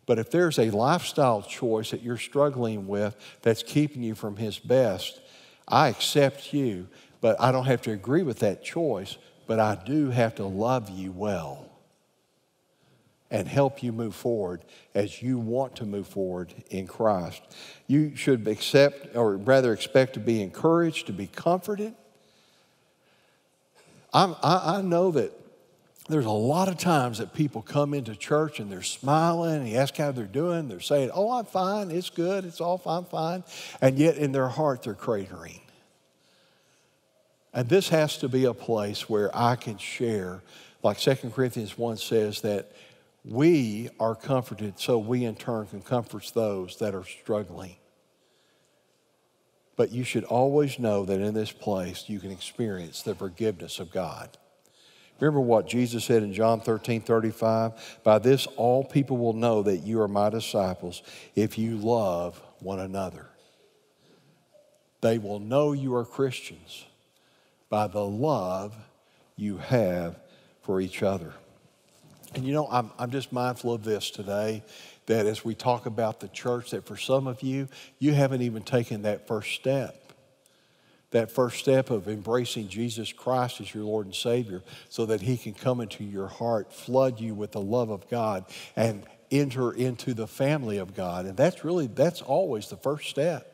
But 0.06 0.18
if 0.18 0.30
there's 0.30 0.58
a 0.58 0.70
lifestyle 0.70 1.42
choice 1.42 1.90
that 1.90 2.02
you're 2.02 2.16
struggling 2.16 2.88
with 2.88 3.14
that's 3.42 3.62
keeping 3.62 4.02
you 4.02 4.14
from 4.14 4.36
His 4.36 4.58
best, 4.58 5.20
I 5.66 5.88
accept 5.88 6.54
you, 6.54 6.88
but 7.20 7.38
I 7.38 7.52
don't 7.52 7.66
have 7.66 7.82
to 7.82 7.92
agree 7.92 8.22
with 8.22 8.38
that 8.38 8.64
choice 8.64 9.18
but 9.48 9.58
I 9.58 9.76
do 9.84 10.10
have 10.10 10.36
to 10.36 10.44
love 10.44 10.90
you 10.90 11.10
well 11.10 11.64
and 13.30 13.48
help 13.48 13.82
you 13.82 13.92
move 13.92 14.14
forward 14.14 14.62
as 14.94 15.22
you 15.22 15.38
want 15.38 15.76
to 15.76 15.84
move 15.84 16.06
forward 16.06 16.54
in 16.70 16.86
Christ. 16.86 17.42
You 17.86 18.14
should 18.14 18.46
accept, 18.46 19.16
or 19.16 19.36
rather 19.36 19.72
expect 19.72 20.14
to 20.14 20.20
be 20.20 20.42
encouraged, 20.42 21.06
to 21.06 21.12
be 21.12 21.26
comforted. 21.26 21.94
I, 24.12 24.34
I 24.42 24.82
know 24.82 25.10
that 25.12 25.32
there's 26.08 26.26
a 26.26 26.30
lot 26.30 26.68
of 26.68 26.78
times 26.78 27.18
that 27.18 27.34
people 27.34 27.62
come 27.62 27.92
into 27.92 28.14
church 28.14 28.60
and 28.60 28.70
they're 28.70 28.82
smiling 28.82 29.60
and 29.60 29.68
you 29.68 29.76
ask 29.76 29.96
how 29.96 30.12
they're 30.12 30.24
doing. 30.24 30.68
They're 30.68 30.80
saying, 30.80 31.10
Oh, 31.12 31.30
I'm 31.32 31.44
fine. 31.44 31.90
It's 31.90 32.10
good. 32.10 32.44
It's 32.44 32.60
all 32.60 32.78
fine, 32.78 33.04
fine. 33.04 33.44
And 33.82 33.98
yet 33.98 34.16
in 34.16 34.32
their 34.32 34.48
heart, 34.48 34.82
they're 34.82 34.94
cratering. 34.94 35.60
And 37.52 37.68
this 37.68 37.88
has 37.88 38.18
to 38.18 38.28
be 38.28 38.44
a 38.44 38.54
place 38.54 39.08
where 39.08 39.34
I 39.36 39.56
can 39.56 39.78
share, 39.78 40.42
like 40.82 40.98
2 40.98 41.14
Corinthians 41.34 41.78
1 41.78 41.96
says, 41.96 42.42
that 42.42 42.72
we 43.24 43.88
are 43.98 44.14
comforted 44.14 44.78
so 44.78 44.98
we 44.98 45.24
in 45.24 45.34
turn 45.34 45.66
can 45.66 45.82
comfort 45.82 46.30
those 46.34 46.76
that 46.78 46.94
are 46.94 47.04
struggling. 47.04 47.76
But 49.76 49.92
you 49.92 50.04
should 50.04 50.24
always 50.24 50.78
know 50.78 51.04
that 51.04 51.20
in 51.20 51.34
this 51.34 51.52
place 51.52 52.04
you 52.08 52.20
can 52.20 52.30
experience 52.30 53.02
the 53.02 53.14
forgiveness 53.14 53.78
of 53.78 53.92
God. 53.92 54.36
Remember 55.20 55.40
what 55.40 55.66
Jesus 55.66 56.04
said 56.04 56.22
in 56.22 56.32
John 56.32 56.60
13 56.60 57.00
35? 57.00 57.98
By 58.04 58.18
this, 58.18 58.46
all 58.56 58.84
people 58.84 59.16
will 59.16 59.32
know 59.32 59.62
that 59.62 59.78
you 59.78 60.00
are 60.00 60.08
my 60.08 60.30
disciples 60.30 61.02
if 61.34 61.58
you 61.58 61.76
love 61.76 62.40
one 62.60 62.78
another. 62.78 63.26
They 65.00 65.18
will 65.18 65.40
know 65.40 65.72
you 65.72 65.94
are 65.96 66.04
Christians 66.04 66.84
by 67.68 67.86
the 67.86 68.04
love 68.04 68.74
you 69.36 69.58
have 69.58 70.18
for 70.62 70.80
each 70.80 71.02
other. 71.02 71.32
And 72.34 72.44
you 72.44 72.52
know, 72.52 72.68
I'm, 72.70 72.90
I'm 72.98 73.10
just 73.10 73.32
mindful 73.32 73.72
of 73.72 73.84
this 73.84 74.10
today 74.10 74.62
that 75.06 75.26
as 75.26 75.44
we 75.44 75.54
talk 75.54 75.86
about 75.86 76.20
the 76.20 76.28
church, 76.28 76.70
that 76.70 76.86
for 76.86 76.96
some 76.96 77.26
of 77.26 77.42
you, 77.42 77.68
you 77.98 78.12
haven't 78.12 78.42
even 78.42 78.62
taken 78.62 79.02
that 79.02 79.26
first 79.26 79.52
step. 79.52 80.12
That 81.10 81.32
first 81.32 81.58
step 81.58 81.88
of 81.88 82.06
embracing 82.06 82.68
Jesus 82.68 83.14
Christ 83.14 83.62
as 83.62 83.72
your 83.72 83.84
Lord 83.84 84.04
and 84.04 84.14
Savior 84.14 84.62
so 84.90 85.06
that 85.06 85.22
He 85.22 85.38
can 85.38 85.54
come 85.54 85.80
into 85.80 86.04
your 86.04 86.28
heart, 86.28 86.70
flood 86.70 87.18
you 87.18 87.34
with 87.34 87.52
the 87.52 87.62
love 87.62 87.88
of 87.88 88.10
God, 88.10 88.44
and 88.76 89.04
enter 89.30 89.72
into 89.72 90.12
the 90.12 90.26
family 90.26 90.76
of 90.76 90.94
God. 90.94 91.24
And 91.24 91.34
that's 91.34 91.64
really, 91.64 91.86
that's 91.86 92.20
always 92.20 92.68
the 92.68 92.76
first 92.76 93.08
step. 93.08 93.47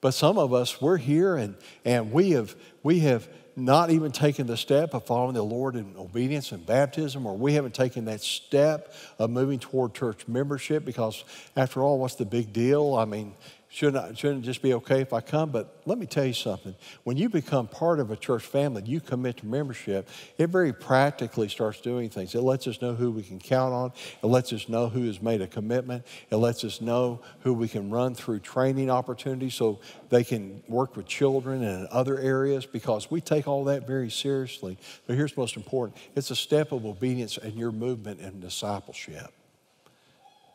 But 0.00 0.12
some 0.12 0.38
of 0.38 0.54
us, 0.54 0.80
we're 0.80 0.96
here 0.96 1.36
and, 1.36 1.56
and 1.84 2.12
we, 2.12 2.30
have, 2.30 2.56
we 2.82 3.00
have 3.00 3.28
not 3.54 3.90
even 3.90 4.12
taken 4.12 4.46
the 4.46 4.56
step 4.56 4.94
of 4.94 5.04
following 5.04 5.34
the 5.34 5.42
Lord 5.42 5.76
in 5.76 5.94
obedience 5.96 6.52
and 6.52 6.64
baptism, 6.64 7.26
or 7.26 7.36
we 7.36 7.52
haven't 7.54 7.74
taken 7.74 8.06
that 8.06 8.22
step 8.22 8.94
of 9.18 9.30
moving 9.30 9.58
toward 9.58 9.94
church 9.94 10.26
membership 10.26 10.84
because, 10.84 11.24
after 11.56 11.82
all, 11.82 11.98
what's 11.98 12.14
the 12.14 12.24
big 12.24 12.52
deal? 12.52 12.94
I 12.94 13.04
mean, 13.04 13.34
Shouldn't, 13.72 14.18
shouldn't 14.18 14.42
it 14.42 14.46
just 14.46 14.62
be 14.62 14.74
okay 14.74 15.00
if 15.00 15.12
I 15.12 15.20
come? 15.20 15.50
But 15.50 15.82
let 15.86 15.96
me 15.96 16.04
tell 16.04 16.24
you 16.24 16.32
something. 16.32 16.74
When 17.04 17.16
you 17.16 17.28
become 17.28 17.68
part 17.68 18.00
of 18.00 18.10
a 18.10 18.16
church 18.16 18.42
family, 18.42 18.82
you 18.84 19.00
commit 19.00 19.36
to 19.38 19.46
membership, 19.46 20.08
it 20.38 20.48
very 20.48 20.72
practically 20.72 21.48
starts 21.48 21.80
doing 21.80 22.10
things. 22.10 22.34
It 22.34 22.40
lets 22.40 22.66
us 22.66 22.82
know 22.82 22.94
who 22.94 23.12
we 23.12 23.22
can 23.22 23.38
count 23.38 23.72
on. 23.72 23.92
It 24.24 24.26
lets 24.26 24.52
us 24.52 24.68
know 24.68 24.88
who 24.88 25.06
has 25.06 25.22
made 25.22 25.40
a 25.40 25.46
commitment. 25.46 26.04
It 26.30 26.36
lets 26.36 26.64
us 26.64 26.80
know 26.80 27.20
who 27.42 27.54
we 27.54 27.68
can 27.68 27.90
run 27.90 28.16
through 28.16 28.40
training 28.40 28.90
opportunities 28.90 29.54
so 29.54 29.78
they 30.08 30.24
can 30.24 30.64
work 30.66 30.96
with 30.96 31.06
children 31.06 31.62
and 31.62 31.82
in 31.82 31.88
other 31.92 32.18
areas 32.18 32.66
because 32.66 33.08
we 33.08 33.20
take 33.20 33.46
all 33.46 33.62
that 33.66 33.86
very 33.86 34.10
seriously. 34.10 34.78
But 35.06 35.14
here's 35.14 35.36
most 35.36 35.56
important 35.56 35.96
it's 36.16 36.32
a 36.32 36.36
step 36.36 36.72
of 36.72 36.84
obedience 36.84 37.38
in 37.38 37.56
your 37.56 37.70
movement 37.70 38.18
and 38.18 38.40
discipleship. 38.40 39.32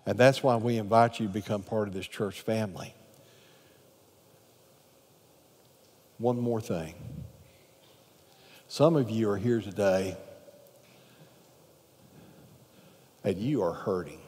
And 0.05 0.17
that's 0.17 0.43
why 0.43 0.57
we 0.57 0.75
invite 0.75 1.21
you 1.21 1.27
to 1.27 1.33
become 1.33 1.63
part 1.63 1.87
of 1.87 1.93
this 1.93 2.07
church 2.07 2.41
family. 2.41 2.93
One 6.17 6.39
more 6.39 6.61
thing. 6.61 6.93
Some 8.67 8.95
of 8.95 9.09
you 9.09 9.29
are 9.29 9.37
here 9.37 9.61
today 9.61 10.17
and 13.23 13.37
you 13.37 13.61
are 13.63 13.73
hurting. 13.73 14.19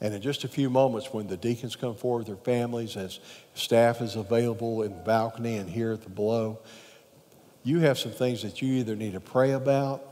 And 0.00 0.14
in 0.14 0.22
just 0.22 0.44
a 0.44 0.48
few 0.48 0.70
moments, 0.70 1.12
when 1.12 1.26
the 1.26 1.36
deacons 1.36 1.74
come 1.74 1.96
forward 1.96 2.26
their 2.26 2.36
families, 2.36 2.96
as 2.96 3.18
staff 3.54 4.00
is 4.00 4.14
available 4.14 4.82
in 4.82 4.92
the 4.92 5.02
balcony 5.02 5.56
and 5.56 5.68
here 5.68 5.92
at 5.92 6.02
the 6.02 6.10
below, 6.10 6.60
you 7.64 7.80
have 7.80 7.98
some 7.98 8.12
things 8.12 8.42
that 8.42 8.62
you 8.62 8.74
either 8.74 8.94
need 8.94 9.14
to 9.14 9.20
pray 9.20 9.52
about, 9.52 10.04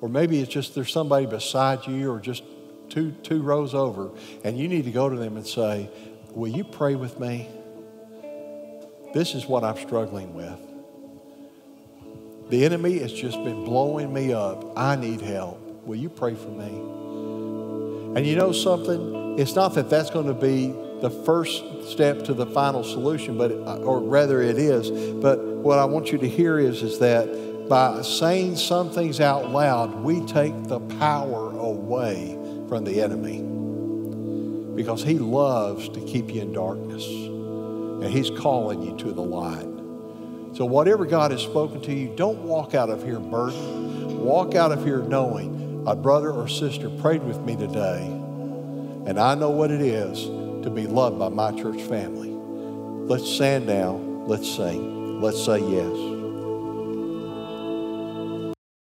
or 0.00 0.08
maybe 0.08 0.40
it's 0.40 0.52
just 0.52 0.74
there's 0.74 0.92
somebody 0.92 1.26
beside 1.26 1.86
you 1.88 2.10
or 2.10 2.20
just 2.20 2.44
two, 2.88 3.10
two 3.22 3.42
rows 3.42 3.74
over, 3.74 4.10
and 4.44 4.56
you 4.56 4.68
need 4.68 4.84
to 4.84 4.92
go 4.92 5.08
to 5.08 5.16
them 5.16 5.36
and 5.36 5.46
say, 5.46 5.90
Will 6.30 6.48
you 6.48 6.64
pray 6.64 6.94
with 6.94 7.18
me? 7.20 7.48
This 9.14 9.34
is 9.34 9.46
what 9.46 9.62
I'm 9.62 9.76
struggling 9.76 10.32
with. 10.34 10.58
The 12.50 12.64
enemy 12.64 12.98
has 12.98 13.12
just 13.12 13.42
been 13.44 13.64
blowing 13.64 14.12
me 14.12 14.32
up. 14.32 14.76
I 14.76 14.96
need 14.96 15.20
help. 15.20 15.58
Will 15.84 15.96
you 15.96 16.08
pray 16.08 16.34
for 16.34 16.48
me? 16.48 18.16
And 18.16 18.26
you 18.26 18.36
know 18.36 18.52
something? 18.52 19.38
It's 19.38 19.54
not 19.54 19.74
that 19.74 19.88
that's 19.88 20.10
going 20.10 20.26
to 20.26 20.34
be 20.34 20.74
the 21.00 21.10
first 21.24 21.62
step 21.90 22.24
to 22.24 22.34
the 22.34 22.46
final 22.46 22.84
solution, 22.84 23.36
but 23.36 23.50
uh, 23.50 23.78
or 23.78 24.00
rather 24.00 24.40
it 24.40 24.58
is. 24.58 24.90
But 24.90 25.40
what 25.40 25.78
I 25.78 25.84
want 25.84 26.12
you 26.12 26.18
to 26.18 26.28
hear 26.28 26.58
is 26.58 26.82
is 26.82 26.98
that 27.00 27.68
by 27.68 28.02
saying 28.02 28.56
some 28.56 28.90
things 28.90 29.20
out 29.20 29.50
loud, 29.50 30.02
we 30.02 30.24
take 30.26 30.64
the 30.64 30.80
power 30.80 31.50
away 31.58 32.38
from 32.68 32.84
the 32.84 33.00
enemy 33.00 33.42
because 34.76 35.02
he 35.02 35.18
loves 35.18 35.88
to 35.90 36.00
keep 36.00 36.34
you 36.34 36.42
in 36.42 36.52
darkness. 36.52 37.04
And 38.02 38.12
He's 38.12 38.30
calling 38.30 38.82
you 38.82 38.96
to 38.98 39.12
the 39.12 39.22
light. 39.22 39.68
So, 40.56 40.66
whatever 40.66 41.06
God 41.06 41.30
has 41.30 41.40
spoken 41.40 41.80
to 41.82 41.94
you, 41.94 42.12
don't 42.16 42.42
walk 42.42 42.74
out 42.74 42.90
of 42.90 43.02
here 43.02 43.18
burdened. 43.18 44.18
Walk 44.18 44.54
out 44.54 44.72
of 44.72 44.84
here 44.84 44.98
knowing 44.98 45.84
a 45.86 45.96
brother 45.96 46.30
or 46.30 46.48
sister 46.48 46.90
prayed 46.90 47.22
with 47.22 47.40
me 47.40 47.56
today, 47.56 48.02
and 49.06 49.18
I 49.18 49.34
know 49.34 49.50
what 49.50 49.70
it 49.70 49.80
is 49.80 50.24
to 50.64 50.70
be 50.70 50.86
loved 50.86 51.18
by 51.18 51.28
my 51.28 51.52
church 51.52 51.80
family. 51.82 52.28
Let's 53.08 53.28
stand 53.28 53.66
now. 53.66 53.94
Let's 54.26 54.48
sing. 54.48 55.20
Let's 55.20 55.44
say 55.44 55.58
yes. 55.58 56.11